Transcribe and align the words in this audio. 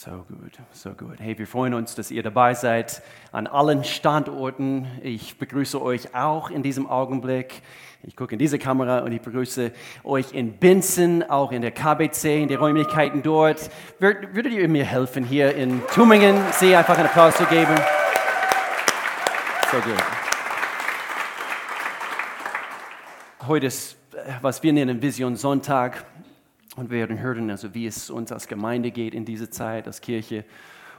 So 0.00 0.12
gut, 0.28 0.52
so 0.70 0.90
gut. 0.90 1.18
Hey, 1.18 1.36
wir 1.36 1.48
freuen 1.48 1.74
uns, 1.74 1.96
dass 1.96 2.12
ihr 2.12 2.22
dabei 2.22 2.54
seid 2.54 3.02
an 3.32 3.48
allen 3.48 3.82
Standorten. 3.82 4.86
Ich 5.02 5.38
begrüße 5.38 5.82
euch 5.82 6.14
auch 6.14 6.50
in 6.50 6.62
diesem 6.62 6.86
Augenblick. 6.86 7.62
Ich 8.04 8.14
gucke 8.14 8.34
in 8.34 8.38
diese 8.38 8.60
Kamera 8.60 9.00
und 9.00 9.10
ich 9.10 9.20
begrüße 9.20 9.72
euch 10.04 10.32
in 10.32 10.52
Binzen, 10.52 11.28
auch 11.28 11.50
in 11.50 11.62
der 11.62 11.72
KBC, 11.72 12.40
in 12.40 12.46
den 12.46 12.58
Räumlichkeiten 12.58 13.24
dort. 13.24 13.70
Würdet 13.98 14.52
ihr 14.52 14.68
mir 14.68 14.84
helfen, 14.84 15.24
hier 15.24 15.56
in 15.56 15.82
Tübingen, 15.88 16.36
sie 16.52 16.76
einfach 16.76 16.96
einen 16.96 17.08
Applaus 17.08 17.34
zu 17.34 17.44
geben? 17.46 17.74
So 19.72 19.78
gut. 19.78 19.98
Heute 23.48 23.66
ist, 23.66 23.96
was 24.42 24.62
wir 24.62 24.72
nennen 24.72 25.02
Vision 25.02 25.34
Sonntag. 25.34 26.04
Und 26.78 26.90
wir 26.90 26.98
werden 26.98 27.18
hören, 27.18 27.50
also 27.50 27.74
wie 27.74 27.88
es 27.88 28.08
uns 28.08 28.30
als 28.30 28.46
Gemeinde 28.46 28.92
geht 28.92 29.12
in 29.12 29.24
dieser 29.24 29.50
Zeit, 29.50 29.88
als 29.88 30.00
Kirche. 30.00 30.44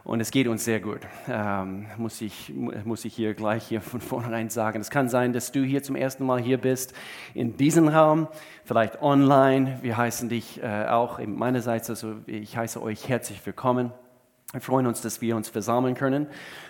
Und 0.03 0.19
es 0.19 0.29
geht 0.29 0.49
uns 0.49 0.65
sehr 0.65 0.81
gut, 0.81 0.99
ähm, 1.29 1.85
muss, 1.97 2.19
ich, 2.19 2.53
muss 2.83 3.05
ich 3.05 3.13
hier 3.13 3.33
gleich 3.33 3.65
hier 3.65 3.79
von 3.79 4.01
vornherein 4.01 4.49
sagen. 4.49 4.81
Es 4.81 4.89
kann 4.89 5.07
sein, 5.07 5.31
dass 5.31 5.53
du 5.53 5.63
hier 5.63 5.81
zum 5.81 5.95
ersten 5.95 6.25
Mal 6.25 6.41
hier 6.41 6.57
bist, 6.57 6.93
in 7.33 7.55
diesem 7.55 7.87
Raum, 7.87 8.27
vielleicht 8.65 9.01
online. 9.01 9.79
Wir 9.81 9.95
heißen 9.95 10.27
dich 10.27 10.61
äh, 10.61 10.87
auch 10.87 11.25
meinerseits, 11.25 11.89
also 11.89 12.15
ich 12.25 12.57
heiße 12.57 12.81
euch 12.81 13.07
herzlich 13.07 13.45
willkommen. 13.45 13.93
Wir 14.51 14.61
freuen 14.61 14.87
uns, 14.87 15.01
dass 15.01 15.21
wir 15.21 15.35
uns 15.35 15.47
versammeln 15.47 15.93
können. 15.93 16.25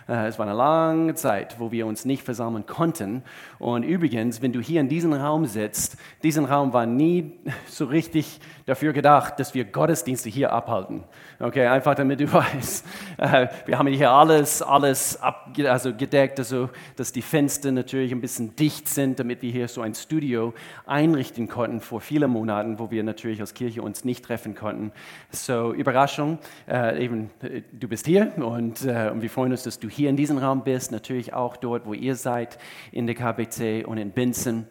Äh, 0.09 0.27
es 0.27 0.37
war 0.37 0.45
eine 0.45 0.53
lange 0.53 1.15
Zeit, 1.15 1.61
wo 1.61 1.71
wir 1.71 1.87
uns 1.87 2.03
nicht 2.03 2.23
versammeln 2.23 2.65
konnten. 2.65 3.23
Und 3.57 3.83
übrigens, 3.83 4.41
wenn 4.41 4.51
du 4.51 4.59
hier 4.59 4.81
in 4.81 4.89
diesem 4.89 5.13
Raum 5.13 5.45
sitzt, 5.45 5.95
diesen 6.21 6.43
Raum 6.43 6.73
war 6.73 6.85
nie 6.85 7.39
so 7.69 7.85
richtig 7.85 8.41
dafür 8.65 8.91
gedacht, 8.91 9.39
dass 9.39 9.53
wir 9.53 9.63
Gottesdienste 9.63 10.27
hier 10.27 10.51
abhalten. 10.51 11.05
Okay, 11.39 11.67
einfach 11.67 11.95
damit 11.95 12.19
du 12.19 12.29
weißt. 12.33 12.85
Äh, 13.17 13.47
wir 13.65 13.79
haben 13.79 13.87
hier 13.87 14.11
alles, 14.11 14.61
alles 14.61 15.21
ab, 15.21 15.55
also 15.65 15.93
gedeckt, 15.93 16.37
also 16.37 16.69
dass 16.97 17.13
die 17.13 17.21
Fenster 17.21 17.71
natürlich 17.71 18.11
ein 18.11 18.19
bisschen 18.19 18.57
dicht 18.57 18.89
sind, 18.89 19.19
damit 19.19 19.41
wir 19.41 19.53
hier 19.53 19.69
so 19.69 19.79
ein 19.79 19.95
Studio 19.95 20.53
einrichten 20.85 21.47
konnten 21.47 21.79
vor 21.79 22.01
vielen 22.01 22.29
Monaten, 22.29 22.77
wo 22.77 22.91
wir 22.91 23.03
natürlich 23.03 23.39
als 23.39 23.53
Kirche 23.53 23.81
uns 23.81 24.03
nicht 24.03 24.25
treffen 24.25 24.53
konnten. 24.53 24.91
So 25.31 25.73
Überraschung, 25.73 26.39
äh, 26.67 27.01
eben 27.01 27.31
du 27.71 27.87
bist 27.87 28.05
hier 28.05 28.31
und, 28.37 28.85
und 28.85 29.21
wir 29.21 29.29
freuen 29.29 29.51
uns, 29.51 29.63
dass 29.63 29.79
du 29.79 29.89
hier 29.89 30.09
in 30.09 30.15
diesem 30.15 30.37
Raum 30.37 30.63
bist, 30.63 30.91
natürlich 30.91 31.33
auch 31.33 31.57
dort, 31.57 31.85
wo 31.85 31.93
ihr 31.93 32.15
seid, 32.15 32.57
in 32.91 33.05
der 33.07 33.15
KBC 33.15 33.85
und 33.85 33.97
in 33.97 34.11
Binzen. 34.11 34.67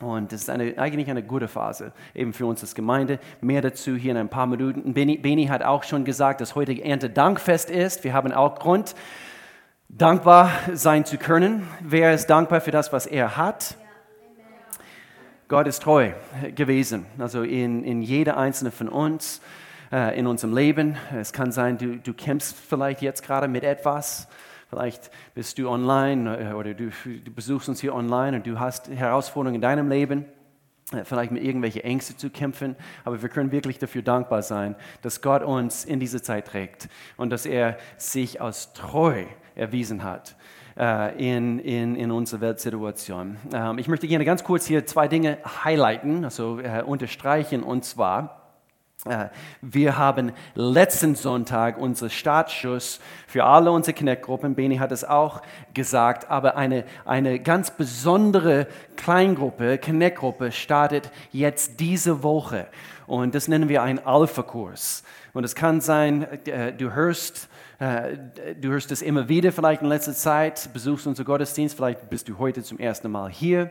Und 0.00 0.32
das 0.32 0.42
ist 0.42 0.50
eine, 0.50 0.78
eigentlich 0.78 1.10
eine 1.10 1.22
gute 1.22 1.46
Phase, 1.46 1.92
eben 2.14 2.32
für 2.32 2.46
uns 2.46 2.62
als 2.62 2.74
Gemeinde. 2.74 3.18
Mehr 3.40 3.60
dazu 3.60 3.96
hier 3.96 4.12
in 4.12 4.16
ein 4.16 4.30
paar 4.30 4.46
Minuten. 4.46 4.94
Beni, 4.94 5.18
Beni 5.18 5.46
hat 5.46 5.62
auch 5.62 5.82
schon 5.82 6.04
gesagt, 6.04 6.40
dass 6.40 6.54
heute 6.54 6.82
Erntedankfest 6.82 7.68
ist. 7.68 8.02
Wir 8.02 8.14
haben 8.14 8.32
auch 8.32 8.58
Grund, 8.58 8.94
dankbar 9.88 10.50
sein 10.72 11.04
zu 11.04 11.18
können. 11.18 11.66
Wer 11.80 12.14
ist 12.14 12.26
dankbar 12.28 12.60
für 12.60 12.70
das, 12.70 12.92
was 12.92 13.06
er 13.06 13.36
hat? 13.36 13.76
Gott 15.48 15.66
ist 15.66 15.82
treu 15.82 16.12
gewesen, 16.54 17.06
also 17.18 17.42
in, 17.42 17.82
in 17.82 18.02
jeder 18.02 18.36
einzelne 18.36 18.70
von 18.70 18.88
uns, 18.88 19.40
äh, 19.92 20.18
in 20.18 20.26
unserem 20.26 20.54
Leben. 20.54 20.96
Es 21.14 21.32
kann 21.32 21.52
sein, 21.52 21.78
du, 21.78 21.96
du 21.96 22.14
kämpfst 22.14 22.56
vielleicht 22.56 23.02
jetzt 23.02 23.22
gerade 23.22 23.48
mit 23.48 23.64
etwas, 23.64 24.28
Vielleicht 24.70 25.10
bist 25.34 25.58
du 25.58 25.68
online 25.68 26.50
äh, 26.50 26.52
oder 26.52 26.74
du, 26.74 26.90
du 27.04 27.30
besuchst 27.32 27.68
uns 27.68 27.80
hier 27.80 27.92
online 27.92 28.36
und 28.36 28.46
du 28.46 28.60
hast 28.60 28.88
Herausforderungen 28.88 29.56
in 29.56 29.60
deinem 29.60 29.88
Leben 29.88 30.26
äh, 30.92 31.02
vielleicht 31.02 31.32
mit 31.32 31.42
irgendwelchen 31.42 31.82
Ängsten 31.82 32.16
zu 32.16 32.30
kämpfen, 32.30 32.76
aber 33.04 33.20
wir 33.20 33.28
können 33.28 33.50
wirklich 33.50 33.80
dafür 33.80 34.02
dankbar 34.02 34.42
sein, 34.42 34.76
dass 35.02 35.22
Gott 35.22 35.42
uns 35.42 35.84
in 35.84 35.98
diese 35.98 36.22
Zeit 36.22 36.46
trägt 36.46 36.88
und 37.16 37.30
dass 37.30 37.46
er 37.46 37.78
sich 37.96 38.40
als 38.40 38.72
treu 38.72 39.24
erwiesen 39.56 40.04
hat 40.04 40.36
in, 41.18 41.58
in, 41.58 41.94
in 41.96 42.10
unserer 42.10 42.40
Weltsituation. 42.40 43.36
Ähm, 43.52 43.76
ich 43.78 43.88
möchte 43.88 44.06
gerne 44.06 44.24
ganz 44.24 44.44
kurz 44.44 44.66
hier 44.66 44.86
zwei 44.86 45.08
Dinge 45.08 45.36
highlighten, 45.64 46.24
also 46.24 46.60
unterstreichen, 46.86 47.62
und 47.62 47.84
zwar, 47.84 48.39
wir 49.62 49.96
haben 49.96 50.32
letzten 50.54 51.14
Sonntag 51.14 51.78
unseren 51.78 52.10
Startschuss 52.10 53.00
für 53.26 53.44
alle 53.44 53.72
unsere 53.72 53.96
Connect-Gruppen, 53.96 54.54
Beni 54.54 54.76
hat 54.76 54.92
es 54.92 55.04
auch 55.04 55.40
gesagt, 55.72 56.30
aber 56.30 56.56
eine, 56.56 56.84
eine 57.06 57.40
ganz 57.40 57.70
besondere 57.70 58.66
Kleingruppe, 58.96 59.78
Connect-Gruppe 59.78 60.52
startet 60.52 61.10
jetzt 61.32 61.80
diese 61.80 62.22
Woche. 62.22 62.66
Und 63.06 63.34
das 63.34 63.48
nennen 63.48 63.70
wir 63.70 63.82
einen 63.82 64.00
Alpha-Kurs. 64.00 65.02
Und 65.32 65.44
es 65.44 65.54
kann 65.54 65.80
sein, 65.80 66.26
äh, 66.46 66.72
du 66.72 66.92
hörst, 66.92 67.48
äh, 67.78 68.18
du 68.60 68.68
hörst 68.68 68.92
es 68.92 69.00
immer 69.00 69.28
wieder, 69.30 69.50
vielleicht 69.50 69.80
in 69.80 69.88
letzter 69.88 70.12
Zeit, 70.12 70.68
besuchst 70.74 71.06
unseren 71.06 71.24
Gottesdienst, 71.24 71.74
vielleicht 71.74 72.10
bist 72.10 72.28
du 72.28 72.38
heute 72.38 72.62
zum 72.62 72.78
ersten 72.78 73.10
Mal 73.10 73.30
hier 73.30 73.70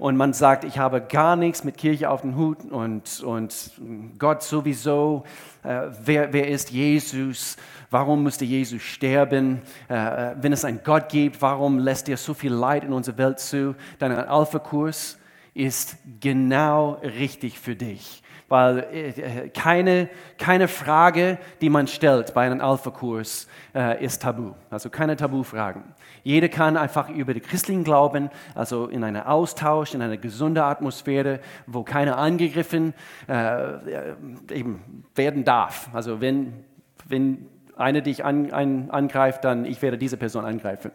und 0.00 0.16
man 0.16 0.32
sagt, 0.32 0.64
ich 0.64 0.78
habe 0.78 1.02
gar 1.02 1.36
nichts 1.36 1.62
mit 1.62 1.76
Kirche 1.76 2.08
auf 2.08 2.22
den 2.22 2.34
Hut 2.34 2.64
und, 2.70 3.20
und 3.20 3.70
Gott 4.18 4.42
sowieso, 4.42 5.24
äh, 5.62 5.88
wer, 6.02 6.32
wer 6.32 6.48
ist 6.48 6.70
Jesus, 6.70 7.58
warum 7.90 8.22
musste 8.22 8.46
Jesus 8.46 8.80
sterben, 8.80 9.60
äh, 9.90 9.94
äh, 9.94 10.36
wenn 10.40 10.54
es 10.54 10.64
einen 10.64 10.80
Gott 10.82 11.10
gibt, 11.10 11.42
warum 11.42 11.78
lässt 11.78 12.08
er 12.08 12.16
so 12.16 12.32
viel 12.32 12.50
Leid 12.50 12.82
in 12.82 12.94
unserer 12.94 13.18
Welt 13.18 13.40
zu, 13.40 13.76
dann 13.98 14.10
ein 14.10 14.26
Alpha-Kurs 14.26 15.18
ist 15.52 15.98
genau 16.18 16.92
richtig 17.02 17.58
für 17.58 17.76
dich 17.76 18.22
weil 18.50 18.80
äh, 18.92 19.48
keine, 19.48 20.10
keine 20.36 20.66
Frage, 20.66 21.38
die 21.60 21.70
man 21.70 21.86
stellt 21.86 22.34
bei 22.34 22.44
einem 22.44 22.60
Alpha-Kurs, 22.60 23.46
äh, 23.74 24.04
ist 24.04 24.22
tabu. 24.22 24.54
Also 24.70 24.90
keine 24.90 25.16
Tabu-Fragen. 25.16 25.84
Jeder 26.24 26.48
kann 26.48 26.76
einfach 26.76 27.08
über 27.08 27.32
den 27.32 27.42
christlichen 27.42 27.84
Glauben, 27.84 28.28
also 28.56 28.88
in 28.88 29.04
einem 29.04 29.22
Austausch, 29.22 29.94
in 29.94 30.02
einer 30.02 30.16
gesunden 30.16 30.64
Atmosphäre, 30.64 31.38
wo 31.66 31.84
keiner 31.84 32.18
angegriffen 32.18 32.92
äh, 33.28 34.14
eben 34.52 35.04
werden 35.14 35.44
darf. 35.44 35.88
Also 35.92 36.20
wenn, 36.20 36.64
wenn 37.06 37.46
einer 37.76 38.00
dich 38.00 38.24
an, 38.24 38.50
an, 38.50 38.90
angreift, 38.90 39.44
dann 39.44 39.64
ich 39.64 39.80
werde 39.80 39.96
diese 39.96 40.16
Person 40.16 40.44
angreifen. 40.44 40.90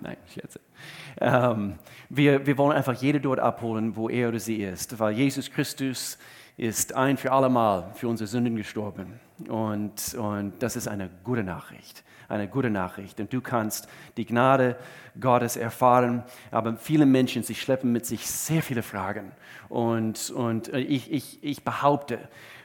Nein, 0.00 0.16
ich 0.26 0.32
schätze. 0.32 0.58
Ähm, 1.20 1.74
wir, 2.08 2.44
wir 2.44 2.58
wollen 2.58 2.76
einfach 2.76 2.94
jede 2.94 3.20
dort 3.20 3.38
abholen, 3.38 3.94
wo 3.94 4.08
er 4.08 4.30
oder 4.30 4.40
sie 4.40 4.56
ist, 4.56 4.98
weil 4.98 5.12
Jesus 5.12 5.50
Christus 5.50 6.18
ist 6.60 6.92
ein 6.92 7.16
für 7.16 7.32
allemal 7.32 7.90
für 7.94 8.06
unsere 8.06 8.28
Sünden 8.28 8.54
gestorben. 8.54 9.18
Und, 9.48 10.14
und 10.14 10.52
das 10.58 10.76
ist 10.76 10.88
eine 10.88 11.08
gute 11.24 11.42
Nachricht. 11.42 12.04
Eine 12.28 12.48
gute 12.48 12.68
Nachricht. 12.68 13.18
Und 13.18 13.32
du 13.32 13.40
kannst 13.40 13.88
die 14.18 14.26
Gnade 14.26 14.76
Gottes 15.18 15.56
erfahren. 15.56 16.22
Aber 16.50 16.76
viele 16.76 17.06
Menschen, 17.06 17.42
sie 17.42 17.54
schleppen 17.54 17.92
mit 17.92 18.04
sich 18.04 18.26
sehr 18.26 18.62
viele 18.62 18.82
Fragen. 18.82 19.32
Und, 19.70 20.28
und 20.28 20.68
ich, 20.74 21.10
ich, 21.10 21.42
ich 21.42 21.64
behaupte, 21.64 22.18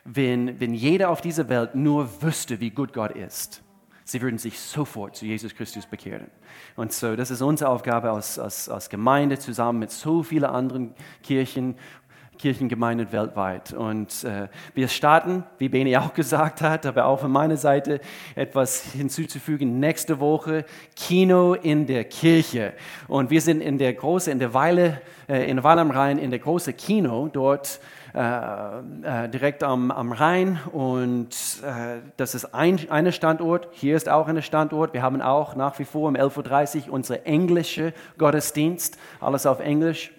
wenn, 0.03 0.59
wenn 0.59 0.73
jeder 0.73 1.09
auf 1.09 1.21
dieser 1.21 1.47
Welt 1.47 1.73
nur 1.73 2.21
wüsste, 2.21 2.59
wie 2.59 2.71
gut 2.71 2.91
Gott 2.91 3.11
ist, 3.11 3.63
sie 4.03 4.21
würden 4.21 4.37
sich 4.37 4.59
sofort 4.59 5.15
zu 5.15 5.25
Jesus 5.25 5.55
Christus 5.55 5.85
bekehren. 5.85 6.27
Und 6.75 6.91
so, 6.91 7.15
das 7.15 7.31
ist 7.31 7.41
unsere 7.41 7.69
Aufgabe 7.69 8.11
als, 8.11 8.37
als, 8.37 8.67
als 8.67 8.89
Gemeinde 8.89 9.39
zusammen 9.39 9.79
mit 9.79 9.91
so 9.91 10.21
vielen 10.21 10.45
anderen 10.45 10.93
Kirchen 11.23 11.75
Kirchengemeinden 12.37 13.11
weltweit. 13.11 13.73
Und 13.73 14.23
äh, 14.23 14.47
wir 14.73 14.87
starten, 14.87 15.43
wie 15.57 15.69
Beni 15.69 15.97
auch 15.97 16.13
gesagt 16.13 16.61
hat, 16.61 16.85
aber 16.85 17.05
auch 17.05 17.19
von 17.19 17.31
meiner 17.31 17.57
Seite 17.57 17.99
etwas 18.35 18.91
hinzuzufügen. 18.93 19.79
Nächste 19.79 20.19
Woche 20.19 20.65
Kino 20.95 21.53
in 21.53 21.87
der 21.87 22.03
Kirche. 22.05 22.73
Und 23.07 23.29
wir 23.29 23.41
sind 23.41 23.61
in 23.61 23.77
der 23.77 23.93
große, 23.93 24.31
in 24.31 24.39
der 24.39 24.53
Weile, 24.53 25.01
äh, 25.27 25.49
in 25.49 25.63
Weil 25.63 25.79
am 25.79 25.91
Rhein, 25.91 26.17
in 26.17 26.29
der 26.29 26.39
große 26.39 26.73
Kino 26.73 27.29
dort. 27.31 27.79
Äh, 28.15 29.25
äh, 29.25 29.27
direkt 29.27 29.61
am, 29.61 29.91
am 29.91 30.13
Rhein 30.13 30.57
und 30.71 31.35
äh, 31.63 31.99
das 32.15 32.33
ist 32.33 32.53
ein 32.53 32.79
eine 32.89 33.11
Standort. 33.11 33.67
Hier 33.73 33.97
ist 33.97 34.07
auch 34.07 34.29
ein 34.29 34.41
Standort. 34.41 34.93
Wir 34.93 35.01
haben 35.01 35.21
auch 35.21 35.57
nach 35.57 35.77
wie 35.79 35.83
vor 35.83 36.07
um 36.07 36.15
11.30 36.15 36.87
Uhr 36.87 36.93
unsere 36.93 37.25
englische 37.25 37.93
Gottesdienst, 38.17 38.97
alles 39.19 39.45
auf 39.45 39.59
Englisch. 39.59 40.13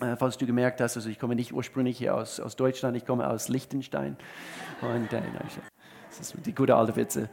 Äh, 0.00 0.16
falls 0.16 0.38
du 0.38 0.46
gemerkt 0.46 0.80
hast, 0.80 0.96
also 0.96 1.08
ich 1.08 1.18
komme 1.18 1.34
nicht 1.34 1.52
ursprünglich 1.52 1.98
hier 1.98 2.14
aus, 2.14 2.40
aus 2.40 2.56
Deutschland, 2.56 2.96
ich 2.96 3.04
komme 3.04 3.28
aus 3.28 3.48
Liechtenstein. 3.48 4.16
Und 4.80 5.12
äh, 5.12 5.22
das 6.08 6.20
ist 6.20 6.46
die 6.46 6.54
gute 6.54 6.74
alte 6.74 6.96
Witze. 6.96 7.28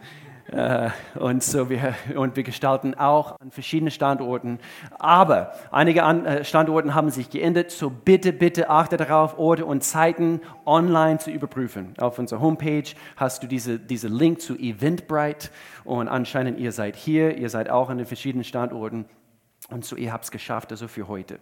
Äh, 0.52 0.90
und, 1.16 1.44
so 1.44 1.70
wir, 1.70 1.96
und 2.16 2.36
wir 2.36 2.44
gestalten 2.44 2.96
auch 2.96 3.40
an 3.40 3.52
verschiedenen 3.52 3.92
Standorten. 3.92 4.60
Aber 4.98 5.54
einige 5.72 6.04
an, 6.04 6.26
äh, 6.26 6.44
Standorte 6.44 6.94
haben 6.96 7.10
sich 7.12 7.30
geändert. 7.30 7.72
So 7.72 7.90
bitte, 7.90 8.34
bitte 8.34 8.70
achte 8.70 8.98
darauf, 8.98 9.38
Orte 9.38 9.66
und 9.66 9.84
Zeiten 9.84 10.42
online 10.66 11.20
zu 11.20 11.30
überprüfen. 11.30 11.94
Auf 12.00 12.18
unserer 12.20 12.42
Homepage 12.42 12.90
hast 13.16 13.44
du 13.44 13.48
diese, 13.48 13.80
diese 13.80 14.08
Link 14.08 14.42
zu 14.42 14.56
Eventbrite. 14.56 15.50
Und 15.84 16.08
anscheinend 16.08 16.60
ihr 16.60 16.72
seid 16.72 16.96
hier, 16.96 17.38
ihr 17.38 17.50
seid 17.50 17.70
auch 17.70 17.90
an 17.90 17.98
den 17.98 18.08
verschiedenen 18.08 18.44
Standorten. 18.44 19.06
Und 19.70 19.86
so 19.86 19.96
ihr 19.96 20.12
habt 20.12 20.24
es 20.24 20.32
geschafft, 20.32 20.72
also 20.72 20.88
für 20.88 21.08
heute. 21.08 21.40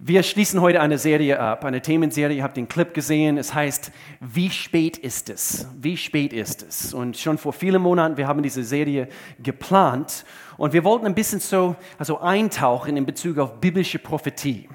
Wir 0.00 0.24
schließen 0.24 0.60
heute 0.60 0.80
eine 0.80 0.98
Serie 0.98 1.38
ab, 1.38 1.64
eine 1.64 1.80
Themenserie. 1.80 2.38
Ihr 2.38 2.42
habt 2.42 2.56
den 2.56 2.66
Clip 2.66 2.92
gesehen. 2.92 3.38
Es 3.38 3.54
heißt, 3.54 3.92
wie 4.18 4.50
spät 4.50 4.98
ist 4.98 5.30
es? 5.30 5.68
Wie 5.80 5.96
spät 5.96 6.32
ist 6.32 6.64
es? 6.64 6.92
Und 6.92 7.16
schon 7.16 7.38
vor 7.38 7.52
vielen 7.52 7.80
Monaten, 7.80 8.16
wir 8.16 8.26
haben 8.26 8.42
diese 8.42 8.64
Serie 8.64 9.06
geplant 9.40 10.24
und 10.56 10.72
wir 10.72 10.82
wollten 10.82 11.06
ein 11.06 11.14
bisschen 11.14 11.38
so 11.38 11.76
also 11.96 12.18
eintauchen 12.18 12.96
in 12.96 13.06
Bezug 13.06 13.38
auf 13.38 13.60
biblische 13.60 14.00
Prophetie. 14.00 14.68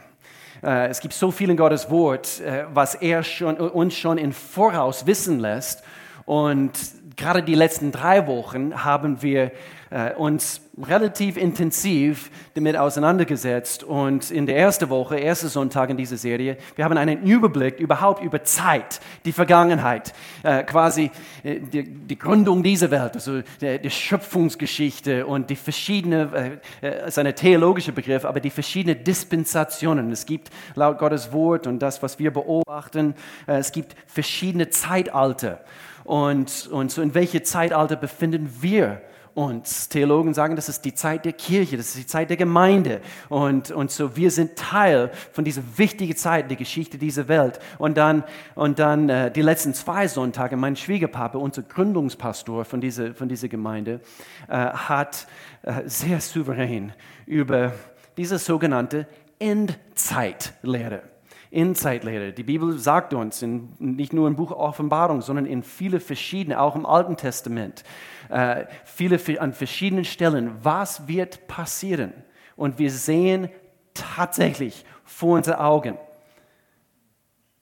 Äh, 0.64 0.88
es 0.88 1.02
gibt 1.02 1.14
so 1.14 1.32
viel 1.32 1.50
in 1.50 1.58
Gottes 1.58 1.90
Wort, 1.90 2.40
äh, 2.40 2.64
was 2.74 2.96
er 2.96 3.22
schon, 3.24 3.58
uns 3.58 3.96
schon 3.96 4.18
im 4.18 4.32
Voraus 4.32 5.06
wissen 5.06 5.40
lässt. 5.40 5.84
Und 6.26 6.72
gerade 7.18 7.44
die 7.44 7.56
letzten 7.56 7.92
drei 7.92 8.26
Wochen 8.26 8.86
haben 8.86 9.22
wir 9.22 9.52
äh, 9.90 10.14
uns 10.14 10.62
relativ 10.88 11.38
intensiv 11.38 12.32
damit 12.54 12.78
auseinandergesetzt. 12.78 13.84
Und 13.84 14.32
in 14.32 14.46
der 14.46 14.58
ersten 14.58 14.90
Woche, 14.90 15.20
ersten 15.20 15.50
Sonntag 15.50 15.90
in 15.90 15.98
dieser 15.98 16.18
Serie, 16.18 16.58
wir 16.76 16.86
haben 16.86 16.98
einen 16.98 17.24
Überblick 17.24 17.80
überhaupt 17.80 18.24
über 18.24 18.44
Zeit, 18.44 19.00
die 19.26 19.32
Vergangenheit, 19.32 20.14
äh, 20.44 20.64
quasi 20.64 21.12
äh, 21.44 21.60
die, 21.60 21.84
die, 21.84 22.18
Gründung 22.18 22.64
dieser 22.64 22.92
Welt, 22.92 23.16
also 23.16 23.42
die, 23.62 23.80
die 23.80 23.90
Schöpfungsgeschichte 23.90 25.26
und 25.26 25.50
die 25.50 25.56
verschiedenen, 25.56 26.34
äh, 26.34 26.52
äh 26.82 27.08
ist 27.08 27.20
ein 27.20 27.34
theologischer 27.36 27.92
Begriff, 27.92 28.26
aber 28.26 28.40
die 28.40 28.50
verschiedenen 28.50 29.04
Dispensationen. 29.04 30.12
Es 30.12 30.26
gibt 30.26 30.50
laut 30.76 30.98
Gottes 30.98 31.32
Wort 31.34 31.68
und 31.68 31.80
das, 31.80 32.02
was 32.02 32.20
wir 32.20 32.32
beobachten, 32.32 33.16
äh, 33.48 33.58
es 33.58 33.72
gibt 33.72 33.96
verschiedene 34.08 34.70
Zeitalter. 34.70 35.64
Und, 36.04 36.68
und 36.72 36.92
so 36.92 37.02
in 37.02 37.14
welchem 37.14 37.44
Zeitalter 37.44 37.96
befinden 37.96 38.50
wir 38.62 39.02
uns. 39.34 39.90
Theologen 39.90 40.34
sagen, 40.34 40.56
das 40.56 40.70
ist 40.70 40.86
die 40.86 40.94
Zeit 40.94 41.26
der 41.26 41.34
Kirche, 41.34 41.78
das 41.78 41.90
ist 41.90 41.98
die 41.98 42.08
Zeit 42.08 42.30
der 42.30 42.38
Gemeinde. 42.38 43.02
Und, 43.30 43.72
und 43.72 43.92
so 43.92 44.16
wir 44.16 44.32
sind 44.32 44.56
Teil 44.56 45.12
von 45.32 45.44
dieser 45.44 45.62
wichtigen 45.78 46.16
Zeit 46.16 46.50
der 46.50 46.58
Geschichte 46.58 46.98
dieser 46.98 47.28
Welt. 47.28 47.60
Und 47.78 47.98
dann, 47.98 48.24
und 48.56 48.80
dann 48.80 49.10
äh, 49.10 49.32
die 49.32 49.42
letzten 49.42 49.74
zwei 49.74 50.08
Sonntage, 50.08 50.58
mein 50.58 50.76
Schwiegerpapa, 50.76 51.38
unser 51.38 51.64
Gründungspastor 51.64 52.66
von 52.66 52.82
dieser, 52.82 53.14
von 53.14 53.30
dieser 53.30 53.48
Gemeinde, 53.48 54.02
äh, 54.48 54.54
hat 54.56 55.28
äh, 55.64 55.84
sehr 55.86 56.22
souverän 56.22 56.94
über 57.26 57.74
diese 58.18 58.38
sogenannte 58.38 59.08
Endzeitlehre 59.40 61.04
Endzeitlehre. 61.52 62.32
Die 62.32 62.44
Bibel 62.44 62.78
sagt 62.78 63.14
uns, 63.14 63.42
in, 63.42 63.74
nicht 63.80 64.14
nur 64.14 64.28
im 64.28 64.36
Buch 64.36 64.52
Offenbarung, 64.52 65.22
sondern 65.22 65.46
in 65.46 65.64
viele 65.64 66.00
verschiedene, 66.00 66.60
auch 66.60 66.76
im 66.76 66.86
Alten 66.86 67.18
Testament, 67.18 67.84
äh, 68.30 68.66
viele 68.86 69.20
an 69.42 69.54
verschiedenen 69.54 70.06
Stellen, 70.06 70.54
was 70.62 71.08
wird 71.08 71.48
passieren. 71.48 72.14
Und 72.56 72.78
wir 72.78 72.92
sehen 72.92 73.50
tatsächlich 73.94 74.86
vor 75.04 75.38
unseren 75.38 75.60
Augen, 75.60 75.98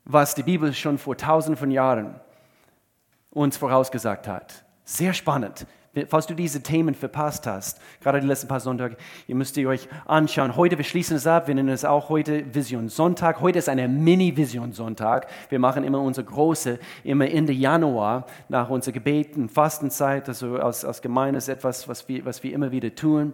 was 0.04 0.36
die 0.36 0.44
Bibel 0.44 0.74
schon 0.74 0.98
vor 0.98 1.16
tausenden 1.16 1.57
von 1.57 1.72
Jahren 1.72 2.19
uns 3.30 3.57
vorausgesagt 3.57 4.28
hat. 4.28 4.66
Sehr 4.84 5.13
spannend. 5.13 5.66
Falls 6.05 6.27
du 6.27 6.33
diese 6.33 6.61
Themen 6.61 6.94
verpasst 6.94 7.47
hast, 7.47 7.79
gerade 8.01 8.21
die 8.21 8.27
letzten 8.27 8.47
paar 8.47 8.59
Sonntage, 8.59 8.97
ihr 9.27 9.35
müsst 9.35 9.57
ihr 9.57 9.67
euch 9.67 9.88
anschauen. 10.05 10.55
Heute, 10.55 10.77
wir 10.77 10.85
schließen 10.85 11.17
es 11.17 11.25
ab, 11.25 11.47
wir 11.47 11.55
nennen 11.55 11.69
es 11.69 11.85
auch 11.85 12.09
heute 12.09 12.53
Vision 12.53 12.89
Sonntag. 12.89 13.41
Heute 13.41 13.59
ist 13.59 13.69
eine 13.69 13.88
Mini-Vision 13.88 14.73
Sonntag. 14.73 15.27
Wir 15.49 15.59
machen 15.59 15.83
immer 15.83 16.01
unsere 16.01 16.25
große, 16.25 16.79
immer 17.03 17.29
Ende 17.29 17.53
Januar, 17.53 18.25
nach 18.49 18.69
unserer 18.69 18.94
Gebeten, 18.94 19.49
Fastenzeit, 19.49 20.27
also 20.27 20.57
als, 20.57 20.85
als 20.85 21.01
Gemeinde 21.01 21.38
ist 21.38 21.47
etwas, 21.47 21.88
was 21.88 22.07
wir, 22.07 22.25
was 22.25 22.43
wir 22.43 22.53
immer 22.53 22.71
wieder 22.71 22.93
tun, 22.93 23.33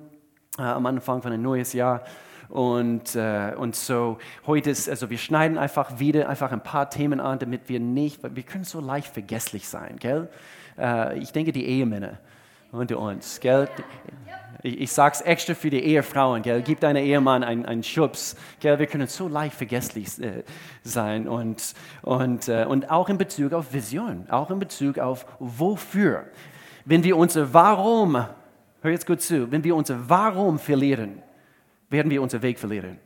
äh, 0.58 0.62
am 0.62 0.86
Anfang 0.86 1.22
von 1.22 1.34
einem 1.34 1.44
neues 1.44 1.74
Jahr. 1.74 2.04
Und, 2.50 3.16
äh, 3.16 3.54
und 3.58 3.76
so 3.76 4.20
heute 4.46 4.70
ist, 4.70 4.88
also 4.88 5.10
wir 5.10 5.18
schneiden 5.18 5.58
einfach 5.58 6.00
wieder 6.00 6.30
einfach 6.30 6.52
ein 6.52 6.62
paar 6.62 6.90
Themen 6.90 7.20
an, 7.20 7.40
damit 7.40 7.68
wir 7.68 7.80
nicht, 7.80 8.22
wir 8.24 8.44
können 8.44 8.64
so 8.64 8.80
leicht 8.80 9.08
vergesslich 9.08 9.68
sein, 9.68 9.96
gell? 10.00 10.30
Äh, 10.78 11.18
ich 11.20 11.32
denke, 11.32 11.52
die 11.52 11.66
Ehemänner 11.66 12.20
unter 12.74 13.00
uns, 13.00 13.40
gell? 13.40 13.70
Ich, 14.64 14.82
ich 14.82 14.92
sage 14.92 15.16
es 15.16 15.22
extra 15.22 15.54
für 15.54 15.70
die 15.70 15.80
Ehefrauen, 15.80 16.42
gell? 16.42 16.62
Gib 16.62 16.80
deinem 16.80 17.04
Ehemann 17.04 17.44
einen, 17.44 17.66
einen 17.66 17.84
Schubs, 17.84 18.36
gell? 18.60 18.80
Wir 18.80 18.88
können 18.88 19.08
so 19.08 19.28
leicht 19.28 19.56
vergesslich 19.56 20.20
äh, 20.22 20.44
sein 20.84 21.28
und, 21.28 21.74
und, 22.02 22.48
äh, 22.48 22.66
und 22.68 22.90
auch 22.90 23.10
in 23.10 23.18
Bezug 23.18 23.54
auf 23.54 23.74
Vision, 23.74 24.28
auch 24.30 24.50
in 24.50 24.60
Bezug 24.60 24.98
auf 24.98 25.26
wofür. 25.40 26.26
Wenn 26.86 27.04
wir 27.04 27.16
unser 27.16 27.54
Warum, 27.54 28.16
hör 28.16 28.92
jetzt 28.92 29.06
gut 29.06 29.22
zu, 29.22 29.52
wenn 29.52 29.64
wir 29.64 29.76
unser 29.76 30.10
Warum 30.10 30.60
verlieren, 30.60 31.22
werden 31.90 32.10
wir 32.10 32.22
unseren 32.22 32.42
Weg 32.42 32.58
verlieren 32.60 33.00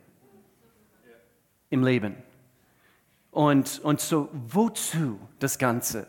im 1.70 1.84
Leben. 1.84 2.16
Und, 3.30 3.80
und 3.84 4.00
so, 4.00 4.30
wozu 4.32 5.20
das 5.38 5.58
Ganze? 5.58 6.06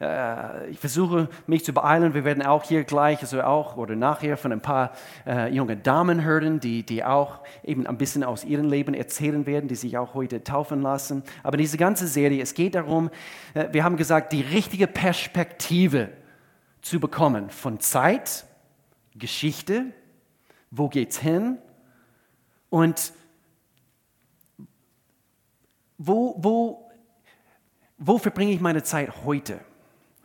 Äh, 0.00 0.70
ich 0.70 0.78
versuche 0.78 1.28
mich 1.46 1.64
zu 1.64 1.72
beeilen. 1.72 2.14
Wir 2.14 2.24
werden 2.24 2.44
auch 2.44 2.64
hier 2.64 2.84
gleich, 2.84 3.20
also 3.20 3.42
auch 3.42 3.76
oder 3.76 3.96
nachher 3.96 4.36
von 4.36 4.52
ein 4.52 4.60
paar 4.60 4.92
äh, 5.26 5.52
jungen 5.52 5.82
Damen 5.82 6.22
hören, 6.24 6.60
die, 6.60 6.84
die 6.84 7.04
auch 7.04 7.40
eben 7.64 7.86
ein 7.86 7.98
bisschen 7.98 8.22
aus 8.22 8.44
ihrem 8.44 8.68
Leben 8.68 8.94
erzählen 8.94 9.44
werden, 9.46 9.68
die 9.68 9.74
sich 9.74 9.98
auch 9.98 10.14
heute 10.14 10.44
taufen 10.44 10.82
lassen. 10.82 11.22
Aber 11.42 11.56
diese 11.56 11.76
ganze 11.76 12.06
Serie, 12.06 12.42
es 12.42 12.54
geht 12.54 12.74
darum, 12.74 13.10
äh, 13.54 13.68
wir 13.72 13.82
haben 13.82 13.96
gesagt, 13.96 14.32
die 14.32 14.42
richtige 14.42 14.86
Perspektive 14.86 16.10
zu 16.80 17.00
bekommen 17.00 17.50
von 17.50 17.80
Zeit, 17.80 18.46
Geschichte, 19.16 19.86
wo 20.70 20.88
geht's 20.88 21.18
hin 21.18 21.58
und 22.70 23.12
wo, 25.96 26.36
wo, 26.38 26.88
wo 27.96 28.18
verbringe 28.18 28.52
ich 28.52 28.60
meine 28.60 28.84
Zeit 28.84 29.24
heute? 29.24 29.58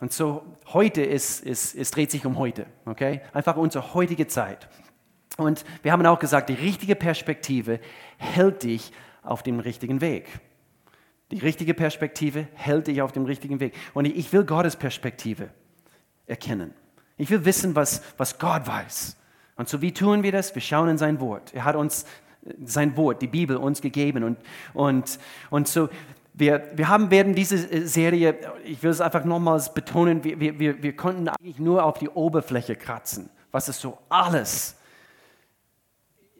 Und 0.04 0.12
so 0.12 0.42
heute 0.74 1.00
ist, 1.00 1.40
ist, 1.40 1.74
es 1.74 1.90
dreht 1.90 2.10
sich 2.10 2.26
um 2.26 2.36
heute, 2.36 2.66
okay? 2.84 3.22
Einfach 3.32 3.56
unsere 3.56 3.94
heutige 3.94 4.26
Zeit. 4.26 4.68
Und 5.38 5.64
wir 5.82 5.92
haben 5.92 6.04
auch 6.04 6.18
gesagt, 6.18 6.50
die 6.50 6.54
richtige 6.54 6.94
Perspektive 6.94 7.80
hält 8.18 8.64
dich 8.64 8.92
auf 9.22 9.42
dem 9.42 9.60
richtigen 9.60 10.02
Weg. 10.02 10.26
Die 11.30 11.38
richtige 11.38 11.72
Perspektive 11.72 12.48
hält 12.52 12.88
dich 12.88 13.00
auf 13.00 13.12
dem 13.12 13.24
richtigen 13.24 13.60
Weg. 13.60 13.72
Und 13.94 14.04
ich 14.04 14.30
will 14.30 14.44
Gottes 14.44 14.76
Perspektive 14.76 15.48
erkennen. 16.26 16.74
Ich 17.16 17.30
will 17.30 17.46
wissen, 17.46 17.74
was, 17.74 18.02
was 18.18 18.38
Gott 18.38 18.66
weiß. 18.66 19.16
Und 19.56 19.70
so 19.70 19.80
wie 19.80 19.94
tun 19.94 20.22
wir 20.22 20.32
das? 20.32 20.54
Wir 20.54 20.60
schauen 20.60 20.90
in 20.90 20.98
sein 20.98 21.18
Wort. 21.18 21.54
Er 21.54 21.64
hat 21.64 21.76
uns 21.76 22.04
sein 22.62 22.94
Wort, 22.98 23.22
die 23.22 23.26
Bibel, 23.26 23.56
uns 23.56 23.80
gegeben. 23.80 24.22
Und, 24.22 24.36
und, 24.74 25.18
und 25.48 25.66
so 25.66 25.88
wir, 26.34 26.70
wir 26.74 26.88
haben 26.88 27.10
während 27.10 27.38
dieser 27.38 27.70
äh, 27.72 27.86
Serie, 27.86 28.36
ich 28.64 28.82
will 28.82 28.90
es 28.90 29.00
einfach 29.00 29.24
nochmals 29.24 29.72
betonen, 29.72 30.24
wir, 30.24 30.58
wir, 30.58 30.82
wir 30.82 30.96
konnten 30.96 31.28
eigentlich 31.28 31.58
nur 31.58 31.84
auf 31.84 31.98
die 31.98 32.08
Oberfläche 32.08 32.76
kratzen, 32.76 33.30
was 33.52 33.68
es 33.68 33.80
so 33.80 33.98
alles 34.08 34.76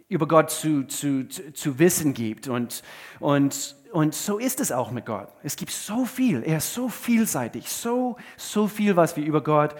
über 0.08 0.28
Gott 0.28 0.50
zu, 0.50 0.84
zu, 0.84 1.28
zu, 1.28 1.78
wissen 1.78 2.12
gibt. 2.12 2.48
Und, 2.48 2.82
und, 3.20 3.76
und 3.92 4.14
so 4.14 4.38
ist 4.38 4.60
es 4.60 4.70
auch 4.70 4.90
mit 4.90 5.06
Gott. 5.06 5.28
Es 5.42 5.56
gibt 5.56 5.72
so 5.72 6.04
viel, 6.04 6.42
er 6.42 6.58
ist 6.58 6.74
so 6.74 6.88
vielseitig, 6.88 7.68
so, 7.68 8.16
so 8.36 8.68
viel, 8.68 8.96
was 8.96 9.16
wir 9.16 9.24
über 9.24 9.42
Gott 9.42 9.74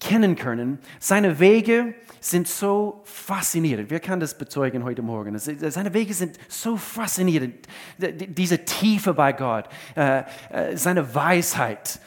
kennen 0.00 0.36
können. 0.36 0.78
Seine 0.98 1.38
Wege 1.38 1.94
sind 2.20 2.48
so 2.48 3.00
faszinierend. 3.04 3.90
Wer 3.90 4.00
kann 4.00 4.20
das 4.20 4.36
bezeugen 4.36 4.84
heute 4.84 5.02
Morgen? 5.02 5.38
Seine 5.38 5.94
Wege 5.94 6.14
sind 6.14 6.38
so 6.48 6.76
faszinierend. 6.76 7.66
Diese 7.98 8.64
Tiefe 8.64 9.14
bei 9.14 9.32
Gott, 9.32 9.68
äh, 9.96 10.22
äh, 10.50 10.76
seine 10.76 11.14
Weisheit. 11.14 12.00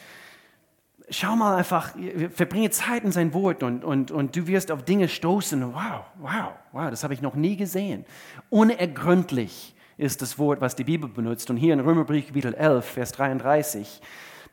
Schau 1.10 1.36
mal 1.36 1.58
einfach, 1.58 1.94
verbringe 2.34 2.70
Zeit 2.70 3.04
in 3.04 3.12
sein 3.12 3.34
Wort 3.34 3.64
und, 3.64 3.84
und, 3.84 4.12
und 4.12 4.36
du 4.36 4.48
wirst 4.48 4.72
auf 4.72 4.84
Dinge 4.84 5.10
stoßen. 5.10 5.74
Wow, 5.74 6.06
wow, 6.20 6.54
wow, 6.72 6.90
das 6.90 7.04
habe 7.04 7.14
ich 7.14 7.22
noch 7.22 7.36
nie 7.36 7.58
gesehen. 7.58 8.06
Unergründlich 8.50 9.76
ist 9.98 10.22
das 10.22 10.40
Wort, 10.40 10.62
was 10.62 10.76
die 10.76 10.84
Bibel 10.84 11.10
benutzt. 11.10 11.50
Und 11.50 11.58
hier 11.58 11.74
in 11.74 11.80
Römerbrief 11.80 12.28
Kapitel 12.28 12.54
11, 12.54 12.86
Vers 12.86 13.12
33, 13.12 14.02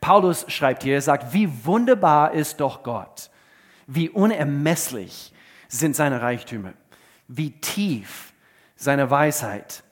Paulus 0.00 0.44
schreibt 0.48 0.82
hier, 0.82 0.94
er 0.94 1.02
sagt, 1.02 1.32
wie 1.32 1.50
wunderbar 1.64 2.32
ist 2.32 2.60
doch 2.60 2.82
Gott, 2.82 3.30
wie 3.86 4.08
unermesslich 4.08 5.32
sind 5.68 5.96
seine 5.96 6.22
Reichtümer, 6.22 6.72
wie 7.26 7.50
tief 7.50 8.32
seine 8.76 9.10
Weisheit 9.10 9.82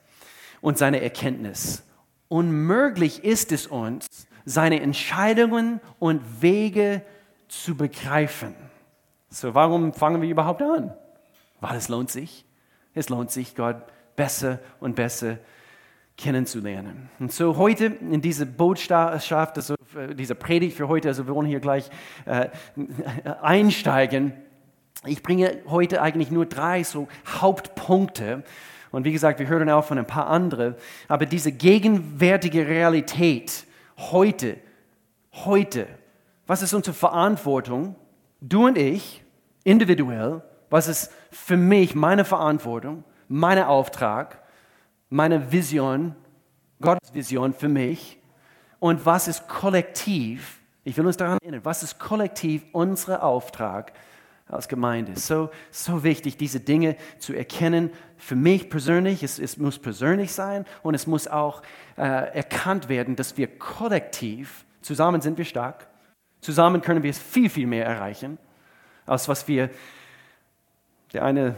und 0.61 0.77
seine 0.77 1.01
Erkenntnis. 1.01 1.83
Unmöglich 2.29 3.23
ist 3.23 3.51
es 3.51 3.67
uns, 3.67 4.07
seine 4.45 4.81
Entscheidungen 4.81 5.81
und 5.99 6.41
Wege 6.41 7.01
zu 7.47 7.75
begreifen. 7.75 8.55
So, 9.29 9.53
warum 9.53 9.93
fangen 9.93 10.21
wir 10.21 10.29
überhaupt 10.29 10.61
an? 10.61 10.93
Weil 11.59 11.77
es 11.77 11.89
lohnt 11.89 12.11
sich. 12.11 12.45
Es 12.93 13.09
lohnt 13.09 13.29
sich, 13.31 13.55
Gott 13.55 13.83
besser 14.17 14.59
und 14.79 14.95
besser 14.95 15.35
zu 15.35 15.41
kennenzulernen. 16.17 17.09
Und 17.19 17.31
so 17.31 17.57
heute 17.57 17.85
in 17.85 18.21
diese 18.21 18.45
Botschaft, 18.45 19.55
also 19.55 19.75
diese 20.15 20.35
Predigt 20.35 20.75
für 20.75 20.87
heute, 20.87 21.09
also 21.09 21.27
wir 21.27 21.35
wollen 21.35 21.47
hier 21.47 21.59
gleich 21.59 21.89
äh, 22.25 22.49
einsteigen. 23.41 24.33
Ich 25.05 25.21
bringe 25.21 25.59
heute 25.67 26.01
eigentlich 26.01 26.31
nur 26.31 26.47
drei 26.47 26.83
so 26.83 27.07
Hauptpunkte. 27.27 28.43
Und 28.91 29.05
wie 29.05 29.11
gesagt, 29.11 29.39
wir 29.39 29.47
hören 29.47 29.69
auch 29.69 29.85
von 29.85 29.99
ein 29.99 30.07
paar 30.07 30.27
anderen. 30.27 30.75
Aber 31.07 31.27
diese 31.27 31.51
gegenwärtige 31.51 32.67
Realität 32.67 33.65
heute, 33.97 34.57
heute, 35.45 35.87
was 36.47 36.63
ist 36.63 36.73
unsere 36.73 36.95
Verantwortung? 36.95 37.95
Du 38.41 38.65
und 38.65 38.77
ich, 38.77 39.23
individuell, 39.63 40.41
was 40.69 40.87
ist 40.87 41.11
für 41.31 41.57
mich 41.57 41.93
meine 41.93 42.25
Verantwortung, 42.25 43.03
mein 43.27 43.61
Auftrag, 43.61 44.41
meine 45.09 45.51
Vision, 45.51 46.15
Gottes 46.81 47.13
Vision 47.13 47.53
für 47.53 47.69
mich 47.69 48.19
und 48.79 49.05
was 49.05 49.27
ist 49.27 49.47
kollektiv, 49.47 50.61
ich 50.83 50.97
will 50.97 51.05
uns 51.05 51.17
daran 51.17 51.37
erinnern, 51.41 51.61
was 51.63 51.83
ist 51.83 51.99
kollektiv 51.99 52.63
unser 52.71 53.23
Auftrag 53.23 53.93
als 54.47 54.67
Gemeinde. 54.67 55.19
So, 55.19 55.49
so 55.71 56.03
wichtig, 56.03 56.37
diese 56.37 56.59
Dinge 56.59 56.95
zu 57.19 57.33
erkennen. 57.33 57.91
Für 58.17 58.35
mich 58.35 58.69
persönlich, 58.69 59.23
es, 59.23 59.39
es 59.39 59.57
muss 59.57 59.77
persönlich 59.79 60.31
sein 60.31 60.65
und 60.83 60.95
es 60.95 61.07
muss 61.07 61.27
auch 61.27 61.61
äh, 61.97 62.01
erkannt 62.01 62.87
werden, 62.87 63.15
dass 63.15 63.37
wir 63.37 63.47
kollektiv, 63.59 64.65
zusammen 64.81 65.21
sind 65.21 65.37
wir 65.37 65.45
stark, 65.45 65.87
zusammen 66.39 66.81
können 66.81 67.03
wir 67.03 67.13
viel, 67.13 67.49
viel 67.49 67.67
mehr 67.67 67.85
erreichen, 67.85 68.37
als 69.05 69.27
was 69.27 69.47
wir, 69.47 69.69
der 71.13 71.23
eine 71.23 71.55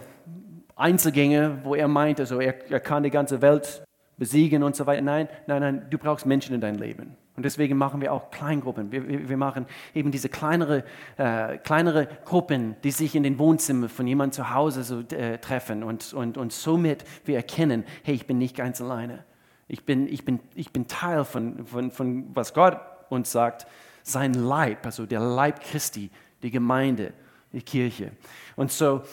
Einzelgänger, 0.80 1.64
wo 1.64 1.76
er 1.76 1.88
meint, 1.88 2.20
also 2.20 2.40
er, 2.40 2.72
er 2.72 2.80
kann 2.80 3.04
die 3.04 3.10
ganze 3.10 3.42
Welt 3.42 3.84
besiegen 4.18 4.64
und 4.64 4.76
so 4.76 4.86
weiter. 4.86 5.02
Nein, 5.02 5.28
nein, 5.48 5.62
nein, 5.62 5.88
du 5.90 5.98
brauchst 5.98 6.26
Menschen 6.26 6.56
in 6.56 6.62
deinem 6.62 6.80
Leben. 6.80 7.16
Und 7.36 7.44
deswegen 7.44 7.78
machen 7.78 8.02
wir 8.02 8.12
auch 8.12 8.32
Kleingruppen. 8.32 8.92
Wir, 8.92 9.30
wir 9.30 9.38
machen 9.38 9.66
eben 9.96 10.12
diese 10.12 10.28
kleinere, 10.28 10.84
äh, 11.16 11.58
kleinere 11.58 12.08
Gruppen, 12.26 12.76
die 12.84 12.92
sich 12.92 13.16
in 13.16 13.24
den 13.24 13.40
Wohnzimmern 13.40 13.90
von 13.90 14.06
jemandem 14.06 14.34
zu 14.34 14.54
Hause 14.54 14.84
so, 14.84 15.00
äh, 15.16 15.38
treffen. 15.38 15.84
Und, 15.84 16.14
und, 16.14 16.38
und 16.38 16.52
somit 16.52 17.06
wir 17.24 17.38
erkennen, 17.38 17.86
hey, 18.04 18.14
ich 18.14 18.28
bin 18.28 18.38
nicht 18.38 18.58
ganz 18.58 18.82
alleine. 18.82 19.24
Ich 19.70 19.86
bin, 19.86 20.08
ich 20.08 20.26
bin, 20.26 20.42
ich 20.54 20.74
bin 20.74 20.88
Teil 20.88 21.24
von, 21.24 21.66
von, 21.66 21.92
von, 21.92 22.36
was 22.36 22.54
Gott 22.54 22.82
uns 23.10 23.32
sagt, 23.32 23.68
sein 24.04 24.34
Leib, 24.34 24.86
also 24.86 25.06
der 25.06 25.22
Leib 25.22 25.62
Christi, 25.62 26.10
die 26.44 26.52
Gemeinde, 26.52 27.14
die 27.54 27.62
Kirche. 27.62 28.12
Und 28.56 28.72
so, 28.72 29.04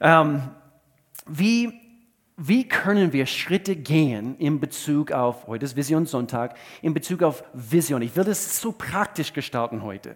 ähm, 0.00 0.42
wie 1.28 1.72
wie 2.40 2.68
können 2.68 3.12
wir 3.12 3.26
Schritte 3.26 3.74
gehen 3.74 4.36
in 4.38 4.60
Bezug 4.60 5.10
auf, 5.10 5.48
heute 5.48 5.64
ist 5.64 5.74
Visionssonntag, 5.74 6.54
in 6.82 6.94
Bezug 6.94 7.24
auf 7.24 7.42
Vision. 7.52 8.00
Ich 8.00 8.14
will 8.14 8.22
das 8.22 8.60
so 8.60 8.70
praktisch 8.70 9.32
gestalten 9.32 9.82
heute. 9.82 10.14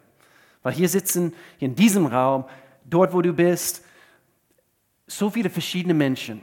Weil 0.63 0.73
hier 0.73 0.89
sitzen, 0.89 1.35
in 1.59 1.75
diesem 1.75 2.07
Raum, 2.07 2.45
dort 2.85 3.13
wo 3.13 3.23
du 3.23 3.33
bist, 3.33 3.85
so 5.09 5.31
viele 5.31 5.51
verschiedene 5.51 5.95
Menschen. 5.95 6.43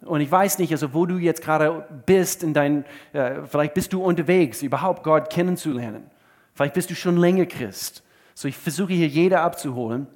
Und 0.00 0.22
ich 0.22 0.30
weiß 0.30 0.60
nicht, 0.60 0.72
also 0.72 0.94
wo 0.94 1.04
du 1.04 1.18
jetzt 1.18 1.42
gerade 1.42 1.86
bist, 2.06 2.42
in 2.42 2.54
dein, 2.54 2.86
äh, 3.12 3.42
vielleicht 3.46 3.74
bist 3.74 3.92
du 3.92 4.02
unterwegs, 4.02 4.62
überhaupt 4.62 5.02
Gott 5.02 5.28
kennenzulernen. 5.28 6.10
Vielleicht 6.54 6.72
bist 6.72 6.88
du 6.88 6.94
schon 6.94 7.18
länger 7.18 7.44
Christ. 7.44 8.02
So 8.34 8.48
ich 8.48 8.56
versuche 8.56 8.94
hier 8.94 9.08
jeder 9.08 9.42
abzuholen. 9.42 10.06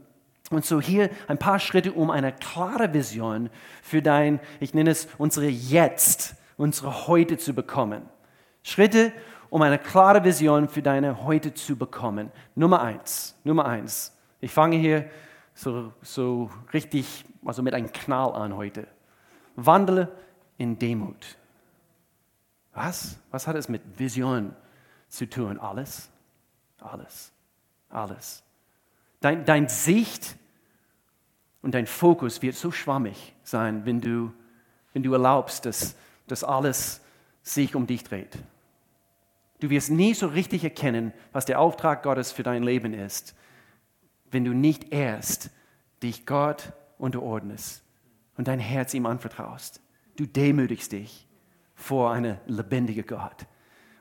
Und 0.53 0.67
so 0.67 0.81
hier 0.83 1.09
ein 1.29 1.39
paar 1.39 1.59
Schritte, 1.59 1.93
um 1.93 2.11
eine 2.11 2.31
klare 2.31 2.93
Vision 2.93 3.49
für 3.83 4.03
dein, 4.03 4.39
ich 4.61 4.75
nenne 4.75 4.91
es 4.91 5.09
unsere 5.17 5.47
Jetzt, 5.49 6.37
unsere 6.59 7.07
Heute 7.07 7.39
zu 7.39 7.55
bekommen. 7.55 8.03
Schritte, 8.63 9.13
um 9.49 9.63
eine 9.63 9.79
klare 9.79 10.25
Vision 10.25 10.69
für 10.69 10.83
deine 10.83 11.25
Heute 11.25 11.55
zu 11.55 11.77
bekommen. 11.77 12.31
Nummer 12.55 12.83
eins, 12.83 13.35
Nummer 13.45 13.65
eins. 13.65 14.15
Ich 14.41 14.53
fange 14.53 14.77
hier 14.77 15.09
so, 15.55 15.93
so 16.03 16.51
richtig, 16.75 17.25
also 17.47 17.63
mit 17.63 17.73
einem 17.73 17.91
Knall 17.91 18.35
an 18.35 18.55
heute. 18.55 18.87
Wandle 19.57 20.15
in 20.59 20.79
Demut. 20.79 21.37
Was? 22.75 23.19
Was 23.31 23.47
hat 23.47 23.57
es 23.57 23.71
mit 23.71 23.81
Vision 23.99 24.55
zu 25.09 25.29
tun? 25.29 25.59
Alles? 25.59 26.11
Alles. 26.79 27.33
Alles. 27.89 28.43
Dein, 29.21 29.45
dein 29.47 29.69
Sicht 29.69 30.37
und 31.63 31.75
dein 31.75 31.87
Fokus 31.87 32.43
wird 32.43 32.57
so 32.57 32.71
schwammig 32.71 33.35
sein, 33.45 33.87
wenn 33.87 34.01
du, 34.01 34.33
wenn 34.93 35.03
du 35.03 35.13
erlaubst, 35.13 35.65
dass, 35.65 35.95
dass 36.27 36.45
alles 36.45 37.01
sich 37.43 37.75
um 37.75 37.87
dich 37.87 38.05
dreht. 38.05 38.39
Du 39.61 39.71
wirst 39.71 39.91
nie 39.91 40.13
so 40.13 40.27
richtig 40.27 40.65
erkennen, 40.65 41.13
was 41.33 41.45
der 41.45 41.61
Auftrag 41.61 42.03
Gottes 42.03 42.33
für 42.33 42.43
dein 42.43 42.65
Leben 42.65 42.93
ist, 42.93 43.37
wenn 44.31 44.45
du 44.45 44.53
nicht 44.53 44.93
erst 44.93 45.51
dich 46.03 46.27
Gott 46.27 46.73
unterordnest 46.99 47.83
und 48.37 48.49
dein 48.49 48.59
Herz 48.59 48.93
ihm 48.93 49.07
anvertraust. 49.07 49.81
Du 50.17 50.27
demütigst 50.27 50.91
dich 50.91 51.29
vor 51.77 52.11
einem 52.13 52.39
lebendigen 52.47 53.07
Gott. 53.07 53.47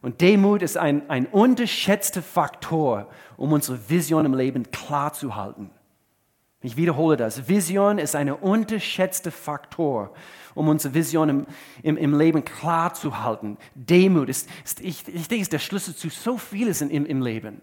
Und 0.01 0.21
Demut 0.21 0.63
ist 0.63 0.77
ein, 0.77 1.07
ein 1.11 1.27
unterschätzter 1.27 2.23
Faktor, 2.23 3.09
um 3.37 3.53
unsere 3.53 3.89
Vision 3.89 4.25
im 4.25 4.33
Leben 4.33 4.71
klar 4.71 5.13
zu 5.13 5.35
halten. 5.35 5.69
Ich 6.63 6.77
wiederhole 6.77 7.17
das. 7.17 7.47
Vision 7.47 7.97
ist 7.97 8.15
ein 8.15 8.31
unterschätzter 8.31 9.31
Faktor, 9.31 10.13
um 10.53 10.67
unsere 10.67 10.93
Vision 10.93 11.29
im, 11.29 11.45
im, 11.81 11.97
im 11.97 12.17
Leben 12.17 12.45
klar 12.45 12.93
zu 12.93 13.23
halten. 13.23 13.57
Demut 13.73 14.29
ist, 14.29 14.47
ist 14.63 14.79
ich, 14.79 15.07
ich 15.07 15.27
denke, 15.27 15.41
ist 15.41 15.53
der 15.53 15.59
Schlüssel 15.59 15.95
zu 15.95 16.09
so 16.09 16.37
vieles 16.37 16.81
im, 16.81 17.05
im 17.05 17.21
Leben. 17.21 17.61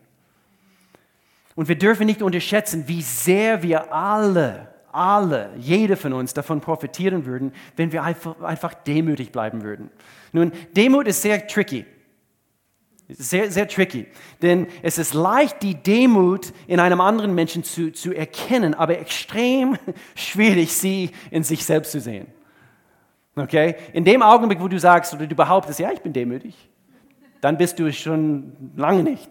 Und 1.55 1.69
wir 1.69 1.79
dürfen 1.79 2.07
nicht 2.07 2.23
unterschätzen, 2.23 2.85
wie 2.87 3.03
sehr 3.03 3.63
wir 3.63 3.93
alle, 3.93 4.69
alle, 4.91 5.51
jede 5.59 5.97
von 5.97 6.13
uns 6.13 6.35
davon 6.35 6.61
profitieren 6.61 7.25
würden, 7.25 7.53
wenn 7.77 7.93
wir 7.93 8.03
einfach, 8.03 8.41
einfach 8.41 8.75
demütig 8.75 9.31
bleiben 9.31 9.63
würden. 9.63 9.91
Nun, 10.33 10.53
Demut 10.77 11.07
ist 11.07 11.23
sehr 11.23 11.47
tricky. 11.47 11.85
Sehr, 13.11 13.51
sehr 13.51 13.67
tricky. 13.67 14.07
Denn 14.43 14.67
es 14.83 14.99
ist 14.99 15.15
leicht, 15.15 15.63
die 15.63 15.75
Demut 15.75 16.53
in 16.67 16.79
einem 16.79 17.01
anderen 17.01 17.35
Menschen 17.35 17.65
zu, 17.65 17.91
zu 17.91 18.13
erkennen, 18.13 18.75
aber 18.75 18.99
extrem 18.99 19.79
schwierig, 20.15 20.75
sie 20.75 21.11
in 21.31 21.43
sich 21.43 21.65
selbst 21.65 21.93
zu 21.93 22.01
sehen. 22.01 22.27
Okay? 23.35 23.77
In 23.95 24.05
dem 24.05 24.23
Augenblick, 24.23 24.61
wo 24.61 24.69
du 24.69 24.79
sagst 24.79 25.15
oder 25.15 25.27
du 25.27 25.35
behauptest, 25.35 25.79
ja, 25.79 25.91
ich 25.91 26.01
bin 26.01 26.13
demütig, 26.13 26.55
dann 27.41 27.57
bist 27.57 27.79
du 27.79 27.87
es 27.87 27.97
schon 27.97 28.73
lange 28.77 29.03
nicht. 29.03 29.31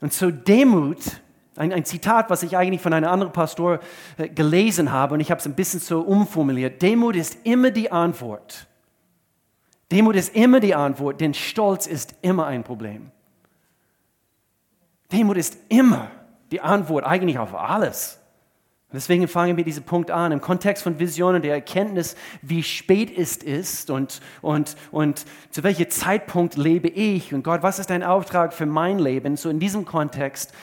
Und 0.00 0.12
so 0.12 0.30
Demut, 0.30 0.98
ein, 1.56 1.72
ein 1.72 1.86
Zitat, 1.86 2.28
was 2.28 2.42
ich 2.42 2.58
eigentlich 2.58 2.82
von 2.82 2.92
einem 2.92 3.08
anderen 3.08 3.32
Pastor 3.32 3.80
äh, 4.18 4.28
gelesen 4.28 4.92
habe, 4.92 5.14
und 5.14 5.20
ich 5.20 5.30
habe 5.30 5.38
es 5.38 5.46
ein 5.46 5.54
bisschen 5.54 5.80
so 5.80 6.00
umformuliert. 6.00 6.82
Demut 6.82 7.16
ist 7.16 7.38
immer 7.44 7.70
die 7.70 7.90
Antwort 7.90 8.66
Demut 9.92 10.16
ist 10.16 10.34
immer 10.34 10.60
die 10.60 10.74
Antwort, 10.74 11.20
denn 11.20 11.34
Stolz 11.34 11.86
ist 11.86 12.14
immer 12.22 12.46
ein 12.46 12.64
Problem. 12.64 13.10
Demut 15.12 15.36
ist 15.36 15.56
immer 15.68 16.10
die 16.50 16.60
Antwort 16.60 17.04
eigentlich 17.04 17.38
auf 17.38 17.54
alles. 17.54 18.18
Deswegen 18.94 19.26
fangen 19.26 19.56
wir 19.56 19.64
diesen 19.64 19.82
Punkt 19.82 20.12
an, 20.12 20.30
im 20.30 20.40
Kontext 20.40 20.84
von 20.84 21.00
Visionen 21.00 21.42
der 21.42 21.52
Erkenntnis, 21.52 22.14
wie 22.42 22.62
spät 22.62 23.16
es 23.16 23.36
ist 23.36 23.90
und, 23.90 24.20
und, 24.40 24.76
und 24.92 25.24
zu 25.50 25.64
welchem 25.64 25.90
Zeitpunkt 25.90 26.56
lebe 26.56 26.86
ich 26.86 27.34
und 27.34 27.42
Gott, 27.42 27.64
was 27.64 27.80
ist 27.80 27.90
dein 27.90 28.04
Auftrag 28.04 28.54
für 28.54 28.66
mein 28.66 29.00
Leben? 29.00 29.36
So 29.36 29.50
in 29.50 29.58
diesem 29.58 29.84
Kontext 29.84 30.54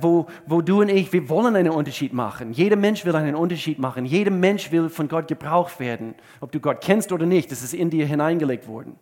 wo, 0.00 0.26
wo 0.46 0.62
du 0.62 0.80
und 0.80 0.88
ich, 0.88 1.12
wir 1.12 1.28
wollen 1.28 1.54
einen 1.54 1.70
Unterschied 1.70 2.12
machen. 2.12 2.52
Jeder 2.52 2.76
Mensch 2.76 3.04
will 3.04 3.14
einen 3.14 3.34
Unterschied 3.34 3.78
machen. 3.78 4.06
Jeder 4.06 4.30
Mensch 4.30 4.70
will 4.72 4.88
von 4.88 5.08
Gott 5.08 5.28
gebraucht 5.28 5.78
werden. 5.78 6.14
Ob 6.40 6.52
du 6.52 6.60
Gott 6.60 6.80
kennst 6.80 7.12
oder 7.12 7.26
nicht, 7.26 7.52
das 7.52 7.62
ist 7.62 7.74
in 7.74 7.90
dir 7.90 8.06
hineingelegt 8.06 8.66
worden. 8.66 8.96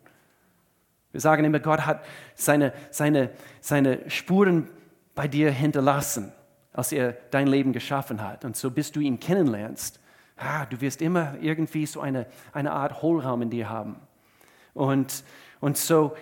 Wir 1.13 1.21
sagen 1.21 1.45
immer, 1.45 1.61
Gott 1.61 1.87
hat 1.87 2.05
seine, 2.35 2.73
seine, 2.91 3.31
seine 3.61 4.11
Spuren 4.11 4.69
bei 5.15 5.29
dir 5.29 5.51
hinterlassen, 5.51 6.33
als 6.73 6.93
er 6.93 7.13
dein 7.31 7.47
Leben 7.47 7.73
geschaffen 7.73 8.23
hat. 8.23 8.45
Und 8.45 8.57
so 8.57 8.71
bis 8.71 8.93
du 8.93 9.01
ihn 9.01 9.21
kennenlernst, 9.21 10.01
ah, 10.37 10.67
du 10.67 10.81
wirst 10.81 11.01
immer 11.01 11.35
irgendwie 11.41 11.87
so 11.87 12.01
eine, 12.01 12.27
eine 12.53 12.73
Art 12.73 13.03
Hohlraum 13.03 13.43
in 13.43 13.51
dir 13.51 13.71
haben. 13.71 13.97
Und, 14.75 15.25
und 15.61 15.79
so 15.79 16.15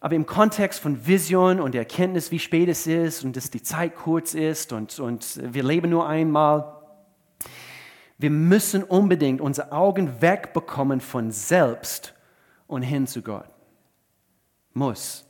aber 0.00 0.14
im 0.14 0.26
Kontext 0.26 0.80
von 0.80 1.06
Vision 1.06 1.60
und 1.60 1.74
Erkenntnis, 1.74 2.30
wie 2.30 2.38
spät 2.38 2.68
es 2.68 2.86
ist 2.86 3.24
und 3.24 3.36
dass 3.36 3.50
die 3.50 3.62
Zeit 3.62 3.96
kurz 3.96 4.34
ist 4.34 4.72
und, 4.72 4.98
und 5.00 5.40
wir 5.42 5.64
leben 5.64 5.90
nur 5.90 6.08
einmal, 6.08 6.76
wir 8.18 8.30
müssen 8.30 8.82
unbedingt 8.82 9.40
unsere 9.40 9.72
Augen 9.72 10.20
wegbekommen 10.20 11.00
von 11.00 11.30
selbst 11.30 12.14
und 12.66 12.82
hin 12.82 13.06
zu 13.06 13.22
Gott. 13.22 13.48
Muss. 14.74 15.24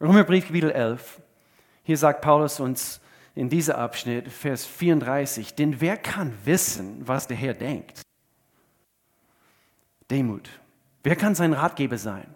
Römerbrief 0.00 0.46
Kapitel 0.46 0.70
11. 0.70 1.20
Hier 1.82 1.96
sagt 1.96 2.20
Paulus 2.20 2.60
uns 2.60 3.00
in 3.34 3.48
diesem 3.48 3.76
Abschnitt, 3.76 4.30
Vers 4.30 4.64
34, 4.66 5.54
denn 5.54 5.80
wer 5.80 5.96
kann 5.96 6.32
wissen, 6.44 7.06
was 7.06 7.26
der 7.26 7.36
Herr 7.36 7.54
denkt? 7.54 8.02
Demut. 10.10 10.48
Wer 11.02 11.16
kann 11.16 11.34
sein 11.34 11.52
Ratgeber 11.52 11.98
sein? 11.98 12.34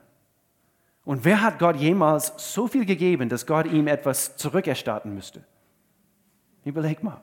Und 1.05 1.25
wer 1.25 1.43
hat 1.43 1.59
Gott 1.59 1.77
jemals 1.77 2.33
so 2.37 2.69
viel 2.69 2.87
gegeben, 2.87 3.29
dass 3.29 3.47
Gott 3.47 3.67
ihm 3.67 3.89
etwas 3.89 4.37
zurückerstatten 4.37 5.15
müsste? 5.15 5.45
Überleg 6.65 7.03
mal. 7.03 7.21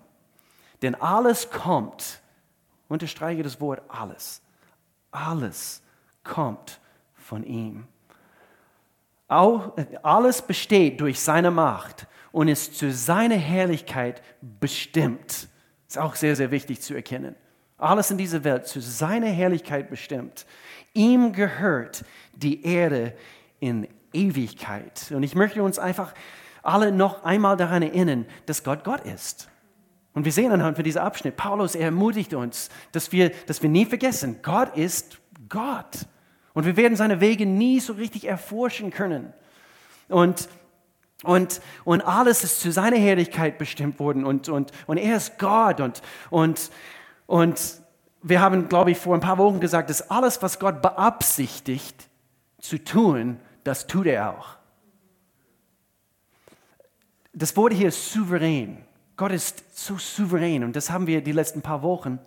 Denn 0.81 0.95
alles 0.95 1.49
kommt, 1.49 2.21
unterstreiche 2.87 3.43
das 3.43 3.59
Wort 3.61 3.81
alles, 3.87 4.41
Alles 5.11 5.81
kommt 6.23 6.79
von 7.15 7.43
ihm. 7.43 7.87
Auch, 9.27 9.73
alles 10.03 10.41
besteht 10.41 11.01
durch 11.01 11.19
seine 11.19 11.51
Macht 11.51 12.07
und 12.31 12.47
ist 12.47 12.77
zu 12.77 12.91
seiner 12.91 13.35
Herrlichkeit 13.35 14.21
bestimmt. 14.59 15.47
Ist 15.87 15.97
auch 15.97 16.15
sehr, 16.15 16.35
sehr 16.35 16.51
wichtig 16.51 16.81
zu 16.81 16.93
erkennen. 16.93 17.35
Alles 17.77 18.11
in 18.11 18.17
dieser 18.17 18.43
Welt 18.43 18.67
zu 18.67 18.81
seiner 18.81 19.27
Herrlichkeit 19.27 19.89
bestimmt. 19.89 20.45
Ihm 20.93 21.31
gehört 21.33 22.03
die 22.33 22.63
Erde 22.63 23.13
in 23.59 23.87
Ewigkeit. 24.13 25.11
Und 25.11 25.23
ich 25.23 25.35
möchte 25.35 25.63
uns 25.63 25.79
einfach 25.79 26.13
alle 26.63 26.91
noch 26.91 27.23
einmal 27.23 27.57
daran 27.57 27.81
erinnern, 27.81 28.25
dass 28.45 28.63
Gott 28.63 28.83
Gott 28.83 29.01
ist. 29.01 29.49
Und 30.13 30.25
wir 30.25 30.31
sehen 30.31 30.51
anhand 30.51 30.75
von 30.75 30.83
diesem 30.83 31.01
Abschnitt, 31.01 31.37
Paulus 31.37 31.75
ermutigt 31.75 32.33
uns, 32.33 32.69
dass 32.91 33.11
wir, 33.11 33.29
dass 33.45 33.61
wir 33.61 33.69
nie 33.69 33.85
vergessen, 33.85 34.39
Gott 34.41 34.75
ist 34.75 35.19
Gott. 35.47 36.05
Und 36.53 36.65
wir 36.65 36.75
werden 36.77 36.97
seine 36.97 37.21
Wege 37.21 37.45
nie 37.45 37.79
so 37.79 37.93
richtig 37.93 38.25
erforschen 38.25 38.91
können. 38.91 39.33
Und, 40.07 40.49
und, 41.23 41.61
und 41.85 42.01
alles 42.01 42.43
ist 42.43 42.59
zu 42.59 42.71
seiner 42.71 42.97
Herrlichkeit 42.97 43.57
bestimmt 43.57 43.99
worden. 43.99 44.25
Und, 44.25 44.49
und, 44.49 44.71
und 44.87 44.97
er 44.97 45.17
ist 45.17 45.37
Gott. 45.37 45.79
Und, 45.79 46.01
und, 46.29 46.71
und 47.27 47.81
wir 48.21 48.41
haben, 48.41 48.67
glaube 48.67 48.91
ich, 48.91 48.97
vor 48.97 49.13
ein 49.13 49.21
paar 49.21 49.37
Wochen 49.37 49.59
gesagt, 49.59 49.89
dass 49.89 50.09
alles, 50.09 50.41
was 50.41 50.59
Gott 50.59 50.81
beabsichtigt 50.81 52.09
zu 52.59 52.83
tun, 52.83 53.39
das 53.69 53.85
tut 53.85 54.07
er 54.07 54.31
auch. 54.31 54.47
Das 57.33 57.55
Wort 57.55 57.71
hier 57.71 57.89
ist 57.89 58.11
souverän. 58.11 58.79
Gott 59.15 59.31
ist 59.31 59.63
so 59.77 59.97
souverän 59.99 60.63
und 60.63 60.75
das 60.75 60.89
haben 60.89 61.05
wir 61.05 61.21
die 61.21 61.33
letzten 61.33 61.61
paar 61.61 61.83
Wochen 61.83 62.17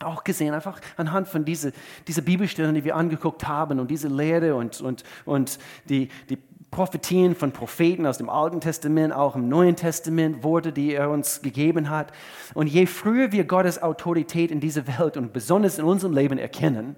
auch 0.00 0.22
gesehen, 0.22 0.52
einfach 0.52 0.80
anhand 0.98 1.28
von 1.28 1.46
dieser 1.46 1.70
diese 2.06 2.20
Bibelstellen, 2.20 2.74
die 2.74 2.84
wir 2.84 2.94
angeguckt 2.96 3.48
haben 3.48 3.80
und 3.80 3.90
diese 3.90 4.08
Lehre 4.08 4.54
und, 4.54 4.82
und, 4.82 5.04
und 5.24 5.58
die, 5.88 6.08
die 6.28 6.36
Prophetien 6.70 7.36
von 7.36 7.52
Propheten 7.52 8.04
aus 8.04 8.18
dem 8.18 8.28
Alten 8.28 8.60
Testament, 8.60 9.14
auch 9.14 9.34
im 9.34 9.48
Neuen 9.48 9.76
Testament, 9.76 10.42
Worte, 10.42 10.72
die 10.72 10.94
er 10.94 11.08
uns 11.08 11.40
gegeben 11.40 11.88
hat. 11.88 12.12
Und 12.52 12.66
je 12.66 12.84
früher 12.84 13.32
wir 13.32 13.44
Gottes 13.44 13.82
Autorität 13.82 14.50
in 14.50 14.60
dieser 14.60 14.86
Welt 14.98 15.16
und 15.16 15.32
besonders 15.32 15.78
in 15.78 15.84
unserem 15.84 16.12
Leben 16.12 16.38
erkennen, 16.38 16.96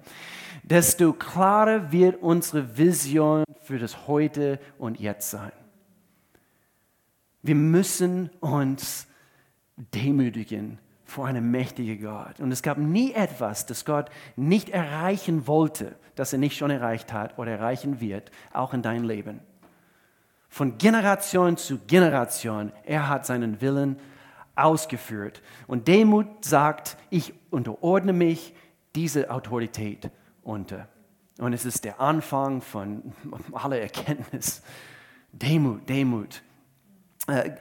desto 0.69 1.13
klarer 1.13 1.91
wird 1.91 2.21
unsere 2.21 2.77
Vision 2.77 3.43
für 3.61 3.77
das 3.77 4.07
Heute 4.07 4.59
und 4.79 4.99
Jetzt 4.99 5.29
sein. 5.29 5.51
Wir 7.43 7.55
müssen 7.55 8.31
uns 8.39 9.07
demütigen 9.75 10.79
vor 11.05 11.27
einem 11.27 11.51
mächtigen 11.51 12.01
Gott. 12.01 12.39
Und 12.39 12.51
es 12.51 12.63
gab 12.63 12.79
nie 12.79 13.13
etwas, 13.13 13.67
das 13.67 13.85
Gott 13.85 14.09
nicht 14.35 14.69
erreichen 14.69 15.45
wollte, 15.45 15.95
das 16.15 16.33
er 16.33 16.39
nicht 16.39 16.57
schon 16.57 16.71
erreicht 16.71 17.13
hat 17.13 17.37
oder 17.37 17.51
erreichen 17.51 17.99
wird, 17.99 18.31
auch 18.51 18.73
in 18.73 18.81
dein 18.81 19.03
Leben. 19.03 19.41
Von 20.49 20.79
Generation 20.79 21.57
zu 21.57 21.77
Generation, 21.85 22.71
er 22.85 23.07
hat 23.07 23.27
seinen 23.27 23.61
Willen 23.61 23.97
ausgeführt. 24.55 25.43
Und 25.67 25.87
Demut 25.87 26.43
sagt, 26.43 26.97
ich 27.11 27.33
unterordne 27.51 28.13
mich 28.13 28.55
dieser 28.95 29.31
Autorität 29.31 30.09
unter. 30.45 30.87
Und 31.37 31.51
es 31.51 31.65
ist 31.65 31.83
der 31.83 31.99
Anfang 31.99 32.61
von 32.61 33.13
aller 33.51 33.79
Erkenntnis. 33.79 34.61
Demut, 35.31 35.89
Demut. 35.89 36.41
Äh, 37.27 37.51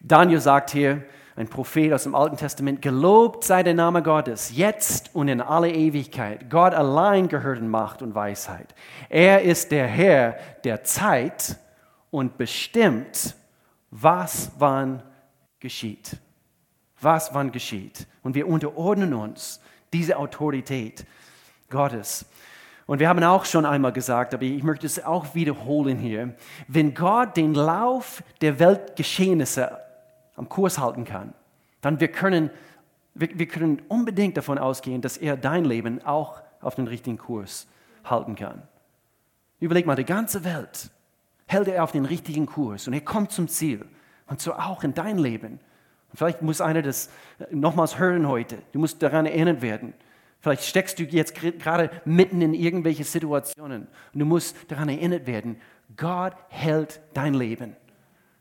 Daniel 0.00 0.40
sagt 0.40 0.70
hier, 0.70 1.04
ein 1.36 1.48
Prophet 1.48 1.92
aus 1.92 2.02
dem 2.02 2.14
Alten 2.14 2.36
Testament, 2.36 2.82
gelobt 2.82 3.44
sei 3.44 3.62
der 3.62 3.74
Name 3.74 4.02
Gottes, 4.02 4.54
jetzt 4.54 5.14
und 5.14 5.28
in 5.28 5.40
alle 5.40 5.70
Ewigkeit. 5.70 6.50
Gott 6.50 6.74
allein 6.74 7.28
gehört 7.28 7.58
in 7.58 7.68
Macht 7.68 8.02
und 8.02 8.14
Weisheit. 8.14 8.74
Er 9.08 9.42
ist 9.42 9.70
der 9.70 9.86
Herr 9.86 10.36
der 10.64 10.82
Zeit 10.82 11.56
und 12.10 12.36
bestimmt, 12.36 13.36
was 13.90 14.50
wann 14.58 15.02
geschieht. 15.60 16.16
Was 17.00 17.32
wann 17.32 17.52
geschieht. 17.52 18.06
Und 18.22 18.34
wir 18.34 18.48
unterordnen 18.48 19.14
uns 19.14 19.60
dieser 19.92 20.18
Autorität 20.18 21.06
Gottes. 21.70 22.26
Und 22.86 22.98
wir 22.98 23.08
haben 23.08 23.22
auch 23.22 23.44
schon 23.44 23.64
einmal 23.64 23.92
gesagt, 23.92 24.34
aber 24.34 24.42
ich 24.42 24.62
möchte 24.62 24.86
es 24.86 25.04
auch 25.04 25.34
wiederholen 25.34 25.98
hier, 25.98 26.34
wenn 26.66 26.92
Gott 26.92 27.36
den 27.36 27.54
Lauf 27.54 28.22
der 28.40 28.58
Weltgeschehnisse 28.58 29.78
am 30.36 30.48
Kurs 30.48 30.78
halten 30.78 31.04
kann, 31.04 31.32
dann 31.80 32.00
wir 32.00 32.08
können 32.08 32.50
wir, 33.14 33.38
wir 33.38 33.46
können 33.46 33.82
unbedingt 33.88 34.36
davon 34.36 34.58
ausgehen, 34.58 35.02
dass 35.02 35.16
er 35.16 35.36
dein 35.36 35.64
Leben 35.64 36.04
auch 36.04 36.40
auf 36.60 36.74
den 36.74 36.86
richtigen 36.86 37.18
Kurs 37.18 37.66
halten 38.04 38.34
kann. 38.34 38.62
Überleg 39.58 39.86
mal, 39.86 39.96
die 39.96 40.04
ganze 40.04 40.44
Welt 40.44 40.90
hält 41.46 41.68
er 41.68 41.84
auf 41.84 41.92
den 41.92 42.04
richtigen 42.04 42.46
Kurs 42.46 42.86
und 42.86 42.94
er 42.94 43.00
kommt 43.00 43.32
zum 43.32 43.48
Ziel. 43.48 43.84
Und 44.26 44.40
so 44.40 44.54
auch 44.54 44.84
in 44.84 44.94
dein 44.94 45.18
Leben. 45.18 45.58
Und 46.10 46.16
vielleicht 46.16 46.40
muss 46.40 46.60
einer 46.60 46.82
das 46.82 47.10
nochmals 47.50 47.98
hören 47.98 48.28
heute. 48.28 48.58
Du 48.72 48.78
musst 48.78 49.02
daran 49.02 49.26
erinnert 49.26 49.60
werden. 49.60 49.92
Vielleicht 50.40 50.64
steckst 50.64 50.98
du 50.98 51.04
jetzt 51.04 51.34
gerade 51.34 51.90
mitten 52.04 52.40
in 52.40 52.54
irgendwelche 52.54 53.04
Situationen 53.04 53.88
und 54.14 54.20
du 54.20 54.24
musst 54.24 54.56
daran 54.68 54.88
erinnert 54.88 55.26
werden, 55.26 55.60
Gott 55.96 56.34
hält 56.48 57.00
dein 57.12 57.34
Leben 57.34 57.76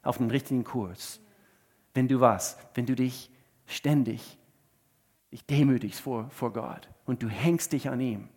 auf 0.01 0.17
den 0.17 0.31
richtigen 0.31 0.63
Kurs. 0.63 1.19
Wenn 1.93 2.07
du 2.07 2.19
was? 2.19 2.57
Wenn 2.73 2.85
du 2.85 2.95
dich 2.95 3.29
ständig 3.65 4.37
dich 5.31 5.45
demütigst 5.45 6.01
vor, 6.01 6.29
vor 6.31 6.53
Gott 6.53 6.89
und 7.05 7.21
du 7.21 7.27
hängst 7.27 7.73
dich 7.73 7.89
an 7.89 7.99
ihm 7.99 8.29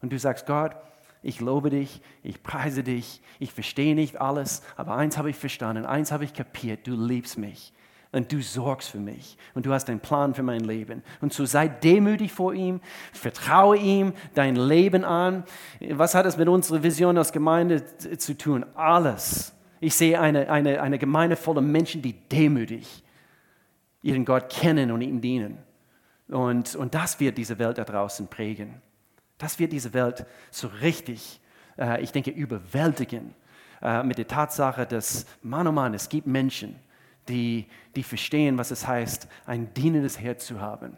und 0.00 0.12
du 0.12 0.18
sagst, 0.18 0.46
Gott, 0.46 0.76
ich 1.22 1.40
lobe 1.40 1.70
dich, 1.70 2.00
ich 2.22 2.42
preise 2.42 2.82
dich, 2.82 3.20
ich 3.38 3.52
verstehe 3.52 3.94
nicht 3.94 4.20
alles, 4.20 4.62
aber 4.76 4.94
eins 4.94 5.18
habe 5.18 5.30
ich 5.30 5.36
verstanden, 5.36 5.84
eins 5.84 6.12
habe 6.12 6.24
ich 6.24 6.32
kapiert, 6.32 6.86
du 6.86 6.94
liebst 6.94 7.36
mich 7.36 7.72
und 8.12 8.32
du 8.32 8.40
sorgst 8.40 8.90
für 8.90 8.98
mich 8.98 9.36
und 9.54 9.66
du 9.66 9.72
hast 9.72 9.88
einen 9.90 10.00
Plan 10.00 10.34
für 10.34 10.42
mein 10.42 10.60
Leben. 10.60 11.02
Und 11.20 11.32
so 11.32 11.44
sei 11.44 11.68
demütig 11.68 12.32
vor 12.32 12.54
ihm, 12.54 12.80
vertraue 13.12 13.76
ihm 13.76 14.14
dein 14.34 14.56
Leben 14.56 15.04
an. 15.04 15.44
Was 15.90 16.14
hat 16.14 16.24
es 16.24 16.36
mit 16.36 16.48
unserer 16.48 16.82
Vision 16.82 17.18
als 17.18 17.32
Gemeinde 17.32 17.84
zu 18.16 18.36
tun? 18.36 18.64
Alles. 18.74 19.52
Ich 19.80 19.94
sehe 19.94 20.20
eine, 20.20 20.50
eine, 20.50 20.80
eine 20.80 20.98
Gemeinde 20.98 21.36
voller 21.36 21.60
Menschen, 21.60 22.02
die 22.02 22.14
demütig 22.14 23.04
ihren 24.02 24.24
Gott 24.24 24.48
kennen 24.48 24.90
und 24.90 25.02
ihm 25.02 25.20
dienen. 25.20 25.58
Und, 26.28 26.76
und 26.76 26.94
das 26.94 27.20
wird 27.20 27.38
diese 27.38 27.58
Welt 27.58 27.78
da 27.78 27.84
draußen 27.84 28.28
prägen. 28.28 28.80
Das 29.38 29.58
wird 29.58 29.72
diese 29.72 29.92
Welt 29.94 30.26
so 30.50 30.68
richtig, 30.82 31.40
äh, 31.78 32.02
ich 32.02 32.12
denke, 32.12 32.30
überwältigen 32.30 33.34
äh, 33.80 34.02
mit 34.02 34.18
der 34.18 34.26
Tatsache, 34.26 34.86
dass, 34.86 35.26
Mann, 35.42 35.66
oh 35.66 35.72
Mann, 35.72 35.94
es 35.94 36.08
gibt 36.08 36.26
Menschen, 36.26 36.76
die, 37.28 37.66
die 37.94 38.02
verstehen, 38.02 38.58
was 38.58 38.70
es 38.70 38.86
heißt, 38.86 39.28
ein 39.46 39.72
dienendes 39.74 40.20
Herz 40.20 40.46
zu 40.46 40.60
haben. 40.60 40.96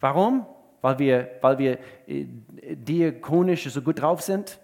Warum? 0.00 0.46
Weil 0.80 0.98
wir, 0.98 1.30
weil 1.40 1.58
wir 1.58 1.78
äh, 2.06 2.26
diakonisch 2.76 3.64
so 3.64 3.82
gut 3.82 4.00
drauf 4.00 4.22
sind? 4.22 4.60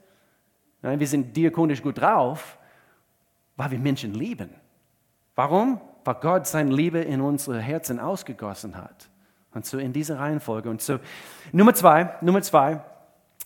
Nein, 0.83 1.01
wir 1.01 1.07
sind 1.07 1.37
diakonisch 1.37 1.83
gut 1.83 2.01
drauf, 2.01 2.59
weil 3.57 3.71
wir 3.71 3.79
Menschen 3.79 4.15
lieben. 4.15 4.51
Warum? 5.35 5.81
Weil 6.05 6.15
Gott 6.17 6.47
seine 6.47 6.73
Liebe 6.73 6.99
in 6.99 7.21
unsere 7.21 7.61
Herzen 7.61 8.01
ausgegossen 8.01 8.77
hat. 8.77 9.09
Und 9.55 9.67
so 9.67 9.79
in 9.79 9.93
dieser 9.93 10.19
Reihenfolge. 10.19 10.71
Und 10.71 10.81
so, 10.83 10.99
Nummer 11.53 11.75
zwei, 11.75 12.15
Nummer 12.21 12.43
zwei, 12.43 12.81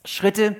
Schritte, 0.04 0.56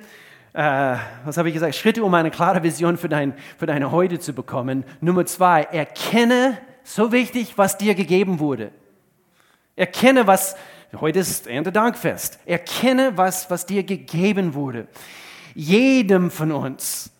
äh, 0.53 0.97
was 1.23 1.37
habe 1.37 1.49
ich 1.49 1.53
gesagt? 1.53 1.75
Schritte, 1.75 2.03
um 2.03 2.13
eine 2.13 2.31
klare 2.31 2.63
Vision 2.63 2.97
für, 2.97 3.09
dein, 3.09 3.33
für 3.57 3.65
deine 3.65 3.91
Heute 3.91 4.19
zu 4.19 4.33
bekommen. 4.33 4.85
Nummer 5.01 5.25
zwei, 5.25 5.63
erkenne 5.63 6.57
so 6.87 7.11
wichtig, 7.11 7.57
was 7.57 7.77
dir 7.77 7.95
gegeben 7.95 8.39
wurde. 8.39 8.71
Erkenne, 9.75 10.25
was, 10.25 10.55
heute 10.95 11.19
ist 11.19 11.45
Erntedankfest. 11.45 12.39
Erkenne, 12.45 13.17
was, 13.17 13.51
was 13.51 13.65
dir 13.65 13.83
gegeben 13.83 14.53
wurde. 14.53 14.87
Jedem 15.53 16.31
von 16.31 16.53
uns 16.53 17.11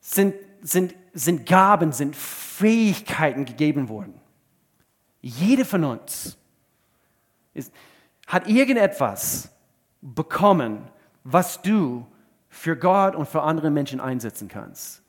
sind, 0.00 0.34
sind, 0.60 0.94
sind 1.12 1.46
Gaben, 1.46 1.92
sind 1.92 2.16
Fähigkeiten 2.16 3.44
gegeben 3.44 3.88
worden. 3.88 4.20
Jede 5.20 5.64
von 5.64 5.84
uns 5.84 6.36
ist, 7.54 7.72
hat 8.26 8.48
irgendetwas 8.48 9.50
bekommen, 10.00 10.90
was 11.22 11.62
du 11.62 12.06
für 12.48 12.76
Gott 12.76 13.14
und 13.14 13.28
für 13.28 13.42
andere 13.42 13.70
Menschen 13.70 14.00
einsetzen 14.00 14.48
kannst. 14.48 15.02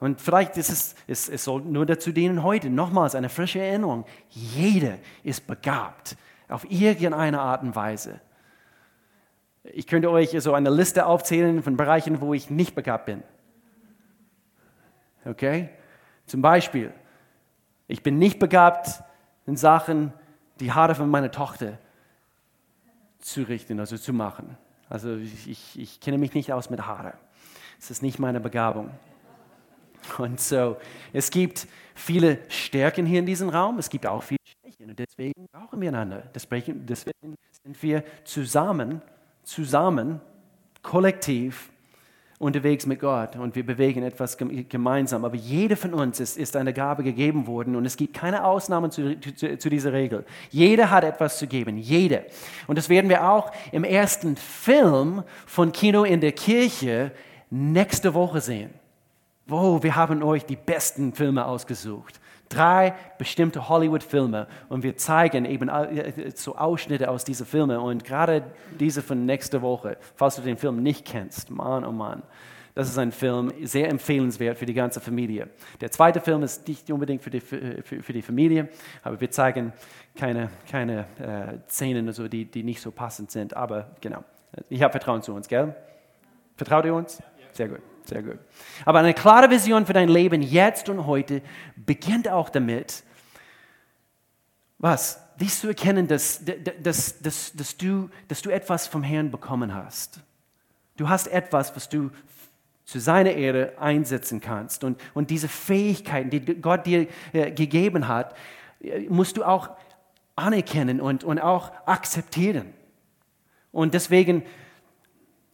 Und 0.00 0.20
vielleicht 0.20 0.56
ist 0.56 0.70
es, 0.70 0.94
es, 1.06 1.28
es 1.28 1.44
soll 1.44 1.60
nur 1.60 1.84
dazu 1.84 2.10
dienen, 2.10 2.42
heute 2.42 2.70
nochmals 2.70 3.14
eine 3.14 3.28
frische 3.28 3.60
Erinnerung. 3.60 4.06
Jeder 4.30 4.98
ist 5.22 5.46
begabt 5.46 6.16
auf 6.48 6.68
irgendeine 6.70 7.40
Art 7.40 7.62
und 7.62 7.76
Weise. 7.76 8.20
Ich 9.62 9.86
könnte 9.86 10.10
euch 10.10 10.34
so 10.40 10.54
eine 10.54 10.70
Liste 10.70 11.04
aufzählen 11.04 11.62
von 11.62 11.76
Bereichen, 11.76 12.22
wo 12.22 12.32
ich 12.32 12.48
nicht 12.48 12.74
begabt 12.74 13.06
bin. 13.06 13.22
Okay? 15.26 15.68
Zum 16.24 16.40
Beispiel, 16.40 16.92
ich 17.86 18.02
bin 18.02 18.18
nicht 18.18 18.38
begabt 18.38 19.02
in 19.46 19.56
Sachen, 19.56 20.14
die 20.60 20.72
Haare 20.72 20.94
von 20.94 21.10
meiner 21.10 21.30
Tochter 21.30 21.78
zu 23.18 23.42
richten, 23.42 23.78
also 23.80 23.98
zu 23.98 24.14
machen. 24.14 24.56
Also 24.88 25.14
ich, 25.16 25.78
ich 25.78 26.00
kenne 26.00 26.16
mich 26.16 26.32
nicht 26.32 26.54
aus 26.54 26.70
mit 26.70 26.86
Haare. 26.86 27.12
Es 27.78 27.90
ist 27.90 28.02
nicht 28.02 28.18
meine 28.18 28.40
Begabung. 28.40 28.90
Und 30.18 30.40
so, 30.40 30.76
es 31.12 31.30
gibt 31.30 31.66
viele 31.94 32.38
Stärken 32.48 33.06
hier 33.06 33.20
in 33.20 33.26
diesem 33.26 33.48
Raum, 33.48 33.78
es 33.78 33.88
gibt 33.88 34.06
auch 34.06 34.22
viele 34.22 34.38
Schwächen 34.44 34.90
und 34.90 34.98
deswegen 34.98 35.46
brauchen 35.52 35.80
wir 35.80 35.88
einander. 35.88 36.22
Deswegen, 36.34 36.86
sind 37.62 37.82
wir 37.82 38.02
zusammen, 38.24 39.02
zusammen, 39.42 40.20
kollektiv 40.82 41.70
unterwegs 42.38 42.86
mit 42.86 43.00
Gott 43.00 43.36
und 43.36 43.54
wir 43.54 43.66
bewegen 43.66 44.02
etwas 44.02 44.38
gemeinsam. 44.38 45.26
Aber 45.26 45.36
jeder 45.36 45.76
von 45.76 45.92
uns 45.92 46.20
ist, 46.20 46.38
ist 46.38 46.56
eine 46.56 46.72
Gabe 46.72 47.02
gegeben 47.02 47.46
worden 47.46 47.76
und 47.76 47.84
es 47.84 47.98
gibt 47.98 48.14
keine 48.14 48.44
Ausnahmen 48.44 48.90
zu, 48.90 49.20
zu, 49.20 49.58
zu, 49.58 49.68
dieser 49.68 49.92
Regel. 49.92 50.24
Jeder 50.48 50.90
hat 50.90 51.04
etwas 51.04 51.38
zu 51.38 51.46
geben, 51.46 51.76
jeder. 51.76 52.22
Und 52.66 52.78
das 52.78 52.88
werden 52.88 53.10
wir 53.10 53.28
auch 53.28 53.52
im 53.72 53.84
ersten 53.84 54.36
Film 54.36 55.22
von 55.44 55.70
Kino 55.70 56.04
in 56.04 56.22
der 56.22 56.32
Kirche 56.32 57.12
nächste 57.50 58.14
Woche 58.14 58.40
sehen. 58.40 58.79
Wow, 59.50 59.82
wir 59.82 59.96
haben 59.96 60.22
euch 60.22 60.46
die 60.46 60.54
besten 60.54 61.12
Filme 61.12 61.44
ausgesucht. 61.44 62.20
Drei 62.48 62.94
bestimmte 63.18 63.68
Hollywood-Filme 63.68 64.46
und 64.68 64.84
wir 64.84 64.96
zeigen 64.96 65.44
eben 65.44 65.68
äh, 65.68 66.30
so 66.36 66.54
Ausschnitte 66.54 67.10
aus 67.10 67.24
diesen 67.24 67.46
Filmen 67.46 67.76
und 67.78 68.04
gerade 68.04 68.44
diese 68.78 69.02
von 69.02 69.26
nächster 69.26 69.60
Woche, 69.60 69.96
falls 70.14 70.36
du 70.36 70.42
den 70.42 70.56
Film 70.56 70.84
nicht 70.84 71.04
kennst, 71.04 71.50
Mann, 71.50 71.84
oh 71.84 71.90
Mann, 71.90 72.22
das 72.76 72.88
ist 72.88 72.96
ein 72.96 73.10
Film, 73.10 73.52
sehr 73.64 73.88
empfehlenswert 73.88 74.56
für 74.56 74.66
die 74.66 74.74
ganze 74.74 75.00
Familie. 75.00 75.48
Der 75.80 75.90
zweite 75.90 76.20
Film 76.20 76.44
ist 76.44 76.68
nicht 76.68 76.88
unbedingt 76.92 77.20
für 77.20 77.30
die, 77.30 77.40
für, 77.40 77.82
für 77.82 78.12
die 78.12 78.22
Familie, 78.22 78.68
aber 79.02 79.20
wir 79.20 79.32
zeigen 79.32 79.72
keine, 80.14 80.48
keine 80.70 81.06
äh, 81.18 81.68
Szenen, 81.68 82.06
also 82.06 82.28
die, 82.28 82.44
die 82.44 82.62
nicht 82.62 82.80
so 82.80 82.92
passend 82.92 83.32
sind, 83.32 83.56
aber 83.56 83.96
genau. 84.00 84.22
Ich 84.68 84.80
habe 84.80 84.92
Vertrauen 84.92 85.22
zu 85.22 85.34
uns, 85.34 85.48
gell? 85.48 85.74
Vertraut 86.56 86.84
ihr 86.84 86.94
uns? 86.94 87.20
Sehr 87.52 87.66
gut. 87.66 87.80
Sehr 88.10 88.24
gut. 88.24 88.38
Aber 88.84 88.98
eine 88.98 89.14
klare 89.14 89.48
Vision 89.50 89.86
für 89.86 89.92
dein 89.92 90.08
Leben 90.08 90.42
jetzt 90.42 90.88
und 90.88 91.06
heute 91.06 91.42
beginnt 91.76 92.28
auch 92.28 92.48
damit, 92.48 93.04
was? 94.78 95.20
Dich 95.36 95.54
zu 95.54 95.68
erkennen, 95.68 96.08
dass, 96.08 96.42
dass, 96.82 97.20
dass, 97.22 97.52
dass, 97.52 97.76
du, 97.76 98.10
dass 98.26 98.42
du 98.42 98.50
etwas 98.50 98.88
vom 98.88 99.04
Herrn 99.04 99.30
bekommen 99.30 99.72
hast. 99.72 100.20
Du 100.96 101.08
hast 101.08 101.28
etwas, 101.28 101.74
was 101.76 101.88
du 101.88 102.10
zu 102.84 102.98
seiner 102.98 103.30
Ehre 103.30 103.74
einsetzen 103.78 104.40
kannst. 104.40 104.82
Und, 104.82 105.00
und 105.14 105.30
diese 105.30 105.46
Fähigkeiten, 105.46 106.30
die 106.30 106.40
Gott 106.40 106.86
dir 106.86 107.06
äh, 107.32 107.52
gegeben 107.52 108.08
hat, 108.08 108.34
äh, 108.80 109.08
musst 109.08 109.36
du 109.36 109.44
auch 109.44 109.70
anerkennen 110.34 111.00
und, 111.00 111.22
und 111.22 111.38
auch 111.38 111.70
akzeptieren. 111.86 112.74
Und 113.70 113.94
deswegen 113.94 114.42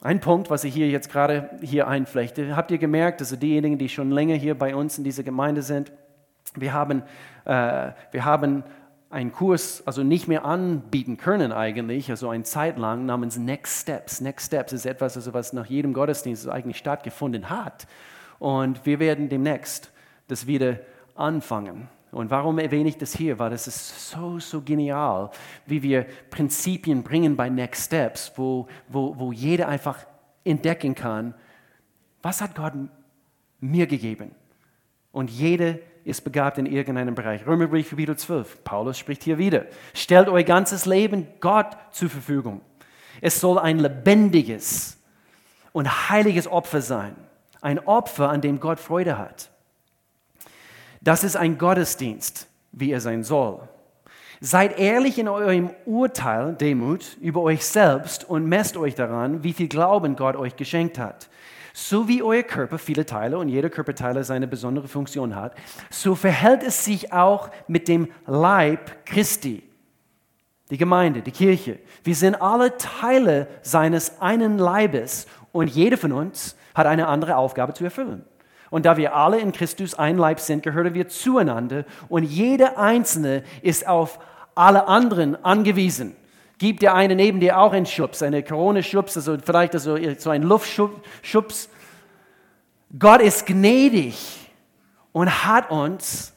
ein 0.00 0.20
Punkt, 0.20 0.50
was 0.50 0.64
ich 0.64 0.74
hier 0.74 0.88
jetzt 0.88 1.10
gerade 1.10 1.50
hier 1.62 1.88
einflechte. 1.88 2.56
Habt 2.56 2.70
ihr 2.70 2.78
gemerkt, 2.78 3.20
also 3.20 3.36
diejenigen, 3.36 3.78
die 3.78 3.88
schon 3.88 4.10
länger 4.10 4.34
hier 4.34 4.56
bei 4.56 4.74
uns 4.76 4.98
in 4.98 5.04
dieser 5.04 5.22
Gemeinde 5.22 5.62
sind, 5.62 5.92
wir 6.54 6.72
haben, 6.72 7.02
äh, 7.44 7.92
wir 8.12 8.24
haben 8.24 8.64
einen 9.10 9.32
Kurs 9.32 9.82
also 9.86 10.02
nicht 10.02 10.28
mehr 10.28 10.44
anbieten 10.44 11.16
können 11.16 11.52
eigentlich, 11.52 12.10
also 12.10 12.28
eine 12.28 12.44
Zeit 12.44 12.78
lang 12.78 13.06
namens 13.06 13.38
Next 13.38 13.82
Steps. 13.82 14.20
Next 14.20 14.46
Steps 14.46 14.72
ist 14.72 14.86
etwas, 14.86 15.16
also 15.16 15.32
was 15.32 15.52
nach 15.52 15.66
jedem 15.66 15.92
Gottesdienst 15.92 16.48
eigentlich 16.48 16.78
stattgefunden 16.78 17.48
hat. 17.48 17.86
Und 18.38 18.84
wir 18.84 18.98
werden 18.98 19.28
demnächst 19.28 19.90
das 20.28 20.46
wieder 20.46 20.80
anfangen. 21.14 21.88
Und 22.16 22.30
warum 22.30 22.58
erwähne 22.58 22.88
ich 22.88 22.96
das 22.96 23.14
hier? 23.14 23.38
Weil 23.38 23.50
das 23.50 23.66
ist 23.66 24.10
so, 24.10 24.38
so 24.38 24.62
genial, 24.62 25.28
wie 25.66 25.82
wir 25.82 26.06
Prinzipien 26.30 27.02
bringen 27.02 27.36
bei 27.36 27.50
Next 27.50 27.84
Steps, 27.84 28.32
wo, 28.36 28.68
wo, 28.88 29.18
wo 29.18 29.32
jeder 29.32 29.68
einfach 29.68 29.98
entdecken 30.42 30.94
kann, 30.94 31.34
was 32.22 32.40
hat 32.40 32.54
Gott 32.54 32.72
mir 33.60 33.86
gegeben? 33.86 34.34
Und 35.12 35.30
jeder 35.30 35.74
ist 36.04 36.24
begabt 36.24 36.56
in 36.56 36.64
irgendeinem 36.64 37.14
Bereich. 37.14 37.46
Römerbrief, 37.46 37.90
Kapitel 37.90 38.16
12. 38.16 38.64
Paulus 38.64 38.98
spricht 38.98 39.22
hier 39.22 39.36
wieder. 39.36 39.66
Stellt 39.92 40.30
euer 40.30 40.42
ganzes 40.42 40.86
Leben 40.86 41.26
Gott 41.40 41.76
zur 41.90 42.08
Verfügung. 42.08 42.62
Es 43.20 43.40
soll 43.40 43.58
ein 43.58 43.78
lebendiges 43.78 44.96
und 45.72 46.08
heiliges 46.08 46.48
Opfer 46.48 46.80
sein. 46.80 47.14
Ein 47.60 47.78
Opfer, 47.78 48.30
an 48.30 48.40
dem 48.40 48.58
Gott 48.58 48.80
Freude 48.80 49.18
hat. 49.18 49.50
Das 51.06 51.22
ist 51.22 51.36
ein 51.36 51.56
Gottesdienst, 51.56 52.48
wie 52.72 52.90
er 52.90 53.00
sein 53.00 53.22
soll. 53.22 53.60
Seid 54.40 54.76
ehrlich 54.76 55.20
in 55.20 55.28
eurem 55.28 55.70
Urteil, 55.84 56.56
Demut, 56.56 57.16
über 57.20 57.42
euch 57.42 57.64
selbst 57.64 58.28
und 58.28 58.46
messt 58.46 58.76
euch 58.76 58.96
daran, 58.96 59.44
wie 59.44 59.52
viel 59.52 59.68
Glauben 59.68 60.16
Gott 60.16 60.34
euch 60.34 60.56
geschenkt 60.56 60.98
hat. 60.98 61.28
So 61.72 62.08
wie 62.08 62.24
euer 62.24 62.42
Körper 62.42 62.76
viele 62.76 63.06
Teile 63.06 63.38
und 63.38 63.48
jeder 63.48 63.70
Körperteil 63.70 64.24
seine 64.24 64.48
besondere 64.48 64.88
Funktion 64.88 65.36
hat, 65.36 65.54
so 65.90 66.16
verhält 66.16 66.64
es 66.64 66.84
sich 66.84 67.12
auch 67.12 67.50
mit 67.68 67.86
dem 67.86 68.08
Leib 68.26 69.06
Christi, 69.06 69.62
die 70.70 70.76
Gemeinde, 70.76 71.22
die 71.22 71.30
Kirche. 71.30 71.78
Wir 72.02 72.16
sind 72.16 72.34
alle 72.34 72.78
Teile 72.78 73.46
seines 73.62 74.20
einen 74.20 74.58
Leibes 74.58 75.28
und 75.52 75.68
jeder 75.68 75.98
von 75.98 76.10
uns 76.10 76.56
hat 76.74 76.88
eine 76.88 77.06
andere 77.06 77.36
Aufgabe 77.36 77.74
zu 77.74 77.84
erfüllen. 77.84 78.24
Und 78.70 78.86
da 78.86 78.96
wir 78.96 79.14
alle 79.14 79.38
in 79.38 79.52
Christus 79.52 79.94
ein 79.94 80.18
Leib 80.18 80.40
sind, 80.40 80.62
gehören 80.62 80.94
wir 80.94 81.08
zueinander 81.08 81.84
und 82.08 82.24
jeder 82.24 82.78
Einzelne 82.78 83.42
ist 83.62 83.86
auf 83.86 84.18
alle 84.54 84.88
anderen 84.88 85.42
angewiesen. 85.44 86.16
Gibt 86.58 86.82
der 86.82 86.94
eine 86.94 87.14
neben 87.14 87.38
dir 87.38 87.58
auch 87.58 87.72
einen 87.72 87.86
Schubs, 87.86 88.22
eine 88.22 88.42
Corona-Schubs, 88.42 89.16
also 89.16 89.36
vielleicht 89.38 89.74
also 89.74 89.98
so 90.18 90.30
ein 90.30 90.42
Luftschubs. 90.42 91.68
Gott 92.98 93.20
ist 93.20 93.46
gnädig 93.46 94.50
und 95.12 95.44
hat 95.44 95.70
uns 95.70 96.32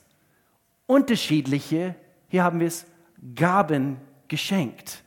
unterschiedliche, 0.88 1.96
hier 2.28 2.44
haben 2.44 2.60
wir 2.60 2.68
es, 2.68 2.86
Gaben 3.36 3.98
geschenkt. 4.28 5.04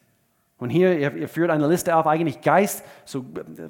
Und 0.59 0.71
hier, 0.71 0.97
er, 0.97 1.29
führt 1.29 1.51
eine 1.51 1.67
Liste 1.67 1.97
auf, 1.97 2.07
eigentlich 2.07 2.41
Geist, 2.41 2.85
so 3.05 3.25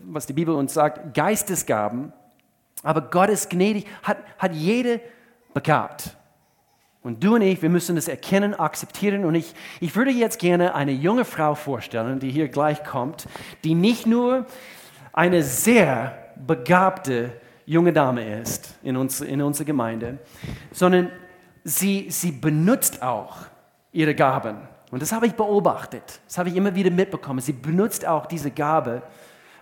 was 0.05 0.27
die 0.27 0.35
Bibel 0.35 0.55
uns 0.55 0.75
sagt, 0.75 1.15
Geistesgaben. 1.15 2.12
Aber 2.83 3.03
Gott 3.03 3.31
ist 3.31 3.51
gnädig, 3.51 3.87
hat, 4.03 4.18
hat 4.38 4.55
jede 4.55 5.01
begabt. 5.55 6.16
Und 7.03 7.23
du 7.25 7.35
und 7.35 7.42
ich, 7.42 7.62
wir 7.62 7.68
müssen 7.68 7.97
das 7.97 8.09
erkennen, 8.09 8.55
akzeptieren. 8.55 9.25
Und 9.25 9.35
ich, 9.35 9.55
ich 9.81 9.97
würde 9.97 10.11
jetzt 10.11 10.38
gerne 10.38 10.75
eine 10.75 10.92
junge 10.92 11.25
Frau 11.25 11.55
vorstellen, 11.55 12.21
die 12.21 12.31
hier 12.31 12.49
gleich 12.49 12.85
kommt, 12.85 13.27
die 13.64 13.75
nicht 13.75 14.07
nur 14.07 14.47
eine 15.12 15.42
sehr 15.42 16.16
begabte 16.47 17.33
junge 17.66 17.92
Dame 17.92 18.40
ist 18.40 18.75
in, 18.83 18.97
uns, 18.97 19.21
in 19.21 19.42
unserer 19.42 19.66
Gemeinde, 19.66 20.18
sondern 20.73 21.11
sie, 21.64 22.07
sie 22.11 22.33
benutzt 22.33 23.03
auch 23.03 23.37
ihre 23.92 24.14
Gaben. 24.14 24.57
Und 24.90 25.03
das 25.03 25.12
habe 25.12 25.27
ich 25.27 25.35
beobachtet, 25.35 26.21
das 26.27 26.38
habe 26.38 26.51
ich 26.51 26.57
immer 26.57 26.75
wieder 26.75 26.90
mitbekommen. 26.90 27.40
Sie 27.40 27.53
benutzt 27.53 28.07
auch 28.07 28.27
diese 28.27 28.51
Gabe 28.51 29.03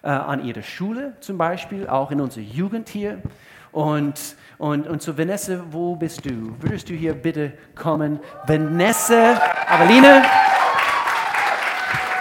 äh, 0.02 0.08
an 0.08 0.44
ihrer 0.44 0.62
Schule 0.62 1.14
zum 1.20 1.38
Beispiel, 1.38 1.88
auch 1.88 2.10
in 2.10 2.20
unserer 2.20 2.44
Jugend 2.44 2.88
hier. 2.88 3.20
Und, 3.72 4.14
und, 4.58 4.88
und 4.88 5.02
so 5.02 5.16
Vanessa, 5.16 5.60
wo 5.70 5.94
bist 5.94 6.24
du? 6.24 6.56
Würdest 6.60 6.88
du 6.88 6.94
hier 6.94 7.14
bitte 7.14 7.52
kommen? 7.74 8.18
Vanessa 8.46 9.40
Aveline. 9.66 10.24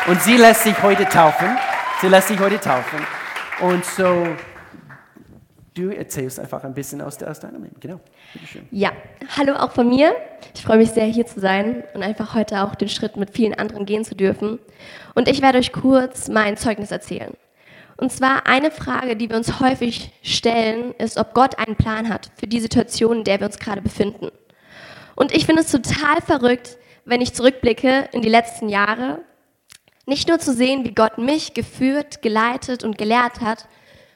Und 0.07 0.21
sie 0.21 0.37
lässt 0.37 0.63
sich 0.63 0.81
heute 0.81 1.05
taufen. 1.05 1.57
Sie 2.01 2.07
lässt 2.07 2.27
sich 2.27 2.39
heute 2.39 2.59
taufen. 2.59 2.99
Und 3.61 3.83
so, 3.83 4.27
du 5.73 5.89
erzählst 5.89 6.39
einfach 6.39 6.63
ein 6.63 6.73
bisschen 6.73 7.01
aus, 7.01 7.21
aus 7.23 7.39
deinem 7.39 7.63
Leben. 7.63 7.75
Genau. 7.79 7.99
Ja, 8.71 8.91
hallo 9.37 9.53
auch 9.53 9.71
von 9.71 9.89
mir. 9.89 10.15
Ich 10.53 10.63
freue 10.63 10.77
mich 10.77 10.91
sehr, 10.91 11.05
hier 11.05 11.25
zu 11.25 11.39
sein 11.39 11.83
und 11.93 12.03
einfach 12.03 12.35
heute 12.35 12.63
auch 12.63 12.75
den 12.75 12.89
Schritt 12.89 13.17
mit 13.17 13.31
vielen 13.31 13.53
anderen 13.53 13.85
gehen 13.85 14.05
zu 14.05 14.15
dürfen. 14.15 14.59
Und 15.15 15.27
ich 15.27 15.41
werde 15.41 15.57
euch 15.57 15.71
kurz 15.71 16.27
mein 16.27 16.57
Zeugnis 16.57 16.91
erzählen. 16.91 17.33
Und 17.99 18.13
zwar 18.13 18.47
eine 18.47 18.71
Frage, 18.71 19.17
die 19.17 19.29
wir 19.29 19.35
uns 19.35 19.59
häufig 19.59 20.11
stellen, 20.23 20.93
ist, 20.99 21.17
ob 21.17 21.33
Gott 21.33 21.59
einen 21.59 21.75
Plan 21.75 22.07
hat 22.07 22.31
für 22.37 22.47
die 22.47 22.61
Situation, 22.61 23.17
in 23.17 23.23
der 23.25 23.41
wir 23.41 23.47
uns 23.47 23.59
gerade 23.59 23.81
befinden. 23.81 24.29
Und 25.17 25.35
ich 25.35 25.45
finde 25.45 25.63
es 25.63 25.71
total 25.71 26.21
verrückt, 26.25 26.77
wenn 27.03 27.19
ich 27.19 27.33
zurückblicke 27.33 28.07
in 28.13 28.21
die 28.21 28.29
letzten 28.29 28.69
Jahre, 28.69 29.19
nicht 30.05 30.29
nur 30.29 30.39
zu 30.39 30.53
sehen, 30.53 30.85
wie 30.85 30.95
Gott 30.95 31.17
mich 31.17 31.53
geführt, 31.53 32.21
geleitet 32.21 32.85
und 32.85 32.97
gelehrt 32.97 33.41
hat, 33.41 33.67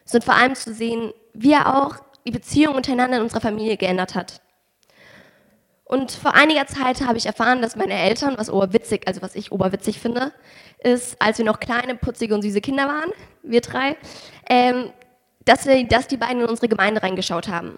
sondern 0.05 0.25
vor 0.27 0.35
allem 0.35 0.55
zu 0.55 0.73
sehen, 0.73 1.11
wie 1.33 1.51
er 1.51 1.75
auch 1.75 1.97
die 2.25 2.31
Beziehung 2.31 2.75
untereinander 2.75 3.17
in 3.17 3.23
unserer 3.23 3.41
Familie 3.41 3.75
geändert 3.75 4.15
hat. 4.15 4.39
Und 5.85 6.11
vor 6.11 6.33
einiger 6.33 6.65
Zeit 6.65 7.05
habe 7.05 7.17
ich 7.17 7.25
erfahren, 7.25 7.61
dass 7.61 7.75
meine 7.75 7.93
Eltern, 7.93 8.37
was 8.37 8.49
oberwitzig, 8.49 9.07
also 9.07 9.21
was 9.21 9.35
ich 9.35 9.51
oberwitzig 9.51 9.99
finde, 9.99 10.31
ist, 10.79 11.21
als 11.21 11.37
wir 11.37 11.45
noch 11.45 11.59
kleine, 11.59 11.95
putzige 11.95 12.33
und 12.33 12.41
süße 12.41 12.61
Kinder 12.61 12.87
waren, 12.87 13.11
wir 13.43 13.61
drei, 13.61 13.97
ähm, 14.49 14.91
dass, 15.45 15.65
wir, 15.65 15.85
dass 15.85 16.07
die 16.07 16.17
beiden 16.17 16.41
in 16.41 16.47
unsere 16.47 16.69
Gemeinde 16.69 17.03
reingeschaut 17.03 17.47
haben. 17.47 17.77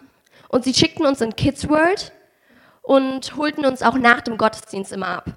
Und 0.49 0.63
sie 0.63 0.73
schickten 0.73 1.05
uns 1.05 1.21
in 1.21 1.35
Kids 1.35 1.67
World 1.67 2.13
und 2.81 3.35
holten 3.35 3.65
uns 3.65 3.81
auch 3.81 3.95
nach 3.95 4.21
dem 4.21 4.37
Gottesdienst 4.37 4.93
immer 4.93 5.07
ab. 5.07 5.31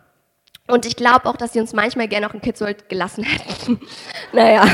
Und 0.66 0.85
ich 0.85 0.96
glaube 0.96 1.26
auch, 1.26 1.37
dass 1.37 1.54
sie 1.54 1.61
uns 1.61 1.72
manchmal 1.72 2.09
gerne 2.09 2.28
auch 2.28 2.35
in 2.35 2.42
Kids 2.42 2.61
World 2.61 2.90
gelassen 2.90 3.24
hätten. 3.24 3.81
naja. 4.33 4.66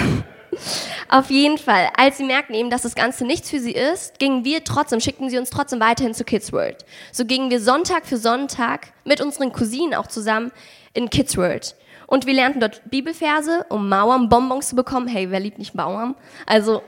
Auf 1.08 1.30
jeden 1.30 1.58
Fall, 1.58 1.88
als 1.96 2.18
sie 2.18 2.24
merkten 2.24 2.54
eben, 2.54 2.70
dass 2.70 2.82
das 2.82 2.94
Ganze 2.94 3.24
nichts 3.24 3.50
für 3.50 3.60
sie 3.60 3.72
ist, 3.72 4.18
gingen 4.18 4.44
wir 4.44 4.64
trotzdem, 4.64 5.00
schickten 5.00 5.30
sie 5.30 5.38
uns 5.38 5.50
trotzdem 5.50 5.80
weiterhin 5.80 6.14
zu 6.14 6.24
Kids 6.24 6.52
World. 6.52 6.84
So 7.12 7.24
gingen 7.24 7.50
wir 7.50 7.60
Sonntag 7.60 8.06
für 8.06 8.16
Sonntag 8.16 8.92
mit 9.04 9.20
unseren 9.20 9.52
Cousinen 9.52 9.94
auch 9.94 10.06
zusammen 10.06 10.52
in 10.92 11.10
Kids 11.10 11.36
World. 11.36 11.74
Und 12.06 12.26
wir 12.26 12.34
lernten 12.34 12.60
dort 12.60 12.82
Bibelverse, 12.90 13.66
um 13.70 13.88
Mauern-Bonbons 13.88 14.68
zu 14.68 14.76
bekommen. 14.76 15.08
Hey, 15.08 15.30
wer 15.30 15.40
liebt 15.40 15.58
nicht 15.58 15.74
Mauern? 15.74 16.14
Also, 16.46 16.82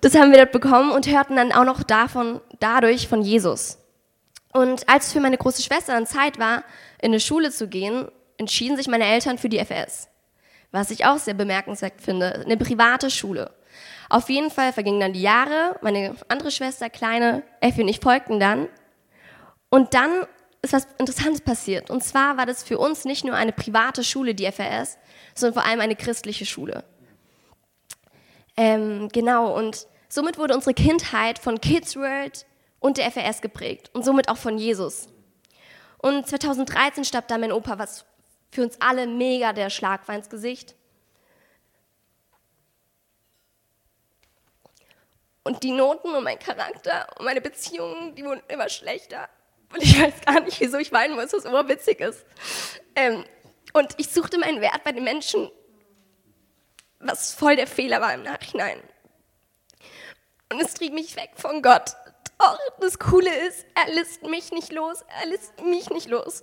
das 0.00 0.14
haben 0.14 0.30
wir 0.30 0.38
dort 0.38 0.52
bekommen 0.52 0.90
und 0.90 1.06
hörten 1.06 1.36
dann 1.36 1.52
auch 1.52 1.64
noch 1.64 1.82
davon, 1.82 2.40
dadurch 2.58 3.08
von 3.08 3.22
Jesus. 3.22 3.78
Und 4.52 4.88
als 4.88 5.06
es 5.06 5.12
für 5.12 5.20
meine 5.20 5.38
große 5.38 5.62
Schwester 5.62 5.92
dann 5.92 6.06
Zeit 6.06 6.38
war, 6.38 6.64
in 7.00 7.10
eine 7.10 7.20
Schule 7.20 7.50
zu 7.50 7.68
gehen, 7.68 8.08
entschieden 8.36 8.76
sich 8.76 8.88
meine 8.88 9.06
Eltern 9.06 9.38
für 9.38 9.48
die 9.48 9.58
FS. 9.58 10.08
Was 10.72 10.90
ich 10.90 11.04
auch 11.04 11.18
sehr 11.18 11.34
bemerkenswert 11.34 12.00
finde, 12.00 12.42
eine 12.44 12.56
private 12.56 13.10
Schule. 13.10 13.54
Auf 14.08 14.28
jeden 14.28 14.50
Fall 14.50 14.72
vergingen 14.72 15.00
dann 15.00 15.12
die 15.12 15.22
Jahre, 15.22 15.78
meine 15.82 16.16
andere 16.28 16.50
Schwester, 16.50 16.90
kleine 16.90 17.42
Effi 17.60 17.82
und 17.82 17.88
ich 17.88 18.00
folgten 18.00 18.40
dann. 18.40 18.68
Und 19.70 19.94
dann 19.94 20.10
ist 20.62 20.72
was 20.72 20.86
Interessantes 20.98 21.40
passiert. 21.40 21.90
Und 21.90 22.02
zwar 22.04 22.36
war 22.36 22.46
das 22.46 22.62
für 22.62 22.78
uns 22.78 23.04
nicht 23.04 23.24
nur 23.24 23.34
eine 23.34 23.52
private 23.52 24.04
Schule, 24.04 24.34
die 24.34 24.50
FRS, 24.50 24.98
sondern 25.34 25.54
vor 25.54 25.64
allem 25.64 25.80
eine 25.80 25.96
christliche 25.96 26.46
Schule. 26.46 26.84
Ähm, 28.56 29.08
genau, 29.12 29.56
und 29.56 29.86
somit 30.08 30.38
wurde 30.38 30.54
unsere 30.54 30.74
Kindheit 30.74 31.38
von 31.38 31.60
Kids 31.60 31.96
World 31.96 32.46
und 32.80 32.98
der 32.98 33.10
FRS 33.10 33.40
geprägt 33.40 33.90
und 33.94 34.04
somit 34.04 34.28
auch 34.28 34.36
von 34.36 34.58
Jesus. 34.58 35.08
Und 35.98 36.26
2013 36.26 37.04
starb 37.04 37.28
da 37.28 37.38
mein 37.38 37.52
Opa, 37.52 37.78
was 37.78 38.04
für 38.52 38.62
uns 38.62 38.76
alle 38.80 39.06
mega 39.06 39.52
der 39.52 39.70
Schlag 39.70 40.06
ins 40.08 40.28
Gesicht. 40.28 40.76
Und 45.42 45.62
die 45.64 45.72
Noten 45.72 46.14
und 46.14 46.22
mein 46.22 46.38
Charakter 46.38 47.08
und 47.18 47.24
meine 47.24 47.40
Beziehungen, 47.40 48.14
die 48.14 48.24
wurden 48.24 48.42
immer 48.48 48.68
schlechter. 48.68 49.28
Und 49.72 49.82
ich 49.82 50.00
weiß 50.00 50.20
gar 50.24 50.40
nicht, 50.40 50.60
wieso 50.60 50.78
ich 50.78 50.92
weinen 50.92 51.16
muss, 51.16 51.32
was 51.32 51.46
immer 51.46 51.66
witzig 51.66 52.00
ist. 52.00 52.24
Ähm, 52.94 53.24
und 53.72 53.94
ich 53.96 54.10
suchte 54.10 54.38
meinen 54.38 54.60
Wert 54.60 54.84
bei 54.84 54.92
den 54.92 55.02
Menschen, 55.02 55.50
was 57.00 57.34
voll 57.34 57.56
der 57.56 57.66
Fehler 57.66 58.00
war 58.00 58.12
im 58.12 58.22
Nachhinein. 58.22 58.78
Und 60.52 60.60
es 60.60 60.74
trieb 60.74 60.92
mich 60.92 61.16
weg 61.16 61.30
von 61.36 61.62
Gott. 61.62 61.96
Doch 62.38 62.58
das 62.80 62.98
Coole 62.98 63.34
ist, 63.48 63.64
er 63.74 63.94
lässt 63.94 64.22
mich 64.24 64.52
nicht 64.52 64.72
los, 64.72 65.02
er 65.20 65.28
lässt 65.28 65.60
mich 65.62 65.88
nicht 65.90 66.08
los. 66.08 66.42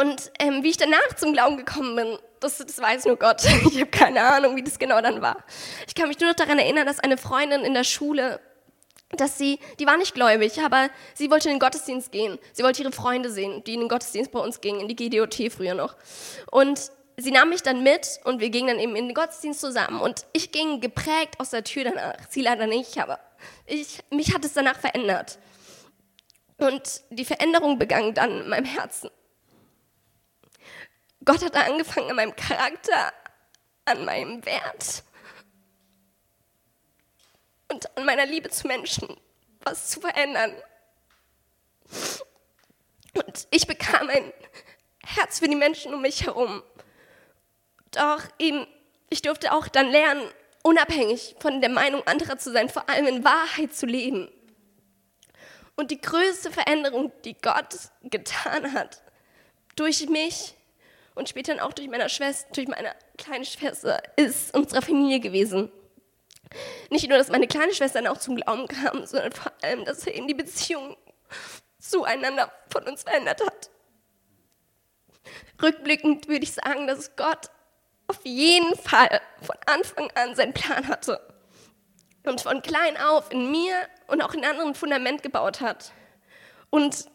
Und 0.00 0.32
ähm, 0.38 0.62
wie 0.62 0.70
ich 0.70 0.76
danach 0.76 1.16
zum 1.16 1.32
Glauben 1.32 1.56
gekommen 1.56 1.96
bin, 1.96 2.18
das, 2.40 2.58
das 2.58 2.80
weiß 2.80 3.04
nur 3.04 3.16
Gott. 3.16 3.42
Ich 3.70 3.80
habe 3.80 3.90
keine 3.90 4.22
Ahnung, 4.22 4.56
wie 4.56 4.62
das 4.62 4.78
genau 4.78 5.00
dann 5.00 5.22
war. 5.22 5.44
Ich 5.86 5.94
kann 5.94 6.08
mich 6.08 6.18
nur 6.18 6.30
noch 6.30 6.36
daran 6.36 6.58
erinnern, 6.58 6.86
dass 6.86 6.98
eine 6.98 7.16
Freundin 7.16 7.62
in 7.62 7.74
der 7.74 7.84
Schule 7.84 8.40
dass 9.16 9.36
sie, 9.36 9.58
die 9.78 9.86
war 9.86 9.98
nicht 9.98 10.14
gläubig, 10.14 10.60
aber 10.62 10.88
sie 11.14 11.30
wollte 11.30 11.48
in 11.48 11.56
den 11.56 11.60
Gottesdienst 11.60 12.12
gehen. 12.12 12.38
Sie 12.54 12.62
wollte 12.62 12.82
ihre 12.82 12.92
Freunde 12.92 13.30
sehen, 13.30 13.62
die 13.64 13.74
in 13.74 13.80
den 13.80 13.88
Gottesdienst 13.90 14.32
bei 14.32 14.40
uns 14.40 14.62
gingen, 14.62 14.80
in 14.80 14.88
die 14.88 14.96
GDOT 14.96 15.52
früher 15.52 15.74
noch. 15.74 15.96
Und 16.50 16.90
sie 17.18 17.30
nahm 17.30 17.50
mich 17.50 17.62
dann 17.62 17.82
mit 17.82 18.20
und 18.24 18.40
wir 18.40 18.48
gingen 18.48 18.68
dann 18.68 18.78
eben 18.78 18.96
in 18.96 19.08
den 19.08 19.14
Gottesdienst 19.14 19.60
zusammen. 19.60 20.00
Und 20.00 20.24
ich 20.32 20.50
ging 20.50 20.80
geprägt 20.80 21.38
aus 21.38 21.50
der 21.50 21.62
Tür 21.62 21.84
danach. 21.84 22.16
Sie 22.30 22.40
leider 22.40 22.66
nicht, 22.66 22.98
aber 22.98 23.18
ich, 23.66 23.98
mich 24.10 24.34
hat 24.34 24.44
es 24.44 24.54
danach 24.54 24.78
verändert. 24.78 25.38
Und 26.56 27.02
die 27.10 27.24
Veränderung 27.24 27.78
begann 27.78 28.14
dann 28.14 28.42
in 28.42 28.48
meinem 28.48 28.64
Herzen. 28.64 29.10
Gott 31.24 31.44
hat 31.44 31.56
angefangen 31.56 32.10
an 32.10 32.16
meinem 32.16 32.36
Charakter, 32.36 33.12
an 33.84 34.04
meinem 34.04 34.44
Wert 34.44 35.04
und 37.70 37.96
an 37.96 38.04
meiner 38.04 38.26
Liebe 38.26 38.50
zu 38.50 38.66
Menschen 38.66 39.16
was 39.64 39.90
zu 39.90 40.00
verändern. 40.00 40.54
Und 43.14 43.46
ich 43.50 43.66
bekam 43.66 44.08
ein 44.08 44.32
Herz 45.04 45.38
für 45.38 45.48
die 45.48 45.56
Menschen 45.56 45.94
um 45.94 46.02
mich 46.02 46.24
herum. 46.24 46.62
Doch 47.90 48.22
eben, 48.38 48.66
ich 49.10 49.22
durfte 49.22 49.52
auch 49.52 49.68
dann 49.68 49.90
lernen, 49.90 50.26
unabhängig 50.62 51.36
von 51.40 51.60
der 51.60 51.70
Meinung 51.70 52.06
anderer 52.06 52.38
zu 52.38 52.52
sein, 52.52 52.68
vor 52.68 52.88
allem 52.88 53.06
in 53.06 53.24
Wahrheit 53.24 53.74
zu 53.74 53.86
leben. 53.86 54.30
Und 55.74 55.90
die 55.90 56.00
größte 56.00 56.50
Veränderung, 56.50 57.12
die 57.24 57.34
Gott 57.34 57.74
getan 58.02 58.72
hat, 58.72 59.02
durch 59.76 60.08
mich 60.08 60.54
und 61.14 61.28
später 61.28 61.64
auch 61.64 61.72
durch 61.72 61.88
meine 61.88 62.08
Schwester, 62.08 62.48
durch 62.54 62.68
meine 62.68 62.94
kleine 63.18 63.44
Schwester, 63.44 64.02
ist 64.16 64.54
unsere 64.54 64.82
Familie 64.82 65.20
gewesen. 65.20 65.70
Nicht 66.90 67.08
nur, 67.08 67.18
dass 67.18 67.28
meine 67.28 67.46
kleine 67.46 67.74
Schwester 67.74 68.02
dann 68.02 68.12
auch 68.12 68.18
zum 68.18 68.36
Glauben 68.36 68.68
kam, 68.68 69.04
sondern 69.06 69.32
vor 69.32 69.52
allem, 69.62 69.84
dass 69.84 70.06
er 70.06 70.14
eben 70.14 70.28
die 70.28 70.34
Beziehung 70.34 70.96
zueinander 71.78 72.52
von 72.70 72.84
uns 72.84 73.02
verändert 73.02 73.40
hat. 73.44 73.70
Rückblickend 75.62 76.28
würde 76.28 76.44
ich 76.44 76.52
sagen, 76.52 76.86
dass 76.86 77.16
Gott 77.16 77.50
auf 78.08 78.20
jeden 78.24 78.76
Fall 78.76 79.20
von 79.40 79.56
Anfang 79.66 80.10
an 80.14 80.34
seinen 80.34 80.52
Plan 80.52 80.88
hatte 80.88 81.20
und 82.24 82.40
von 82.40 82.62
klein 82.62 82.96
auf 82.96 83.30
in 83.32 83.50
mir 83.50 83.74
und 84.08 84.22
auch 84.22 84.34
in 84.34 84.44
anderen 84.44 84.74
Fundament 84.74 85.22
gebaut 85.22 85.60
hat. 85.60 85.92
Und 86.70 87.06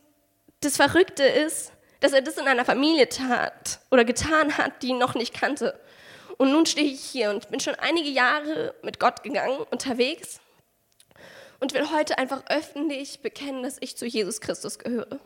das 0.61 0.77
Verrückte 0.77 1.23
ist, 1.23 1.71
dass 1.99 2.13
er 2.13 2.21
das 2.21 2.37
in 2.37 2.47
einer 2.47 2.65
Familie 2.65 3.09
tat 3.09 3.79
oder 3.91 4.05
getan 4.05 4.57
hat, 4.57 4.83
die 4.83 4.89
ihn 4.89 4.97
noch 4.97 5.15
nicht 5.15 5.33
kannte. 5.33 5.79
Und 6.37 6.51
nun 6.51 6.65
stehe 6.65 6.91
ich 6.91 7.01
hier 7.01 7.31
und 7.31 7.49
bin 7.49 7.59
schon 7.59 7.75
einige 7.75 8.09
Jahre 8.09 8.75
mit 8.83 8.99
Gott 8.99 9.23
gegangen, 9.23 9.57
unterwegs 9.71 10.39
und 11.59 11.73
will 11.73 11.91
heute 11.91 12.17
einfach 12.17 12.43
öffentlich 12.49 13.21
bekennen, 13.21 13.63
dass 13.63 13.77
ich 13.79 13.97
zu 13.97 14.05
Jesus 14.05 14.41
Christus 14.41 14.77
gehöre. 14.77 15.19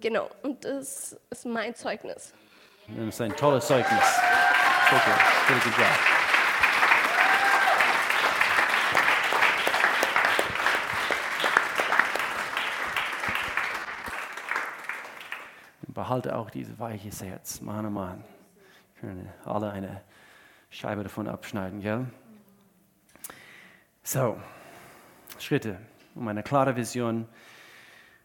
Genau, 0.00 0.30
und 0.42 0.64
das 0.64 1.16
ist 1.30 1.44
mein 1.44 1.74
Zeugnis. 1.74 2.32
Das 2.86 3.14
ist 3.14 3.20
ein 3.20 3.36
tolles 3.36 3.66
Zeugnis. 3.66 4.04
Super, 4.88 5.18
very 5.46 5.60
good 5.60 6.17
Behalte 16.08 16.36
auch 16.36 16.48
dieses 16.48 16.78
weiches 16.78 17.22
Herz, 17.22 17.60
Mann, 17.60 17.84
oh 17.84 17.90
Mann. 17.90 18.24
Können 18.98 19.28
alle 19.44 19.70
eine 19.70 20.00
Scheibe 20.70 21.02
davon 21.02 21.28
abschneiden, 21.28 21.82
gell? 21.82 22.06
So, 24.02 24.40
Schritte, 25.38 25.78
um 26.14 26.26
eine 26.26 26.42
klare 26.42 26.76
Vision 26.76 27.28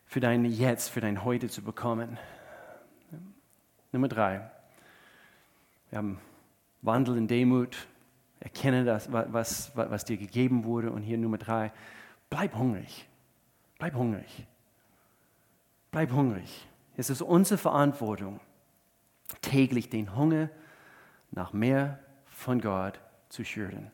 für 0.06 0.22
dein 0.22 0.46
Jetzt, 0.46 0.91
für 0.91 1.02
dein 1.02 1.26
Heute 1.26 1.50
zu 1.50 1.62
bekommen. 1.62 2.17
Nummer 3.91 4.08
drei. 4.08 4.50
Wir 5.89 5.98
haben 5.98 6.22
Wandel 6.84 7.17
in 7.17 7.28
Demut, 7.28 7.89
erkenne 8.39 8.86
das, 8.86 9.12
was, 9.12 9.28
was, 9.34 9.76
was 9.76 10.06
dir 10.06 10.15
gegeben 10.15 10.63
wurde. 10.63 10.89
Und 10.89 11.02
hier 11.02 11.17
Nummer 11.17 11.38
drei, 11.38 11.74
bleib 12.30 12.56
hungrig. 12.56 13.10
Bleib 13.78 13.93
hungrig. 13.93 14.48
Bleib 15.91 16.13
hungrig. 16.13 16.65
Es 16.95 17.10
ist 17.10 17.21
unsere 17.21 17.58
Verantwortung, 17.58 18.39
täglich 19.41 19.89
den 19.89 20.15
Hunger 20.15 20.49
nach 21.32 21.53
mehr 21.53 21.99
von 22.25 22.62
Gott 22.62 22.99
zu 23.29 23.43
schüren. 23.43 23.91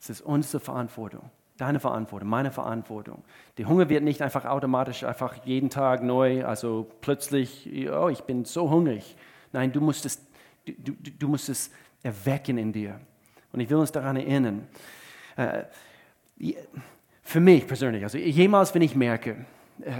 Es 0.00 0.10
ist 0.10 0.20
unsere 0.20 0.60
Verantwortung, 0.60 1.30
deine 1.56 1.80
Verantwortung, 1.80 2.28
meine 2.28 2.50
Verantwortung. 2.50 3.24
Der 3.56 3.68
Hunger 3.68 3.88
wird 3.88 4.02
nicht 4.02 4.20
einfach 4.20 4.44
automatisch, 4.44 5.04
einfach 5.04 5.44
jeden 5.44 5.70
Tag 5.70 6.02
neu, 6.02 6.44
also 6.44 6.90
plötzlich, 7.00 7.68
oh, 7.90 8.08
ich 8.08 8.22
bin 8.22 8.44
so 8.44 8.68
hungrig. 8.68 9.16
Nein, 9.52 9.72
du 9.72 9.80
musst 9.80 10.04
es, 10.04 10.20
du, 10.66 10.92
du, 10.92 11.10
du 11.10 11.28
musst 11.28 11.48
es 11.48 11.70
erwecken 12.02 12.58
in 12.58 12.72
dir. 12.72 13.00
Und 13.52 13.60
ich 13.60 13.70
will 13.70 13.76
uns 13.76 13.92
daran 13.92 14.16
erinnern. 14.16 14.66
Äh, 15.36 15.62
für 17.22 17.40
mich 17.40 17.66
persönlich, 17.66 18.02
also 18.02 18.18
jemals, 18.18 18.74
wenn 18.74 18.82
ich 18.82 18.96
merke, 18.96 19.46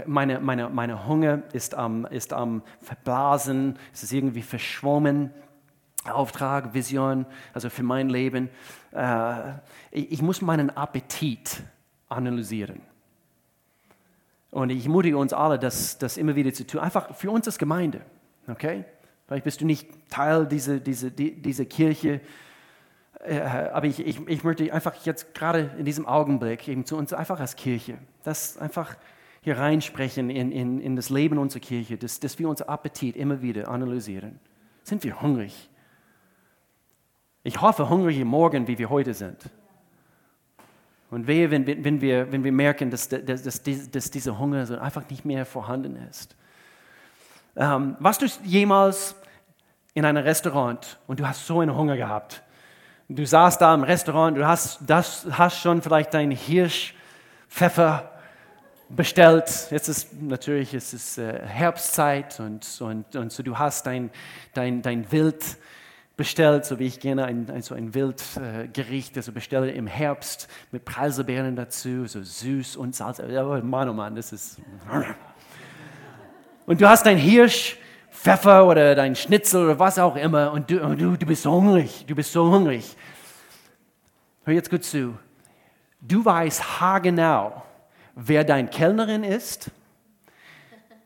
meine, 0.05 0.39
meine, 0.39 0.69
meine 0.69 1.07
Hunger 1.07 1.43
ist 1.53 1.75
am, 1.75 2.05
ist 2.05 2.33
am 2.33 2.63
Verblasen, 2.81 3.77
es 3.93 4.03
ist 4.03 4.13
irgendwie 4.13 4.41
verschwommen, 4.41 5.31
Auftrag, 6.05 6.73
Vision, 6.73 7.25
also 7.53 7.69
für 7.69 7.83
mein 7.83 8.09
Leben. 8.09 8.49
Äh, 8.91 9.53
ich 9.91 10.21
muss 10.21 10.41
meinen 10.41 10.69
Appetit 10.69 11.63
analysieren. 12.09 12.81
Und 14.51 14.69
ich 14.69 14.85
ermutige 14.85 15.17
uns 15.17 15.33
alle, 15.33 15.59
das, 15.59 15.97
das 15.97 16.17
immer 16.17 16.35
wieder 16.35 16.53
zu 16.53 16.65
tun. 16.65 16.79
Einfach 16.79 17.13
für 17.15 17.31
uns 17.31 17.47
als 17.47 17.57
Gemeinde. 17.57 18.01
Okay? 18.47 18.85
Vielleicht 19.27 19.43
bist 19.43 19.61
du 19.61 19.65
nicht 19.65 19.89
Teil 20.09 20.45
dieser, 20.45 20.79
dieser, 20.79 21.09
dieser 21.09 21.65
Kirche. 21.65 22.21
Äh, 23.25 23.39
aber 23.39 23.87
ich, 23.87 23.99
ich, 23.99 24.25
ich 24.27 24.43
möchte 24.43 24.71
einfach 24.71 24.93
jetzt 25.05 25.33
gerade 25.33 25.71
in 25.77 25.85
diesem 25.85 26.05
Augenblick 26.05 26.67
eben 26.67 26.85
zu 26.85 26.95
uns 26.95 27.11
einfach 27.11 27.39
als 27.39 27.55
Kirche, 27.55 27.97
das 28.23 28.57
einfach 28.57 28.95
hier 29.45 29.59
reinsprechen 29.59 30.31
in, 30.31 30.51
in, 30.51 30.81
in 30.81 30.95
das 30.95 31.11
Leben 31.11 31.37
unserer 31.37 31.59
Kirche, 31.59 31.97
dass, 31.97 32.19
dass 32.19 32.39
wir 32.39 32.49
unser 32.49 32.67
Appetit 32.67 33.15
immer 33.15 33.43
wieder 33.43 33.67
analysieren. 33.67 34.39
Sind 34.81 35.03
wir 35.03 35.21
hungrig? 35.21 35.69
Ich 37.43 37.61
hoffe, 37.61 37.87
hungrig 37.87 38.25
morgen, 38.25 38.67
wie 38.67 38.79
wir 38.79 38.89
heute 38.89 39.13
sind. 39.13 39.37
Und 41.11 41.27
wehe, 41.27 41.51
wenn, 41.51 41.67
wenn, 41.67 42.01
wir, 42.01 42.31
wenn 42.31 42.43
wir 42.43 42.51
merken, 42.51 42.89
dass, 42.89 43.07
dass, 43.07 43.43
dass, 43.43 43.61
dass 43.91 44.09
dieser 44.09 44.39
Hunger 44.39 44.81
einfach 44.81 45.07
nicht 45.11 45.25
mehr 45.25 45.45
vorhanden 45.45 45.95
ist. 46.09 46.35
Ähm, 47.55 47.97
warst 47.99 48.23
du 48.23 48.25
jemals 48.43 49.15
in 49.93 50.05
einem 50.05 50.23
Restaurant 50.23 50.99
und 51.05 51.19
du 51.19 51.27
hast 51.27 51.45
so 51.45 51.59
einen 51.59 51.75
Hunger 51.75 51.97
gehabt? 51.97 52.41
Du 53.09 53.23
saßt 53.23 53.61
da 53.61 53.75
im 53.75 53.83
Restaurant, 53.83 54.35
du 54.35 54.47
hast, 54.47 54.79
das, 54.87 55.27
hast 55.29 55.59
schon 55.59 55.83
vielleicht 55.83 56.15
deinen 56.15 56.31
Hirschpfeffer 56.31 58.14
bestellt. 58.89 59.67
Jetzt 59.71 59.87
ist 59.89 60.21
natürlich 60.21 60.73
es 60.73 60.93
ist, 60.93 61.17
äh, 61.17 61.41
Herbstzeit 61.45 62.39
und, 62.39 62.81
und, 62.81 63.15
und 63.15 63.31
so 63.31 63.43
du 63.43 63.57
hast 63.57 63.85
dein, 63.85 64.11
dein, 64.53 64.81
dein 64.81 65.11
Wild 65.11 65.43
bestellt, 66.17 66.65
so 66.65 66.79
wie 66.79 66.85
ich 66.85 66.99
gerne 66.99 67.25
ein, 67.25 67.49
ein, 67.49 67.61
so 67.61 67.75
ein 67.75 67.93
Wildgericht, 67.93 69.17
also 69.17 69.31
bestelle 69.31 69.71
im 69.71 69.87
Herbst 69.87 70.47
mit 70.71 70.85
Preiselbeeren 70.85 71.55
dazu, 71.55 72.05
so 72.05 72.23
süß 72.23 72.77
und 72.77 72.95
salz. 72.95 73.19
Oh 73.19 73.59
Mann, 73.61 73.89
oh 73.89 73.93
Mann, 73.93 74.15
das 74.15 74.31
ist... 74.31 74.61
Und 76.67 76.81
du 76.81 76.89
hast 76.89 77.05
dein 77.05 77.17
Hirsch, 77.17 77.77
Pfeffer 78.09 78.65
oder 78.65 78.95
dein 78.95 79.15
Schnitzel 79.15 79.65
oder 79.65 79.77
was 79.77 79.99
auch 79.99 80.15
immer 80.15 80.51
und 80.51 80.71
du, 80.71 80.79
du, 80.95 81.15
du 81.15 81.25
bist 81.27 81.43
so 81.43 81.51
hungrig, 81.51 82.05
du 82.07 82.15
bist 82.15 82.31
so 82.31 82.49
hungrig. 82.49 82.95
Hör 84.45 84.53
jetzt 84.55 84.71
gut 84.71 84.83
zu. 84.83 85.15
Du 86.01 86.25
weißt 86.25 86.81
haargenau, 86.81 87.61
wer 88.15 88.43
dein 88.43 88.69
Kellnerin 88.69 89.23
ist. 89.23 89.71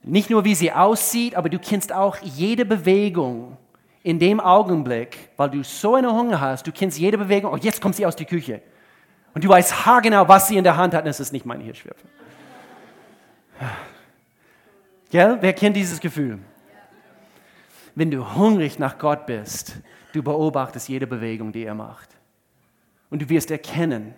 Nicht 0.03 0.29
nur, 0.29 0.45
wie 0.45 0.55
sie 0.55 0.71
aussieht, 0.71 1.35
aber 1.35 1.49
du 1.49 1.59
kennst 1.59 1.91
auch 1.91 2.17
jede 2.21 2.65
Bewegung 2.65 3.57
in 4.01 4.17
dem 4.17 4.39
Augenblick, 4.39 5.29
weil 5.35 5.49
du 5.49 5.63
so 5.63 5.95
einen 5.95 6.09
Hunger 6.09 6.39
hast, 6.39 6.65
du 6.65 6.71
kennst 6.71 6.97
jede 6.97 7.17
Bewegung, 7.17 7.51
oh, 7.51 7.57
jetzt 7.57 7.81
kommt 7.81 7.95
sie 7.95 8.05
aus 8.05 8.15
der 8.15 8.25
Küche. 8.25 8.61
Und 9.33 9.43
du 9.43 9.49
weißt 9.49 9.85
haargenau, 9.85 10.27
was 10.27 10.47
sie 10.47 10.57
in 10.57 10.63
der 10.63 10.77
Hand 10.77 10.93
hat, 10.93 11.03
und 11.03 11.09
es 11.09 11.19
ist 11.19 11.33
nicht 11.33 11.45
meine 11.45 11.63
Hirschwürfel. 11.63 12.09
Gell? 15.09 15.37
Wer 15.41 15.53
kennt 15.53 15.75
dieses 15.75 15.99
Gefühl? 15.99 16.39
Wenn 17.95 18.11
du 18.11 18.35
hungrig 18.35 18.79
nach 18.79 18.97
Gott 18.97 19.25
bist, 19.25 19.75
du 20.13 20.23
beobachtest 20.23 20.87
jede 20.87 21.07
Bewegung, 21.07 21.51
die 21.51 21.65
er 21.65 21.75
macht. 21.75 22.09
Und 23.09 23.21
du 23.21 23.29
wirst 23.29 23.51
erkennen, 23.51 24.13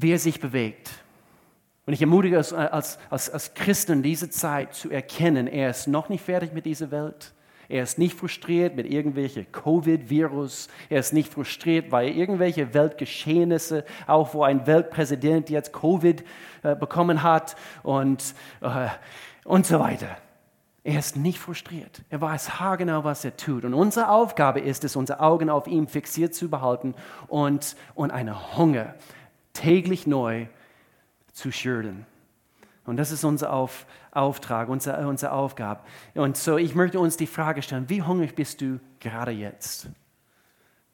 wie 0.00 0.12
er 0.12 0.18
sich 0.18 0.38
bewegt. 0.38 0.90
Und 1.84 1.92
ich 1.92 2.00
ermutige 2.00 2.36
als, 2.36 2.52
als, 2.52 2.98
als, 3.10 3.30
als 3.30 3.54
Christen 3.54 4.02
diese 4.02 4.30
Zeit 4.30 4.74
zu 4.74 4.90
erkennen, 4.90 5.46
er 5.46 5.70
ist 5.70 5.88
noch 5.88 6.08
nicht 6.08 6.22
fertig 6.22 6.52
mit 6.52 6.66
dieser 6.66 6.90
Welt. 6.90 7.32
Er 7.68 7.82
ist 7.82 7.98
nicht 7.98 8.16
frustriert 8.16 8.76
mit 8.76 8.86
irgendwelchen 8.86 9.50
Covid-Virus. 9.50 10.68
Er 10.88 11.00
ist 11.00 11.12
nicht 11.12 11.32
frustriert, 11.32 11.90
weil 11.90 12.10
irgendwelche 12.10 12.72
Weltgeschehnisse, 12.72 13.84
auch 14.06 14.32
wo 14.34 14.42
ein 14.42 14.66
Weltpräsident 14.66 15.50
jetzt 15.50 15.72
Covid 15.72 16.24
äh, 16.62 16.76
bekommen 16.76 17.22
hat 17.22 17.56
und, 17.82 18.34
äh, 18.60 18.88
und 19.44 19.66
so 19.66 19.80
weiter. 19.80 20.16
Er 20.84 20.98
ist 20.98 21.16
nicht 21.16 21.38
frustriert. 21.38 22.02
Er 22.08 22.20
weiß 22.20 22.60
haargenau, 22.60 23.04
was 23.04 23.24
er 23.24 23.36
tut. 23.36 23.64
Und 23.64 23.74
unsere 23.74 24.08
Aufgabe 24.10 24.60
ist 24.60 24.84
es, 24.84 24.96
unsere 24.96 25.20
Augen 25.20 25.50
auf 25.50 25.66
ihm 25.66 25.88
fixiert 25.88 26.34
zu 26.34 26.48
behalten 26.48 26.94
und, 27.26 27.76
und 27.94 28.10
eine 28.10 28.56
Hunger 28.56 28.94
täglich 29.58 30.06
neu 30.06 30.46
zu 31.32 31.50
schüren. 31.50 32.06
Und 32.84 32.96
das 32.96 33.10
ist 33.10 33.24
unser 33.24 33.52
Auf, 33.52 33.86
Auftrag, 34.12 34.68
unsere, 34.68 35.06
unsere 35.06 35.32
Aufgabe. 35.32 35.82
Und 36.14 36.36
so, 36.36 36.56
ich 36.56 36.74
möchte 36.74 36.98
uns 36.98 37.16
die 37.16 37.26
Frage 37.26 37.60
stellen, 37.60 37.88
wie 37.88 38.02
hungrig 38.02 38.34
bist 38.34 38.60
du 38.60 38.80
gerade 39.00 39.32
jetzt? 39.32 39.88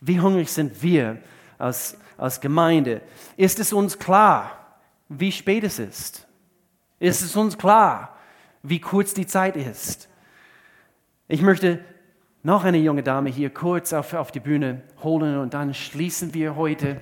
Wie 0.01 0.21
hungrig 0.21 0.51
sind 0.51 0.83
wir 0.83 1.19
als, 1.59 1.97
als 2.17 2.41
Gemeinde? 2.41 3.01
Ist 3.37 3.61
es 3.61 3.73
uns 3.73 3.99
klar, 3.99 4.51
wie 5.09 5.31
spät 5.31 5.63
es 5.63 5.79
ist? 5.79 6.27
Ist 6.99 7.23
es 7.23 7.37
uns 7.37 7.57
klar, 7.57 8.17
wie 8.63 8.81
kurz 8.81 9.15
die 9.15 9.27
Zeit 9.27 9.57
ist? 9.57 10.09
Ich 11.29 11.43
möchte 11.43 11.85
noch 12.43 12.65
eine 12.65 12.79
junge 12.79 13.03
Dame 13.03 13.31
hier 13.31 13.51
kurz 13.51 13.93
auf, 13.93 14.15
auf 14.15 14.33
die 14.33 14.41
Bühne 14.41 14.83
holen 15.03 15.39
und 15.39 15.55
dann 15.55 15.75
schließen 15.75 16.35
wir 16.35 16.57
heute 16.57 17.01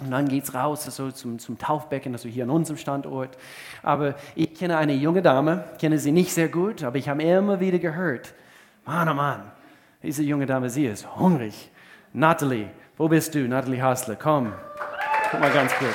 und 0.00 0.10
dann 0.10 0.28
geht 0.28 0.44
es 0.44 0.54
raus 0.54 0.84
also 0.86 1.10
zum, 1.10 1.38
zum 1.38 1.58
Taufbecken, 1.58 2.12
also 2.12 2.28
hier 2.28 2.44
an 2.44 2.50
unserem 2.50 2.76
Standort. 2.76 3.36
Aber 3.82 4.14
ich 4.34 4.54
kenne 4.54 4.76
eine 4.76 4.94
junge 4.94 5.22
Dame, 5.22 5.64
kenne 5.78 5.98
sie 5.98 6.12
nicht 6.12 6.32
sehr 6.32 6.48
gut, 6.48 6.82
aber 6.82 6.98
ich 6.98 7.08
habe 7.08 7.22
immer 7.22 7.60
wieder 7.60 7.78
gehört, 7.78 8.34
Mann, 8.84 9.08
oh 9.08 9.14
Mann, 9.14 9.50
diese 10.02 10.22
junge 10.22 10.46
Dame, 10.46 10.70
sie 10.70 10.86
ist 10.86 11.16
hungrig. 11.16 11.70
Natalie, 12.12 12.70
wo 12.96 13.08
bist 13.08 13.34
du? 13.34 13.48
Natalie 13.48 13.82
Hasler, 13.82 14.16
komm, 14.16 14.52
guck 15.30 15.40
mal 15.40 15.50
ganz 15.50 15.72
kurz. 15.74 15.94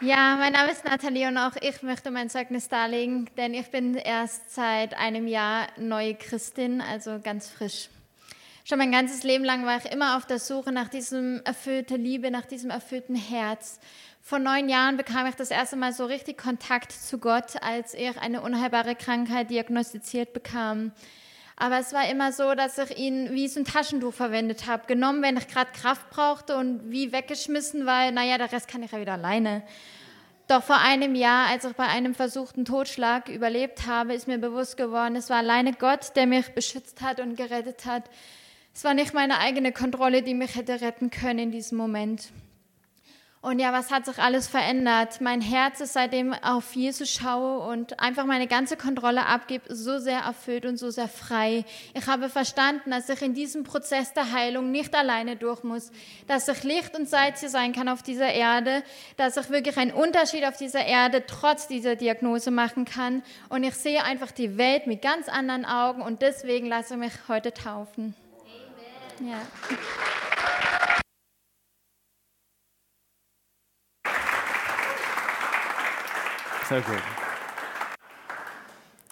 Ja, 0.00 0.36
mein 0.38 0.52
Name 0.52 0.70
ist 0.70 0.84
Nathalie 0.84 1.26
und 1.26 1.36
auch 1.38 1.56
ich 1.60 1.82
möchte 1.82 2.12
mein 2.12 2.30
Zeugnis 2.30 2.68
darlegen, 2.68 3.28
denn 3.36 3.52
ich 3.52 3.68
bin 3.70 3.96
erst 3.96 4.54
seit 4.54 4.94
einem 4.96 5.26
Jahr 5.26 5.66
neue 5.76 6.14
Christin, 6.14 6.80
also 6.80 7.18
ganz 7.20 7.48
frisch. 7.48 7.88
Schon 8.68 8.76
mein 8.76 8.92
ganzes 8.92 9.22
Leben 9.22 9.46
lang 9.46 9.64
war 9.64 9.78
ich 9.78 9.90
immer 9.90 10.18
auf 10.18 10.26
der 10.26 10.38
Suche 10.38 10.72
nach 10.72 10.88
diesem 10.88 11.40
erfüllten 11.46 12.04
Liebe, 12.04 12.30
nach 12.30 12.44
diesem 12.44 12.68
erfüllten 12.68 13.16
Herz. 13.16 13.80
Vor 14.20 14.38
neun 14.38 14.68
Jahren 14.68 14.98
bekam 14.98 15.26
ich 15.26 15.36
das 15.36 15.50
erste 15.50 15.76
Mal 15.76 15.94
so 15.94 16.04
richtig 16.04 16.36
Kontakt 16.36 16.92
zu 16.92 17.16
Gott, 17.16 17.62
als 17.62 17.94
ich 17.94 18.20
eine 18.20 18.42
unheilbare 18.42 18.94
Krankheit 18.94 19.48
diagnostiziert 19.48 20.34
bekam. 20.34 20.92
Aber 21.56 21.78
es 21.78 21.94
war 21.94 22.10
immer 22.10 22.30
so, 22.30 22.54
dass 22.54 22.76
ich 22.76 22.98
ihn 22.98 23.32
wie 23.32 23.48
so 23.48 23.60
ein 23.60 23.64
Taschentuch 23.64 24.12
verwendet 24.12 24.66
habe. 24.66 24.86
Genommen, 24.86 25.22
wenn 25.22 25.38
ich 25.38 25.48
gerade 25.48 25.70
Kraft 25.72 26.10
brauchte 26.10 26.54
und 26.58 26.90
wie 26.90 27.10
weggeschmissen, 27.10 27.86
weil, 27.86 28.12
naja, 28.12 28.36
der 28.36 28.52
Rest 28.52 28.68
kann 28.68 28.82
ich 28.82 28.92
ja 28.92 29.00
wieder 29.00 29.14
alleine. 29.14 29.62
Doch 30.46 30.62
vor 30.62 30.76
einem 30.76 31.14
Jahr, 31.14 31.46
als 31.48 31.64
ich 31.64 31.72
bei 31.72 31.86
einem 31.86 32.14
versuchten 32.14 32.66
Totschlag 32.66 33.30
überlebt 33.30 33.86
habe, 33.86 34.12
ist 34.12 34.28
mir 34.28 34.36
bewusst 34.36 34.76
geworden, 34.76 35.16
es 35.16 35.30
war 35.30 35.38
alleine 35.38 35.72
Gott, 35.72 36.14
der 36.16 36.26
mich 36.26 36.50
beschützt 36.50 37.00
hat 37.00 37.18
und 37.18 37.34
gerettet 37.34 37.86
hat. 37.86 38.04
Es 38.78 38.84
war 38.84 38.94
nicht 38.94 39.12
meine 39.12 39.40
eigene 39.40 39.72
Kontrolle, 39.72 40.22
die 40.22 40.34
mich 40.34 40.54
hätte 40.54 40.80
retten 40.80 41.10
können 41.10 41.40
in 41.40 41.50
diesem 41.50 41.76
Moment. 41.76 42.28
Und 43.40 43.58
ja, 43.58 43.72
was 43.72 43.90
hat 43.90 44.06
sich 44.06 44.18
alles 44.18 44.46
verändert? 44.46 45.20
Mein 45.20 45.40
Herz 45.40 45.80
ist 45.80 45.94
seitdem 45.94 46.32
auf 46.32 46.76
Jesus 46.76 47.10
schaue 47.10 47.58
und 47.68 47.98
einfach 47.98 48.24
meine 48.24 48.46
ganze 48.46 48.76
Kontrolle 48.76 49.26
abgebe, 49.26 49.74
so 49.74 49.98
sehr 49.98 50.20
erfüllt 50.20 50.64
und 50.64 50.76
so 50.76 50.90
sehr 50.90 51.08
frei. 51.08 51.64
Ich 51.92 52.06
habe 52.06 52.28
verstanden, 52.28 52.92
dass 52.92 53.08
ich 53.08 53.20
in 53.20 53.34
diesem 53.34 53.64
Prozess 53.64 54.12
der 54.12 54.30
Heilung 54.30 54.70
nicht 54.70 54.94
alleine 54.94 55.34
durch 55.34 55.64
muss, 55.64 55.90
dass 56.28 56.46
ich 56.46 56.62
Licht 56.62 56.96
und 56.96 57.08
Salz 57.08 57.40
hier 57.40 57.48
sein 57.48 57.72
kann 57.72 57.88
auf 57.88 58.04
dieser 58.04 58.32
Erde, 58.32 58.84
dass 59.16 59.36
ich 59.36 59.50
wirklich 59.50 59.76
einen 59.76 59.90
Unterschied 59.90 60.44
auf 60.44 60.56
dieser 60.56 60.86
Erde 60.86 61.24
trotz 61.26 61.66
dieser 61.66 61.96
Diagnose 61.96 62.52
machen 62.52 62.84
kann. 62.84 63.24
Und 63.48 63.64
ich 63.64 63.74
sehe 63.74 64.04
einfach 64.04 64.30
die 64.30 64.56
Welt 64.56 64.86
mit 64.86 65.02
ganz 65.02 65.28
anderen 65.28 65.64
Augen 65.64 66.00
und 66.00 66.22
deswegen 66.22 66.68
lasse 66.68 66.94
ich 66.94 67.00
mich 67.00 67.12
heute 67.26 67.52
taufen. 67.52 68.14
Ja. 69.20 69.40
So 76.68 76.74
gut. 76.76 77.02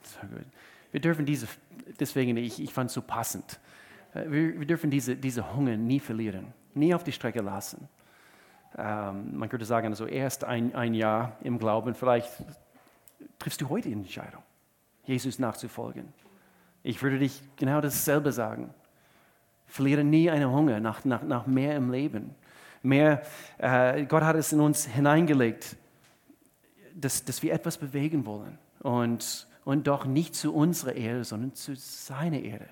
So 0.05 0.27
gut. 0.29 0.45
Wir 0.93 1.01
dürfen 1.01 1.27
diese, 1.27 1.49
deswegen, 1.99 2.37
ich, 2.37 2.63
ich 2.63 2.73
fand 2.73 2.91
es 2.91 2.95
so 2.95 3.03
passend, 3.03 3.59
äh, 4.15 4.31
wir, 4.31 4.61
wir, 4.61 4.67
dürfen 4.67 4.91
diese, 4.91 5.17
diese 5.17 5.55
Hunger 5.55 5.77
nie 5.77 5.99
verlieren, 5.99 6.53
nie 6.75 6.95
auf 6.95 7.03
die 7.03 7.13
Strecke 7.13 7.41
lassen. 7.41 7.89
Ähm, 8.77 9.37
man 9.37 9.49
könnte 9.49 9.65
sagen, 9.65 9.89
also 9.89 10.07
erst 10.07 10.45
ein, 10.45 10.75
ein 10.75 10.95
Jahr 10.95 11.37
im 11.43 11.59
Glauben, 11.59 11.95
vielleicht 11.95 12.31
triffst 13.39 13.61
du 13.61 13.69
heute 13.69 13.89
die 13.89 13.95
Entscheidung, 13.95 14.43
Jesus 15.05 15.39
nachzufolgen. 15.39 16.13
Ich 16.83 17.03
würde 17.03 17.19
dich 17.19 17.43
genau 17.57 17.81
dasselbe 17.81 18.33
sagen. 18.33 18.73
Verliere 19.67 20.05
nie 20.05 20.31
einen 20.31 20.51
Hunger 20.51 20.81
nach, 20.81 21.05
nach, 21.05 21.23
nach 21.23 21.47
mehr 21.47 21.77
im 21.77 21.91
Leben. 21.91 22.35
Mehr, 22.83 23.23
äh, 23.59 24.05
Gott 24.07 24.23
hat 24.23 24.37
es 24.37 24.53
in 24.53 24.61
uns 24.61 24.87
hineingelegt, 24.87 25.77
dass, 26.95 27.25
dass 27.25 27.43
wir 27.43 27.53
etwas 27.53 27.79
bewegen 27.79 28.27
wollen. 28.27 28.59
Und, 28.81 29.49
und 29.65 29.87
doch 29.87 30.05
nicht 30.05 30.35
zu 30.35 30.55
unserer 30.55 30.95
Erde, 30.95 31.25
sondern 31.25 31.55
zu 31.55 31.75
seiner 31.75 32.41
Erde. 32.41 32.67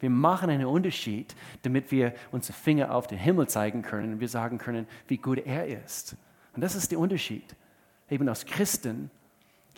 Wir 0.00 0.10
machen 0.10 0.48
einen 0.48 0.66
Unterschied, 0.66 1.34
damit 1.62 1.90
wir 1.90 2.14
unsere 2.30 2.56
Finger 2.56 2.94
auf 2.94 3.06
den 3.06 3.18
Himmel 3.18 3.48
zeigen 3.48 3.82
können 3.82 4.14
und 4.14 4.20
wir 4.20 4.28
sagen 4.28 4.58
können, 4.58 4.86
wie 5.08 5.16
gut 5.16 5.38
er 5.44 5.66
ist. 5.66 6.16
Und 6.54 6.62
das 6.62 6.74
ist 6.74 6.92
der 6.92 6.98
Unterschied. 6.98 7.56
Eben 8.08 8.28
als 8.28 8.46
Christen 8.46 9.10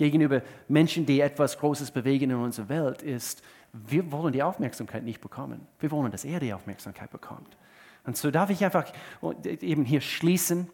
gegenüber 0.01 0.41
Menschen, 0.67 1.05
die 1.05 1.21
etwas 1.21 1.59
Großes 1.59 1.91
bewegen 1.91 2.31
in 2.31 2.37
unserer 2.37 2.71
Welt, 2.71 3.03
ist, 3.03 3.43
wir 3.73 4.11
wollen 4.11 4.33
die 4.33 4.43
Aufmerksamkeit 4.43 5.05
nicht 5.05 5.21
bekommen. 5.21 5.67
Wir 5.79 5.91
wollen, 5.91 6.11
dass 6.11 6.25
er 6.25 6.41
die 6.41 6.55
Aufmerksamkeit 6.55 7.11
bekommt. 7.11 7.59
Und 8.07 8.17
so 8.17 8.31
darf 8.31 8.49
ich 8.49 8.65
einfach 8.65 8.91
eben 9.45 9.85
hier 9.85 10.01
schließen 10.01 10.71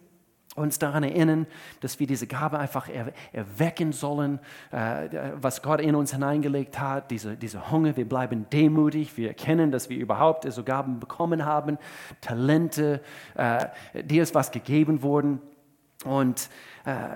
uns 0.54 0.78
daran 0.78 1.02
erinnern, 1.02 1.46
dass 1.80 2.00
wir 2.00 2.06
diese 2.06 2.26
Gabe 2.26 2.58
einfach 2.58 2.88
erwecken 3.32 3.92
sollen, 3.92 4.38
äh, 4.70 5.32
was 5.34 5.60
Gott 5.60 5.80
in 5.80 5.94
uns 5.94 6.12
hineingelegt 6.12 6.78
hat, 6.78 7.10
diese, 7.10 7.36
diese 7.36 7.70
Hunger. 7.70 7.96
Wir 7.96 8.08
bleiben 8.08 8.46
demütig, 8.50 9.18
wir 9.18 9.28
erkennen, 9.28 9.70
dass 9.70 9.90
wir 9.90 9.98
überhaupt 9.98 10.50
so 10.50 10.62
Gaben 10.64 10.98
bekommen 10.98 11.44
haben, 11.44 11.76
Talente, 12.22 13.02
äh, 13.34 13.66
dir 14.02 14.22
ist 14.22 14.34
was 14.34 14.50
gegeben 14.50 15.02
worden. 15.02 15.40
Und, 16.04 16.48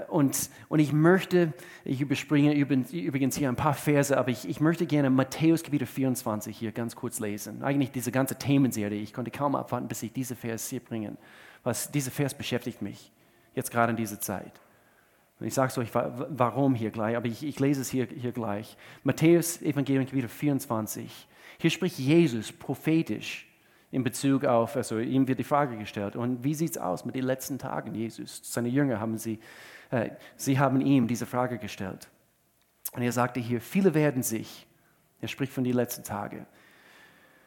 und, 0.08 0.50
und 0.68 0.80
ich 0.80 0.92
möchte, 0.92 1.52
ich 1.84 2.00
überspringe 2.00 2.54
übrigens 2.54 3.36
hier 3.36 3.48
ein 3.48 3.56
paar 3.56 3.74
Verse, 3.74 4.16
aber 4.16 4.30
ich, 4.30 4.48
ich 4.48 4.60
möchte 4.60 4.84
gerne 4.84 5.10
Matthäus 5.10 5.62
Kapitel 5.62 5.86
24 5.86 6.56
hier 6.56 6.72
ganz 6.72 6.96
kurz 6.96 7.20
lesen. 7.20 7.62
Eigentlich 7.62 7.92
diese 7.92 8.10
ganze 8.10 8.36
Themenserie, 8.36 9.00
ich 9.00 9.12
konnte 9.12 9.30
kaum 9.30 9.54
abwarten, 9.54 9.86
bis 9.86 10.02
ich 10.02 10.12
diese 10.12 10.34
Vers 10.34 10.68
hier 10.68 10.80
bringen. 10.80 11.16
Was, 11.62 11.92
diese 11.92 12.10
Vers 12.10 12.34
beschäftigt 12.34 12.82
mich 12.82 13.12
jetzt 13.54 13.70
gerade 13.70 13.90
in 13.90 13.96
dieser 13.96 14.20
Zeit. 14.20 14.60
Und 15.38 15.46
ich 15.46 15.54
sage 15.54 15.70
es 15.70 15.78
euch, 15.78 15.90
warum 15.94 16.74
hier 16.74 16.90
gleich, 16.90 17.16
aber 17.16 17.26
ich, 17.26 17.42
ich 17.42 17.58
lese 17.60 17.80
es 17.80 17.90
hier, 17.90 18.06
hier 18.06 18.32
gleich. 18.32 18.76
Matthäus, 19.04 19.62
Evangelium 19.62 20.04
Kapitel 20.04 20.28
24. 20.28 21.28
Hier 21.58 21.70
spricht 21.70 21.98
Jesus 21.98 22.52
prophetisch 22.52 23.49
in 23.90 24.04
Bezug 24.04 24.44
auf, 24.44 24.76
also 24.76 24.98
ihm 24.98 25.26
wird 25.26 25.38
die 25.38 25.44
Frage 25.44 25.76
gestellt, 25.76 26.16
und 26.16 26.44
wie 26.44 26.54
sieht 26.54 26.70
es 26.70 26.78
aus 26.78 27.04
mit 27.04 27.14
den 27.14 27.24
letzten 27.24 27.58
Tagen 27.58 27.94
Jesus? 27.94 28.40
Seine 28.44 28.68
Jünger 28.68 29.00
haben 29.00 29.18
sie, 29.18 29.40
äh, 29.90 30.10
sie 30.36 30.58
haben 30.58 30.80
ihm 30.80 31.08
diese 31.08 31.26
Frage 31.26 31.58
gestellt. 31.58 32.08
Und 32.92 33.02
er 33.02 33.12
sagte 33.12 33.40
hier, 33.40 33.60
viele 33.60 33.94
werden 33.94 34.22
sich, 34.22 34.66
er 35.20 35.28
spricht 35.28 35.52
von 35.52 35.64
den 35.64 35.74
letzten 35.74 36.04
Tagen, 36.04 36.46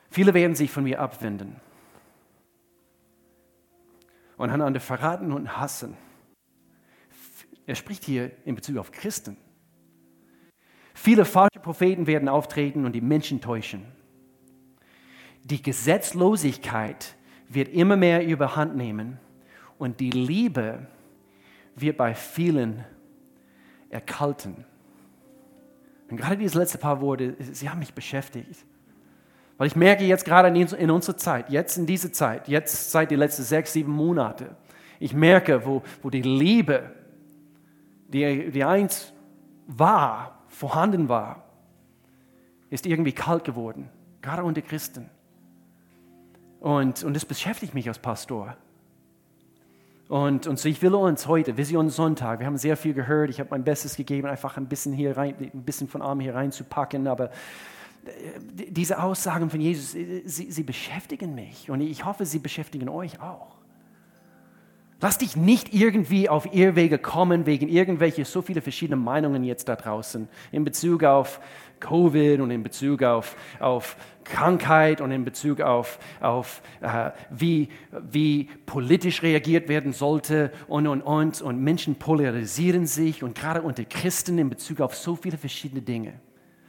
viele 0.09 0.33
werden 0.33 0.55
sich 0.55 0.69
von 0.69 0.83
mir 0.83 0.99
abwenden 0.99 1.55
und 4.37 4.49
einander 4.49 4.79
verraten 4.79 5.31
und 5.31 5.57
hassen. 5.57 5.95
Er 7.65 7.75
spricht 7.75 8.03
hier 8.03 8.31
in 8.45 8.55
Bezug 8.55 8.77
auf 8.77 8.91
Christen. 8.91 9.37
Viele 10.93 11.23
falsche 11.23 11.59
Propheten 11.61 12.07
werden 12.07 12.27
auftreten 12.27 12.85
und 12.85 12.91
die 12.93 13.01
Menschen 13.01 13.39
täuschen. 13.39 13.85
Die 15.43 15.61
Gesetzlosigkeit 15.61 17.15
wird 17.49 17.69
immer 17.69 17.97
mehr 17.97 18.25
überhand 18.25 18.75
nehmen 18.75 19.19
und 19.77 19.99
die 19.99 20.11
Liebe 20.11 20.87
wird 21.75 21.97
bei 21.97 22.15
vielen 22.15 22.83
erkalten. 23.89 24.65
Und 26.09 26.17
gerade 26.17 26.37
diese 26.37 26.57
letzten 26.57 26.79
paar 26.79 27.01
Worte, 27.01 27.35
sie 27.39 27.69
haben 27.69 27.79
mich 27.79 27.93
beschäftigt. 27.93 28.65
Weil 29.57 29.67
ich 29.67 29.75
merke 29.75 30.03
jetzt 30.03 30.25
gerade 30.25 30.47
in 30.47 30.91
unserer 30.91 31.17
Zeit, 31.17 31.49
jetzt 31.49 31.77
in 31.77 31.85
dieser 31.85 32.11
Zeit, 32.11 32.47
jetzt 32.47 32.91
seit 32.91 33.11
den 33.11 33.19
letzten 33.19 33.43
sechs, 33.43 33.73
sieben 33.73 33.91
Monate, 33.91 34.55
ich 34.99 35.13
merke, 35.13 35.65
wo, 35.65 35.83
wo 36.01 36.09
die 36.09 36.21
Liebe, 36.21 36.91
die, 38.07 38.51
die 38.51 38.63
einst 38.63 39.13
war, 39.67 40.43
vorhanden 40.47 41.09
war, 41.09 41.43
ist 42.69 42.85
irgendwie 42.85 43.11
kalt 43.11 43.43
geworden, 43.43 43.89
gerade 44.21 44.43
unter 44.43 44.61
Christen. 44.61 45.09
Und, 46.63 47.03
und 47.03 47.13
das 47.13 47.25
beschäftigt 47.25 47.73
mich 47.73 47.89
als 47.89 47.99
Pastor. 47.99 48.55
Und, 50.07 50.47
und 50.47 50.57
so 50.57 50.69
ich 50.69 50.81
will 50.81 50.95
uns 50.95 51.27
heute, 51.27 51.57
Vision 51.57 51.89
Sonntag, 51.89 52.39
wir 52.39 52.45
haben 52.45 52.57
sehr 52.57 52.77
viel 52.77 52.93
gehört, 52.93 53.29
ich 53.29 53.41
habe 53.41 53.49
mein 53.51 53.65
Bestes 53.65 53.97
gegeben, 53.97 54.29
einfach 54.29 54.55
ein 54.55 54.67
bisschen 54.67 54.93
hier 54.93 55.17
rein, 55.17 55.35
ein 55.41 55.63
bisschen 55.63 55.89
von 55.89 56.01
Arm 56.01 56.21
hier 56.21 56.35
reinzupacken, 56.35 57.07
aber 57.07 57.31
diese 58.53 59.03
Aussagen 59.03 59.49
von 59.49 59.59
Jesus, 59.59 59.91
sie, 59.91 60.23
sie 60.23 60.63
beschäftigen 60.63 61.35
mich 61.35 61.69
und 61.69 61.81
ich 61.81 62.05
hoffe, 62.05 62.25
sie 62.25 62.39
beschäftigen 62.39 62.87
euch 62.87 63.19
auch. 63.19 63.57
Lass 65.03 65.17
dich 65.17 65.35
nicht 65.35 65.73
irgendwie 65.73 66.29
auf 66.29 66.53
Irrwege 66.53 66.97
kommen 66.97 67.45
wegen 67.45 67.67
irgendwelcher 67.67 68.23
so 68.23 68.41
viele 68.41 68.61
verschiedene 68.61 68.95
Meinungen 68.95 69.43
jetzt 69.43 69.67
da 69.67 69.75
draußen 69.75 70.29
in 70.53 70.63
Bezug 70.63 71.03
auf 71.03 71.41
Covid 71.81 72.39
und 72.39 72.51
in 72.51 72.63
Bezug 72.63 73.03
auf, 73.03 73.35
auf 73.59 73.97
Krankheit 74.23 75.01
und 75.01 75.11
in 75.11 75.25
Bezug 75.25 75.59
auf, 75.59 75.99
auf 76.21 76.61
äh, 76.79 77.11
wie, 77.29 77.67
wie 77.99 78.45
politisch 78.65 79.23
reagiert 79.23 79.67
werden 79.67 79.91
sollte 79.91 80.53
und, 80.69 80.87
und, 80.87 81.01
und. 81.01 81.41
Und 81.41 81.59
Menschen 81.61 81.95
polarisieren 81.95 82.87
sich 82.87 83.23
und 83.23 83.35
gerade 83.35 83.61
unter 83.61 83.83
Christen 83.83 84.37
in 84.37 84.49
Bezug 84.49 84.79
auf 84.79 84.95
so 84.95 85.17
viele 85.17 85.37
verschiedene 85.37 85.81
Dinge. 85.81 86.13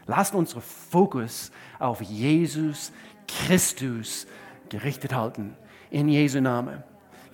Lasst 0.06 0.34
unseren 0.34 0.62
Fokus 0.62 1.52
auf 1.78 2.00
Jesus 2.00 2.90
Christus 3.28 4.26
gerichtet 4.70 5.14
halten. 5.14 5.54
In 5.92 6.08
Jesu 6.08 6.40
Namen. 6.40 6.82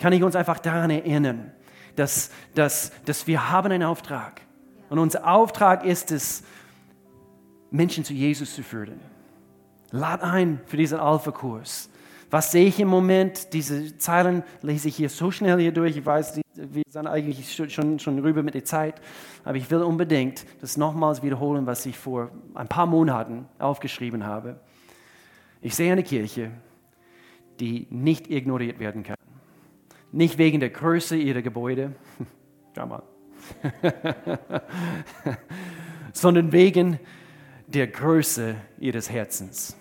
Kann 0.00 0.14
ich 0.14 0.22
uns 0.22 0.34
einfach 0.34 0.58
daran 0.58 0.90
erinnern, 0.90 1.52
dass, 1.94 2.30
dass, 2.54 2.90
dass 3.04 3.26
wir 3.26 3.50
haben 3.50 3.70
einen 3.70 3.82
Auftrag. 3.82 4.40
Und 4.88 4.98
unser 4.98 5.30
Auftrag 5.30 5.84
ist 5.84 6.10
es, 6.10 6.42
Menschen 7.70 8.04
zu 8.04 8.14
Jesus 8.14 8.54
zu 8.54 8.62
führen. 8.62 8.98
Lad 9.92 10.22
ein 10.22 10.60
für 10.66 10.76
diesen 10.76 10.98
Alpha-Kurs. 10.98 11.90
Was 12.30 12.50
sehe 12.50 12.66
ich 12.66 12.80
im 12.80 12.88
Moment? 12.88 13.52
Diese 13.52 13.98
Zeilen 13.98 14.42
lese 14.62 14.88
ich 14.88 14.96
hier 14.96 15.10
so 15.10 15.30
schnell 15.30 15.58
hier 15.58 15.72
durch. 15.72 15.96
Ich 15.96 16.06
weiß, 16.06 16.40
wir 16.54 16.82
sind 16.88 17.06
eigentlich 17.06 17.54
schon, 17.72 17.98
schon 17.98 18.18
rüber 18.20 18.42
mit 18.42 18.54
der 18.54 18.64
Zeit. 18.64 19.00
Aber 19.44 19.56
ich 19.56 19.70
will 19.70 19.82
unbedingt 19.82 20.46
das 20.60 20.76
nochmals 20.76 21.22
wiederholen, 21.22 21.66
was 21.66 21.84
ich 21.86 21.98
vor 21.98 22.30
ein 22.54 22.68
paar 22.68 22.86
Monaten 22.86 23.46
aufgeschrieben 23.58 24.24
habe. 24.24 24.60
Ich 25.60 25.74
sehe 25.74 25.92
eine 25.92 26.04
Kirche, 26.04 26.52
die 27.58 27.86
nicht 27.90 28.30
ignoriert 28.30 28.78
werden 28.78 29.02
kann. 29.02 29.19
Nicht 30.12 30.38
wegen 30.38 30.60
der 30.60 30.70
Größe 30.70 31.16
ihrer 31.16 31.42
Gebäude, 31.42 31.94
schau 32.76 32.86
mal, 32.86 33.02
sondern 36.12 36.52
wegen 36.52 36.98
der 37.66 37.86
Größe 37.86 38.56
ihres 38.78 39.10
Herzens 39.10 39.76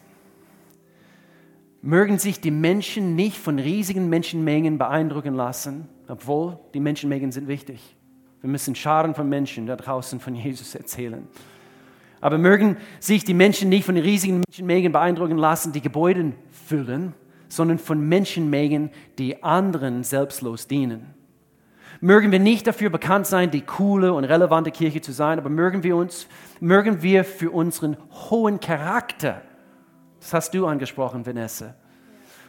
mögen 1.81 2.17
sich 2.17 2.41
die 2.41 2.51
Menschen 2.51 3.15
nicht 3.15 3.37
von 3.37 3.59
riesigen 3.59 4.09
Menschenmengen 4.09 4.77
beeindrucken 4.77 5.35
lassen, 5.35 5.87
obwohl 6.07 6.59
die 6.73 6.79
Menschenmengen 6.79 7.31
sind 7.31 7.47
wichtig. 7.47 7.95
Wir 8.41 8.49
müssen 8.49 8.75
Scharen 8.75 9.15
von 9.15 9.27
Menschen 9.27 9.65
da 9.65 9.75
draußen 9.75 10.19
von 10.19 10.35
Jesus 10.35 10.75
erzählen. 10.75 11.27
Aber 12.21 12.37
mögen 12.37 12.77
sich 12.99 13.23
die 13.23 13.33
Menschen 13.33 13.69
nicht 13.69 13.85
von 13.85 13.95
riesigen 13.95 14.41
Menschenmengen 14.41 14.91
beeindrucken 14.91 15.37
lassen, 15.37 15.71
die 15.71 15.81
Gebäude 15.81 16.33
füllen, 16.51 17.13
sondern 17.49 17.79
von 17.79 17.99
Menschenmengen, 17.99 18.91
die 19.17 19.43
anderen 19.43 20.03
selbstlos 20.03 20.67
dienen. 20.67 21.13
Mögen 21.99 22.31
wir 22.31 22.39
nicht 22.39 22.65
dafür 22.65 22.89
bekannt 22.89 23.27
sein, 23.27 23.51
die 23.51 23.61
coole 23.61 24.13
und 24.13 24.23
relevante 24.23 24.71
Kirche 24.71 25.01
zu 25.01 25.11
sein, 25.11 25.37
aber 25.37 25.49
mögen 25.49 25.83
wir 25.83 25.97
uns, 25.97 26.27
mögen 26.61 27.01
wir 27.01 27.25
für 27.25 27.51
unseren 27.51 27.97
hohen 28.29 28.61
Charakter 28.61 29.41
das 30.19 30.33
hast 30.33 30.53
du 30.53 30.67
angesprochen, 30.67 31.25
Vanessa. 31.25 31.75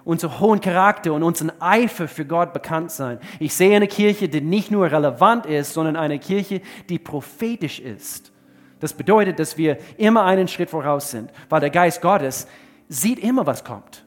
Unser 0.05 0.41
hohen 0.41 0.61
Charakter 0.61 1.13
und 1.13 1.23
unseren 1.23 1.53
Eifer 1.61 2.09
für 2.09 2.25
Gott 2.25 2.53
bekannt 2.53 2.91
sein. 2.91 3.19
Ich 3.39 3.55
sehe 3.55 3.77
eine 3.77 3.87
Kirche, 3.87 4.29
die 4.29 4.41
nicht 4.41 4.71
nur 4.71 4.91
relevant 4.91 5.47
ist, 5.47 5.75
sondern 5.75 5.97
eine 5.97 6.19
Kirche, 6.19 6.63
die 6.89 6.99
prophetisch 6.99 7.81
ist. 7.81 8.33
Das 8.81 8.95
bedeutet, 8.95 9.39
dass 9.39 9.59
wir 9.59 9.77
immer 9.99 10.25
einen 10.25 10.49
Schritt 10.49 10.71
voraus 10.71 11.11
sind, 11.11 11.31
weil 11.51 11.61
der 11.61 11.71
Geist 11.71 12.01
Gottes 12.01 12.47
sieht 12.89 13.19
immer, 13.19 13.47
was 13.47 13.63
kommt. 13.63 14.05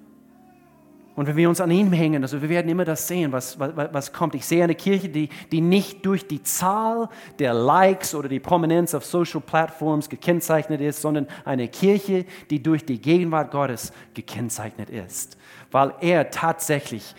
Und 1.15 1.27
wenn 1.27 1.35
wir 1.35 1.47
uns 1.47 1.61
an 1.61 1.69
ihm 1.69 1.91
hängen, 1.91 2.23
also 2.23 2.41
wir 2.41 2.49
werden 2.49 2.69
immer 2.69 2.85
das 2.85 3.07
sehen, 3.07 3.31
was, 3.31 3.59
was, 3.59 3.71
was 3.75 4.13
kommt. 4.13 4.33
Ich 4.33 4.45
sehe 4.45 4.63
eine 4.63 4.73
Kirche, 4.73 5.09
die, 5.09 5.29
die 5.51 5.61
nicht 5.61 6.03
durch 6.05 6.27
die 6.27 6.41
Zahl 6.41 7.07
der 7.37 7.53
Likes 7.53 8.15
oder 8.15 8.27
die 8.27 8.39
Prominenz 8.39 8.95
auf 8.95 9.05
Social 9.05 9.41
Platforms 9.41 10.09
gekennzeichnet 10.09 10.81
ist, 10.81 11.01
sondern 11.01 11.27
eine 11.45 11.67
Kirche, 11.67 12.25
die 12.49 12.63
durch 12.63 12.83
die 12.83 12.99
Gegenwart 12.99 13.51
Gottes 13.51 13.93
gekennzeichnet 14.15 14.89
ist, 14.89 15.37
weil 15.71 15.93
er 16.01 16.31
tatsächlich 16.31 17.13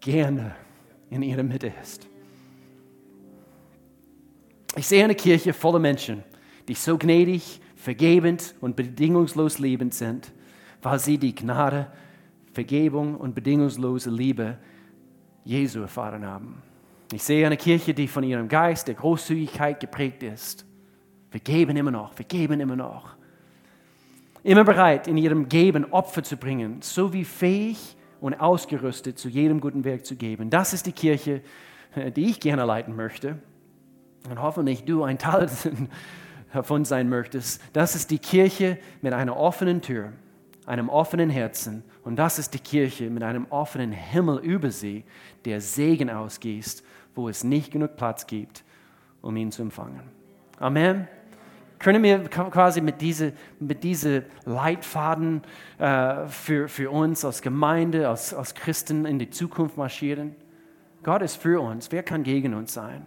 gerne 0.00 0.54
in 1.08 1.22
ihrer 1.22 1.42
Mitte 1.42 1.72
ist. 1.82 2.06
Ich 4.76 4.86
sehe 4.86 5.02
eine 5.02 5.14
Kirche 5.14 5.54
voller 5.54 5.78
Menschen, 5.78 6.22
die 6.68 6.74
so 6.74 6.98
gnädig, 6.98 7.62
vergebend 7.76 8.54
und 8.60 8.76
bedingungslos 8.76 9.58
liebend 9.58 9.94
sind, 9.94 10.32
weil 10.82 10.98
sie 10.98 11.16
die 11.16 11.34
Gnade 11.34 11.86
Vergebung 12.56 13.16
und 13.16 13.34
bedingungslose 13.34 14.08
Liebe 14.08 14.56
Jesu 15.44 15.80
erfahren 15.80 16.24
haben. 16.24 16.62
Ich 17.12 17.22
sehe 17.22 17.44
eine 17.44 17.58
Kirche, 17.58 17.92
die 17.92 18.08
von 18.08 18.24
ihrem 18.24 18.48
Geist 18.48 18.88
der 18.88 18.94
Großzügigkeit 18.94 19.78
geprägt 19.78 20.22
ist. 20.22 20.64
Wir 21.30 21.40
geben 21.40 21.76
immer 21.76 21.90
noch, 21.90 22.18
wir 22.18 22.24
geben 22.24 22.58
immer 22.60 22.74
noch. 22.74 23.14
Immer 24.42 24.64
bereit, 24.64 25.06
in 25.06 25.18
ihrem 25.18 25.50
Geben 25.50 25.92
Opfer 25.92 26.22
zu 26.22 26.38
bringen, 26.38 26.80
so 26.80 27.12
wie 27.12 27.24
fähig 27.24 27.94
und 28.22 28.32
ausgerüstet 28.32 29.18
zu 29.18 29.28
jedem 29.28 29.60
guten 29.60 29.84
Werk 29.84 30.06
zu 30.06 30.16
geben. 30.16 30.48
Das 30.48 30.72
ist 30.72 30.86
die 30.86 30.92
Kirche, 30.92 31.42
die 32.16 32.30
ich 32.30 32.40
gerne 32.40 32.64
leiten 32.64 32.96
möchte. 32.96 33.38
Und 34.30 34.40
hoffentlich 34.40 34.86
du 34.86 35.02
ein 35.02 35.18
Teil 35.18 35.50
davon 36.54 36.86
sein 36.86 37.10
möchtest. 37.10 37.60
Das 37.74 37.94
ist 37.94 38.10
die 38.10 38.18
Kirche 38.18 38.78
mit 39.02 39.12
einer 39.12 39.36
offenen 39.36 39.82
Tür 39.82 40.14
einem 40.66 40.88
offenen 40.88 41.30
Herzen. 41.30 41.84
Und 42.04 42.16
das 42.16 42.38
ist 42.38 42.52
die 42.52 42.58
Kirche 42.58 43.08
mit 43.08 43.22
einem 43.22 43.46
offenen 43.50 43.92
Himmel 43.92 44.38
über 44.38 44.70
sie, 44.70 45.04
der 45.44 45.60
Segen 45.60 46.10
ausgießt, 46.10 46.84
wo 47.14 47.28
es 47.28 47.44
nicht 47.44 47.72
genug 47.72 47.96
Platz 47.96 48.26
gibt, 48.26 48.64
um 49.22 49.36
ihn 49.36 49.52
zu 49.52 49.62
empfangen. 49.62 50.02
Amen. 50.58 51.08
Können 51.78 52.02
wir 52.02 52.24
quasi 52.28 52.80
mit 52.80 53.02
diesen 53.02 53.34
mit 53.60 53.84
diese 53.84 54.24
Leitfaden 54.44 55.42
äh, 55.78 56.26
für, 56.26 56.68
für 56.68 56.90
uns 56.90 57.24
als 57.24 57.42
Gemeinde, 57.42 58.08
als, 58.08 58.32
als 58.32 58.54
Christen 58.54 59.04
in 59.04 59.18
die 59.18 59.28
Zukunft 59.28 59.76
marschieren? 59.76 60.34
Gott 61.02 61.22
ist 61.22 61.36
für 61.36 61.60
uns. 61.60 61.92
Wer 61.92 62.02
kann 62.02 62.22
gegen 62.22 62.54
uns 62.54 62.72
sein? 62.72 63.04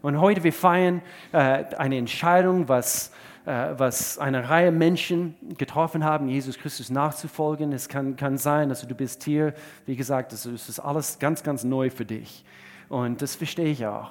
Und 0.00 0.20
heute 0.20 0.44
wir 0.44 0.52
feiern 0.52 1.02
äh, 1.32 1.64
eine 1.76 1.96
Entscheidung, 1.96 2.68
was, 2.68 3.12
was 3.48 4.18
eine 4.18 4.50
Reihe 4.50 4.70
Menschen 4.70 5.34
getroffen 5.56 6.04
haben, 6.04 6.28
Jesus 6.28 6.58
Christus 6.58 6.90
nachzufolgen. 6.90 7.72
Es 7.72 7.88
kann, 7.88 8.16
kann 8.16 8.36
sein, 8.36 8.68
dass 8.68 8.80
also 8.80 8.88
du 8.88 8.94
bist 8.94 9.24
hier, 9.24 9.54
wie 9.86 9.96
gesagt, 9.96 10.32
das 10.32 10.44
ist 10.44 10.80
alles 10.80 11.18
ganz, 11.18 11.42
ganz 11.42 11.64
neu 11.64 11.88
für 11.90 12.04
dich. 12.04 12.44
Und 12.88 13.22
das 13.22 13.36
verstehe 13.36 13.68
ich 13.68 13.86
auch. 13.86 14.10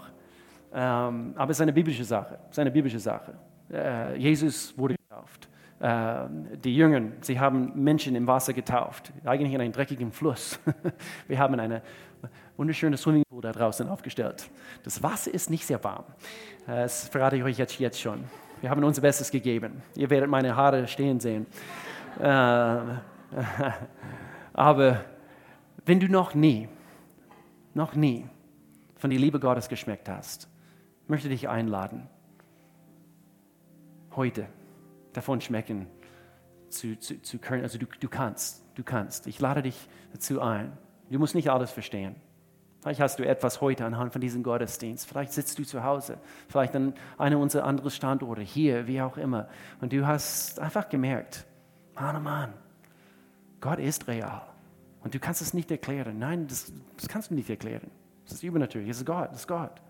Ähm, 0.74 1.34
aber 1.36 1.52
es 1.52 1.58
ist 1.58 1.62
eine 1.62 1.74
biblische 1.74 2.04
Sache. 2.04 2.40
Es 2.46 2.52
ist 2.52 2.60
eine 2.60 2.72
biblische 2.72 3.00
Sache. 3.00 3.34
Äh, 3.72 4.18
Jesus 4.18 4.78
wurde 4.78 4.96
getauft. 4.96 5.50
Äh, 5.80 6.58
die 6.64 6.76
Jünger, 6.76 7.02
sie 7.22 7.40
haben 7.40 7.72
Menschen 7.76 8.16
im 8.16 8.28
Wasser 8.28 8.54
getauft, 8.54 9.12
eigentlich 9.24 9.54
in 9.54 9.62
einem 9.62 9.72
dreckigen 9.72 10.12
Fluss. 10.12 10.60
Wir 11.28 11.40
haben 11.40 11.60
eine 11.60 11.82
wunderschöne 12.58 12.98
Swimmingpool 12.98 13.42
da 13.42 13.52
draußen 13.52 13.88
aufgestellt. 13.88 14.50
Das 14.84 15.04
Wasser 15.04 15.34
ist 15.34 15.50
nicht 15.50 15.66
sehr 15.66 15.84
warm. 15.84 16.06
Äh, 16.68 16.82
das 16.82 17.08
verrate 17.08 17.38
ich 17.38 17.44
euch 17.44 17.58
jetzt, 17.58 17.80
jetzt 17.80 18.00
schon. 18.00 18.24
Wir 18.62 18.70
haben 18.70 18.84
unser 18.84 19.02
Bestes 19.02 19.30
gegeben. 19.30 19.84
Ihr 19.96 20.10
werdet 20.10 20.30
meine 20.30 20.56
Haare 20.56 20.88
stehen 20.88 21.20
sehen. 21.20 21.46
Aber 24.54 25.06
wenn 25.86 26.00
du 26.00 26.08
noch 26.08 26.34
nie, 26.34 26.68
noch 27.74 27.94
nie 27.94 28.26
von 28.96 29.10
der 29.12 29.20
Liebe 29.20 29.40
Gottes 29.40 29.70
geschmeckt 29.70 30.10
hast, 30.10 30.50
möchte 31.08 31.28
ich 31.28 31.42
dich 31.42 31.50
einladen, 31.50 32.10
heute 34.16 34.48
davon 35.14 35.40
schmecken 35.42 35.88
zu, 36.70 37.00
zu, 37.00 37.22
zu 37.22 37.38
können. 37.38 37.64
Also 37.64 37.78
du, 37.78 37.86
du 38.00 38.10
kannst, 38.10 38.64
du 38.76 38.84
kannst. 38.84 39.28
Ich 39.28 39.40
lade 39.40 39.62
dich 39.62 39.88
dazu 40.12 40.42
ein. 40.42 40.76
Du 41.10 41.20
musst 41.20 41.36
nicht 41.36 41.50
alles 41.50 41.72
verstehen. 41.72 42.16
Vielleicht 42.82 43.00
hast 43.00 43.20
du 43.20 43.28
etwas 43.28 43.60
heute 43.60 43.86
anhand 43.86 44.12
von 44.14 44.22
diesem 44.22 44.44
Gottesdienst. 44.44 45.08
Vielleicht 45.08 45.34
sitzt 45.34 45.58
du 45.58 45.64
zu 45.64 45.84
Hause, 45.84 46.18
vielleicht 46.48 46.76
an 46.76 46.94
einem 47.18 47.42
unserer 47.42 47.66
anderen 47.66 47.90
Standorte, 47.90 48.42
hier, 48.42 48.88
wie 48.88 49.02
auch 49.02 49.18
immer. 49.18 49.48
Und 49.82 49.94
du 49.94 50.06
hast 50.06 50.60
einfach 50.60 50.88
gemerkt, 50.88 51.46
Mann, 51.96 52.16
oh 52.16 52.20
Mann, 52.20 52.54
Gott 53.60 53.80
ist 53.80 54.08
real. 54.08 54.44
Und 55.04 55.14
du 55.14 55.20
kannst 55.20 55.42
es 55.42 55.54
nicht 55.54 55.72
erklären. 55.72 56.20
Nein, 56.20 56.48
das, 56.48 56.72
das 56.98 57.08
kannst 57.08 57.32
du 57.32 57.36
nicht 57.36 57.50
erklären. 57.50 57.90
Das 58.26 58.36
ist 58.36 58.44
übernatürlich. 58.44 58.90
Das 58.90 58.98
ist 58.98 59.06
Gott, 59.06 59.32
das 59.32 59.40
ist 59.42 59.48
Gott. 59.48 59.82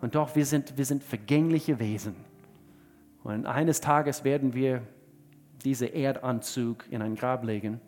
Und 0.00 0.14
doch, 0.14 0.34
wir 0.34 0.44
sind, 0.44 0.76
wir 0.76 0.84
sind 0.84 1.02
vergängliche 1.02 1.78
Wesen. 1.78 2.16
Und 3.22 3.46
eines 3.46 3.80
Tages 3.80 4.24
werden 4.24 4.52
wir 4.52 4.82
diesen 5.64 5.92
Erdanzug 5.92 6.84
in 6.90 7.02
ein 7.02 7.14
Grab 7.14 7.44
legen 7.44 7.80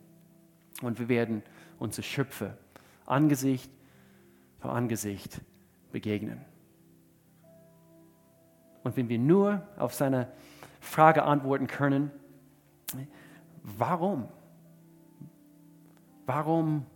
und 0.80 0.98
wir 0.98 1.08
werden 1.08 1.42
unsere 1.78 2.04
Schöpfer 2.04 2.56
Angesicht 3.06 3.70
vor 4.58 4.72
Angesicht 4.72 5.40
begegnen. 5.92 6.40
Und 8.82 8.96
wenn 8.96 9.08
wir 9.08 9.18
nur 9.18 9.62
auf 9.76 9.94
seine 9.94 10.28
Frage 10.80 11.24
antworten 11.24 11.66
können, 11.66 12.10
warum? 13.62 14.28
Warum, 16.26 16.86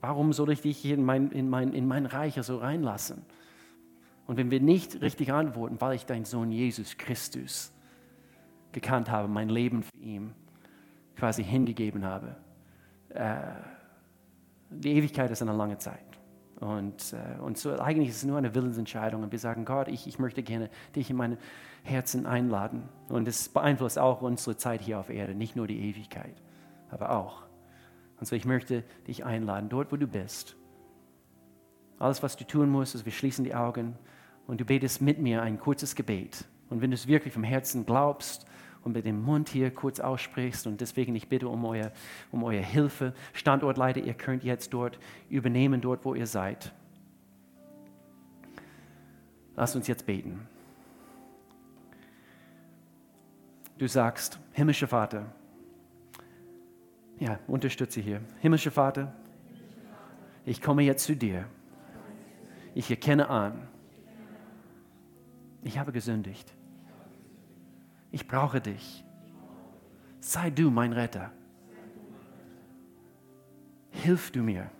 warum 0.00 0.32
soll 0.32 0.52
ich 0.52 0.62
dich 0.62 0.84
in 0.86 1.04
mein, 1.04 1.30
in 1.30 1.48
mein, 1.48 1.72
in 1.72 1.86
mein 1.86 2.06
Reich 2.06 2.34
so 2.42 2.58
reinlassen? 2.58 3.24
Und 4.26 4.38
wenn 4.38 4.50
wir 4.50 4.60
nicht 4.60 5.02
richtig 5.02 5.32
antworten, 5.32 5.80
weil 5.80 5.96
ich 5.96 6.06
deinen 6.06 6.24
Sohn 6.24 6.50
Jesus 6.50 6.96
Christus 6.96 7.72
gekannt 8.72 9.10
habe, 9.10 9.28
mein 9.28 9.50
Leben 9.50 9.82
für 9.82 9.96
ihn 9.98 10.32
quasi 11.16 11.44
hingegeben 11.44 12.04
habe, 12.04 12.36
äh, 13.10 13.73
die 14.70 14.92
Ewigkeit 14.92 15.30
ist 15.30 15.42
eine 15.42 15.52
lange 15.52 15.78
Zeit. 15.78 16.04
Und, 16.60 17.12
äh, 17.12 17.40
und 17.40 17.58
so 17.58 17.78
eigentlich 17.78 18.08
ist 18.08 18.16
es 18.16 18.24
nur 18.24 18.38
eine 18.38 18.54
Willensentscheidung. 18.54 19.22
Und 19.22 19.32
wir 19.32 19.38
sagen, 19.38 19.64
Gott, 19.64 19.88
ich, 19.88 20.06
ich 20.06 20.18
möchte 20.18 20.42
gerne 20.42 20.70
dich 20.94 21.10
in 21.10 21.16
mein 21.16 21.38
Herzen 21.82 22.26
einladen. 22.26 22.88
Und 23.08 23.28
es 23.28 23.48
beeinflusst 23.48 23.98
auch 23.98 24.22
unsere 24.22 24.56
Zeit 24.56 24.80
hier 24.80 24.98
auf 24.98 25.10
Erde, 25.10 25.34
nicht 25.34 25.56
nur 25.56 25.66
die 25.66 25.78
Ewigkeit, 25.90 26.34
aber 26.90 27.10
auch. 27.10 27.42
Und 28.18 28.26
so 28.26 28.36
ich 28.36 28.44
möchte 28.44 28.84
dich 29.06 29.24
einladen, 29.24 29.68
dort 29.68 29.92
wo 29.92 29.96
du 29.96 30.06
bist. 30.06 30.56
Alles, 31.98 32.22
was 32.22 32.36
du 32.36 32.44
tun 32.44 32.70
musst, 32.70 32.94
ist, 32.94 33.04
wir 33.04 33.12
schließen 33.12 33.44
die 33.44 33.54
Augen 33.54 33.96
und 34.46 34.60
du 34.60 34.64
betest 34.64 35.00
mit 35.02 35.18
mir 35.18 35.42
ein 35.42 35.58
kurzes 35.58 35.94
Gebet. 35.94 36.44
Und 36.70 36.80
wenn 36.80 36.90
du 36.90 36.94
es 36.94 37.06
wirklich 37.06 37.32
vom 37.32 37.44
Herzen 37.44 37.86
glaubst 37.86 38.46
und 38.84 38.92
mit 38.92 39.06
dem 39.06 39.22
Mund 39.22 39.48
hier 39.48 39.70
kurz 39.72 39.98
aussprichst 39.98 40.66
und 40.66 40.80
deswegen 40.80 41.14
ich 41.14 41.28
bitte 41.28 41.48
um 41.48 41.64
euer, 41.64 41.90
um 42.30 42.44
eure 42.44 42.62
Hilfe. 42.62 43.14
Standortleiter, 43.32 44.00
ihr 44.00 44.14
könnt 44.14 44.44
jetzt 44.44 44.74
dort 44.74 44.98
übernehmen, 45.30 45.80
dort 45.80 46.04
wo 46.04 46.14
ihr 46.14 46.26
seid. 46.26 46.72
Lass 49.56 49.74
uns 49.74 49.86
jetzt 49.86 50.06
beten. 50.06 50.46
Du 53.78 53.88
sagst, 53.88 54.38
himmlischer 54.52 54.88
Vater, 54.88 55.26
ja, 57.18 57.38
unterstütze 57.46 58.00
hier. 58.00 58.20
Himmlischer 58.40 58.70
Vater, 58.70 59.14
ich 60.44 60.60
komme 60.60 60.82
jetzt 60.82 61.04
zu 61.04 61.16
dir. 61.16 61.46
Ich 62.74 62.90
erkenne 62.90 63.28
an, 63.28 63.68
ich 65.62 65.78
habe 65.78 65.92
gesündigt. 65.92 66.52
Ich 68.14 68.28
brauche 68.28 68.60
dich. 68.60 69.04
Sei 70.20 70.48
du 70.48 70.70
mein 70.70 70.92
Retter. 70.92 71.32
Hilf 73.90 74.30
du 74.30 74.40
mir, 74.40 74.70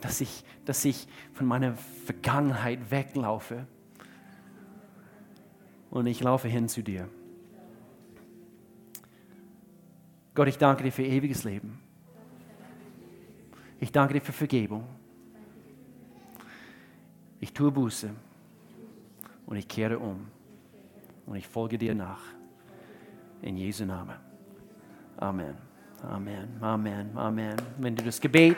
dass 0.00 0.20
ich, 0.20 0.44
dass 0.64 0.84
ich 0.84 1.08
von 1.32 1.44
meiner 1.44 1.74
Vergangenheit 1.74 2.88
weglaufe 2.92 3.66
und 5.90 6.06
ich 6.06 6.22
laufe 6.22 6.46
hin 6.46 6.68
zu 6.68 6.84
dir. 6.84 7.08
Gott, 10.36 10.46
ich 10.46 10.58
danke 10.58 10.84
dir 10.84 10.92
für 10.92 11.04
ewiges 11.04 11.42
Leben. 11.42 11.80
Ich 13.80 13.90
danke 13.90 14.14
dir 14.14 14.20
für 14.20 14.32
Vergebung. 14.32 14.86
Ich 17.40 17.52
tue 17.52 17.72
Buße 17.72 18.14
und 19.48 19.56
ich 19.56 19.66
kehre 19.66 19.98
um 19.98 20.26
und 21.26 21.36
ich 21.36 21.48
folge 21.48 21.78
dir 21.78 21.94
nach. 21.94 22.20
In 23.40 23.56
Jesu 23.56 23.84
Namen. 23.84 24.16
Amen. 25.16 25.56
Amen. 26.02 26.48
Amen. 26.60 27.16
Amen. 27.16 27.56
Wenn 27.78 27.96
du 27.96 28.04
das 28.04 28.20
Gebet 28.20 28.56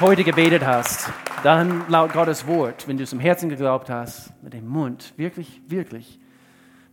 heute 0.00 0.24
gebetet 0.24 0.64
hast, 0.64 1.10
dann 1.42 1.86
laut 1.88 2.12
Gottes 2.12 2.46
Wort, 2.46 2.88
wenn 2.88 2.96
du 2.96 3.02
es 3.02 3.12
im 3.12 3.20
Herzen 3.20 3.48
geglaubt 3.48 3.90
hast, 3.90 4.32
mit 4.42 4.54
dem 4.54 4.66
Mund 4.66 5.12
wirklich, 5.16 5.60
wirklich 5.66 6.18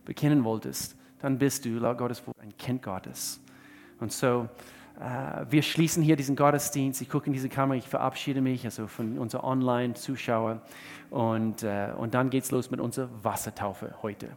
bekennen 0.04 0.44
wolltest, 0.44 0.96
dann 1.20 1.38
bist 1.38 1.64
du 1.64 1.78
laut 1.78 1.96
Gottes 1.96 2.26
Wort 2.26 2.36
ein 2.40 2.56
Kind 2.58 2.82
Gottes. 2.82 3.40
Und 4.00 4.12
so, 4.12 4.48
wir 5.48 5.62
schließen 5.62 6.02
hier 6.02 6.16
diesen 6.16 6.36
Gottesdienst. 6.36 7.00
Ich 7.00 7.08
gucke 7.08 7.26
in 7.26 7.32
diese 7.32 7.48
Kamera, 7.48 7.78
ich 7.78 7.88
verabschiede 7.88 8.42
mich 8.42 8.64
also 8.66 8.86
von 8.86 9.18
unseren 9.18 9.42
Online-Zuschauern. 9.42 10.60
Und, 11.08 11.62
äh, 11.62 11.88
und 11.96 12.12
dann 12.14 12.28
geht 12.28 12.44
es 12.44 12.50
los 12.50 12.70
mit 12.70 12.80
unserer 12.80 13.08
Wassertaufe 13.22 13.94
heute. 14.02 14.28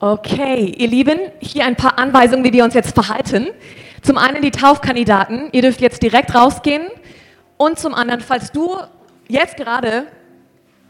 Okay, 0.00 0.66
ihr 0.78 0.86
Lieben, 0.86 1.18
hier 1.40 1.64
ein 1.64 1.74
paar 1.74 1.98
Anweisungen, 1.98 2.44
wie 2.44 2.52
wir 2.52 2.62
uns 2.62 2.74
jetzt 2.74 2.94
verhalten. 2.94 3.48
Zum 4.02 4.16
einen 4.16 4.42
die 4.42 4.52
Taufkandidaten, 4.52 5.48
ihr 5.50 5.62
dürft 5.62 5.80
jetzt 5.80 6.02
direkt 6.02 6.34
rausgehen. 6.34 6.86
Und 7.56 7.78
zum 7.78 7.94
anderen, 7.94 8.20
falls 8.20 8.52
du 8.52 8.76
jetzt 9.26 9.56
gerade 9.56 10.06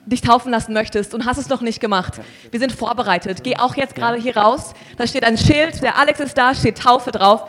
dich 0.09 0.21
taufen 0.21 0.51
lassen 0.51 0.73
möchtest 0.73 1.15
und 1.15 1.27
hast 1.27 1.39
es 1.39 1.49
noch 1.49 1.61
nicht 1.61 1.81
gemacht, 1.81 2.15
wir 2.51 2.61
sind 2.61 2.73
vorbereitet. 2.73 3.45
Geh 3.45 3.57
auch 3.57 3.77
jetzt 3.77 3.95
gerade 3.95 4.21
hier 4.21 4.37
raus. 4.37 4.75
Da 4.97 5.07
steht 5.07 5.25
ein 5.25 5.39
Schild, 5.39 5.83
der 5.83 5.99
Alex 5.99 6.21
ist 6.21 6.39
da, 6.39 6.55
steht 6.55 6.79
Taufe 6.79 7.13
drauf. 7.13 7.49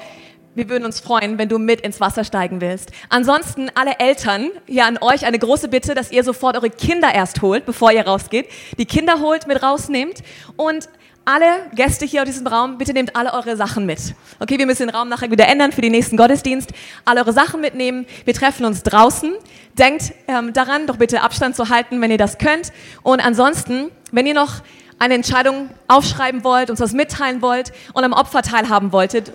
Wir 0.55 0.67
würden 0.67 0.83
uns 0.83 0.99
freuen, 0.99 1.37
wenn 1.37 1.47
du 1.47 1.59
mit 1.59 1.81
ins 1.81 2.01
Wasser 2.01 2.23
steigen 2.23 2.59
willst. 2.59 2.91
Ansonsten 3.09 3.69
alle 3.75 3.99
Eltern, 3.99 4.49
hier 4.65 4.85
an 4.85 4.97
euch 4.99 5.25
eine 5.25 5.39
große 5.39 5.69
Bitte, 5.69 5.93
dass 5.93 6.11
ihr 6.11 6.23
sofort 6.23 6.57
eure 6.57 6.69
Kinder 6.69 7.13
erst 7.13 7.41
holt, 7.41 7.65
bevor 7.65 7.91
ihr 7.91 8.05
rausgeht. 8.05 8.47
Die 8.77 8.85
Kinder 8.85 9.19
holt, 9.19 9.47
mit 9.47 9.61
rausnehmt 9.61 10.23
und 10.57 10.89
alle 11.29 11.69
Gäste 11.75 12.07
hier 12.07 12.21
in 12.21 12.25
diesem 12.25 12.47
Raum, 12.47 12.79
bitte 12.79 12.91
nehmt 12.91 13.15
alle 13.15 13.33
eure 13.33 13.55
Sachen 13.55 13.85
mit. 13.85 14.15
Okay, 14.39 14.57
wir 14.57 14.65
müssen 14.65 14.87
den 14.87 14.95
Raum 14.95 15.09
nachher 15.09 15.29
wieder 15.29 15.47
ändern 15.47 15.71
für 15.71 15.81
den 15.81 15.91
nächsten 15.91 16.17
Gottesdienst. 16.17 16.71
Alle 17.05 17.21
eure 17.21 17.33
Sachen 17.33 17.61
mitnehmen. 17.61 18.07
Wir 18.25 18.33
treffen 18.33 18.65
uns 18.65 18.81
draußen. 18.81 19.33
Denkt 19.77 20.11
ähm, 20.27 20.53
daran, 20.53 20.87
doch 20.87 20.97
bitte 20.97 21.21
Abstand 21.21 21.55
zu 21.55 21.69
halten, 21.69 22.01
wenn 22.01 22.09
ihr 22.09 22.17
das 22.17 22.39
könnt. 22.39 22.73
Und 23.03 23.19
ansonsten, 23.19 23.91
wenn 24.11 24.25
ihr 24.25 24.33
noch 24.33 24.63
eine 24.97 25.13
Entscheidung 25.13 25.69
aufschreiben 25.87 26.43
wollt, 26.43 26.71
uns 26.71 26.79
was 26.79 26.93
mitteilen 26.93 27.43
wollt 27.43 27.73
und 27.93 28.03
am 28.03 28.13
Opfer 28.13 28.41
teilhaben 28.41 28.91
wolltet, 28.91 29.31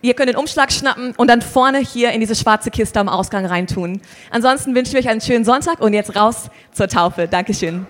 Ihr 0.00 0.14
könnt 0.14 0.28
den 0.28 0.36
Umschlag 0.36 0.70
schnappen 0.70 1.12
und 1.16 1.26
dann 1.28 1.42
vorne 1.42 1.78
hier 1.78 2.12
in 2.12 2.20
diese 2.20 2.36
schwarze 2.36 2.70
Kiste 2.70 3.00
am 3.00 3.08
Ausgang 3.08 3.44
reintun. 3.44 4.00
Ansonsten 4.30 4.72
wünsche 4.76 4.96
ich 4.96 5.04
euch 5.04 5.10
einen 5.10 5.20
schönen 5.20 5.44
Sonntag 5.44 5.80
und 5.80 5.92
jetzt 5.92 6.14
raus 6.14 6.50
zur 6.72 6.86
Taufe. 6.86 7.26
Dankeschön. 7.26 7.84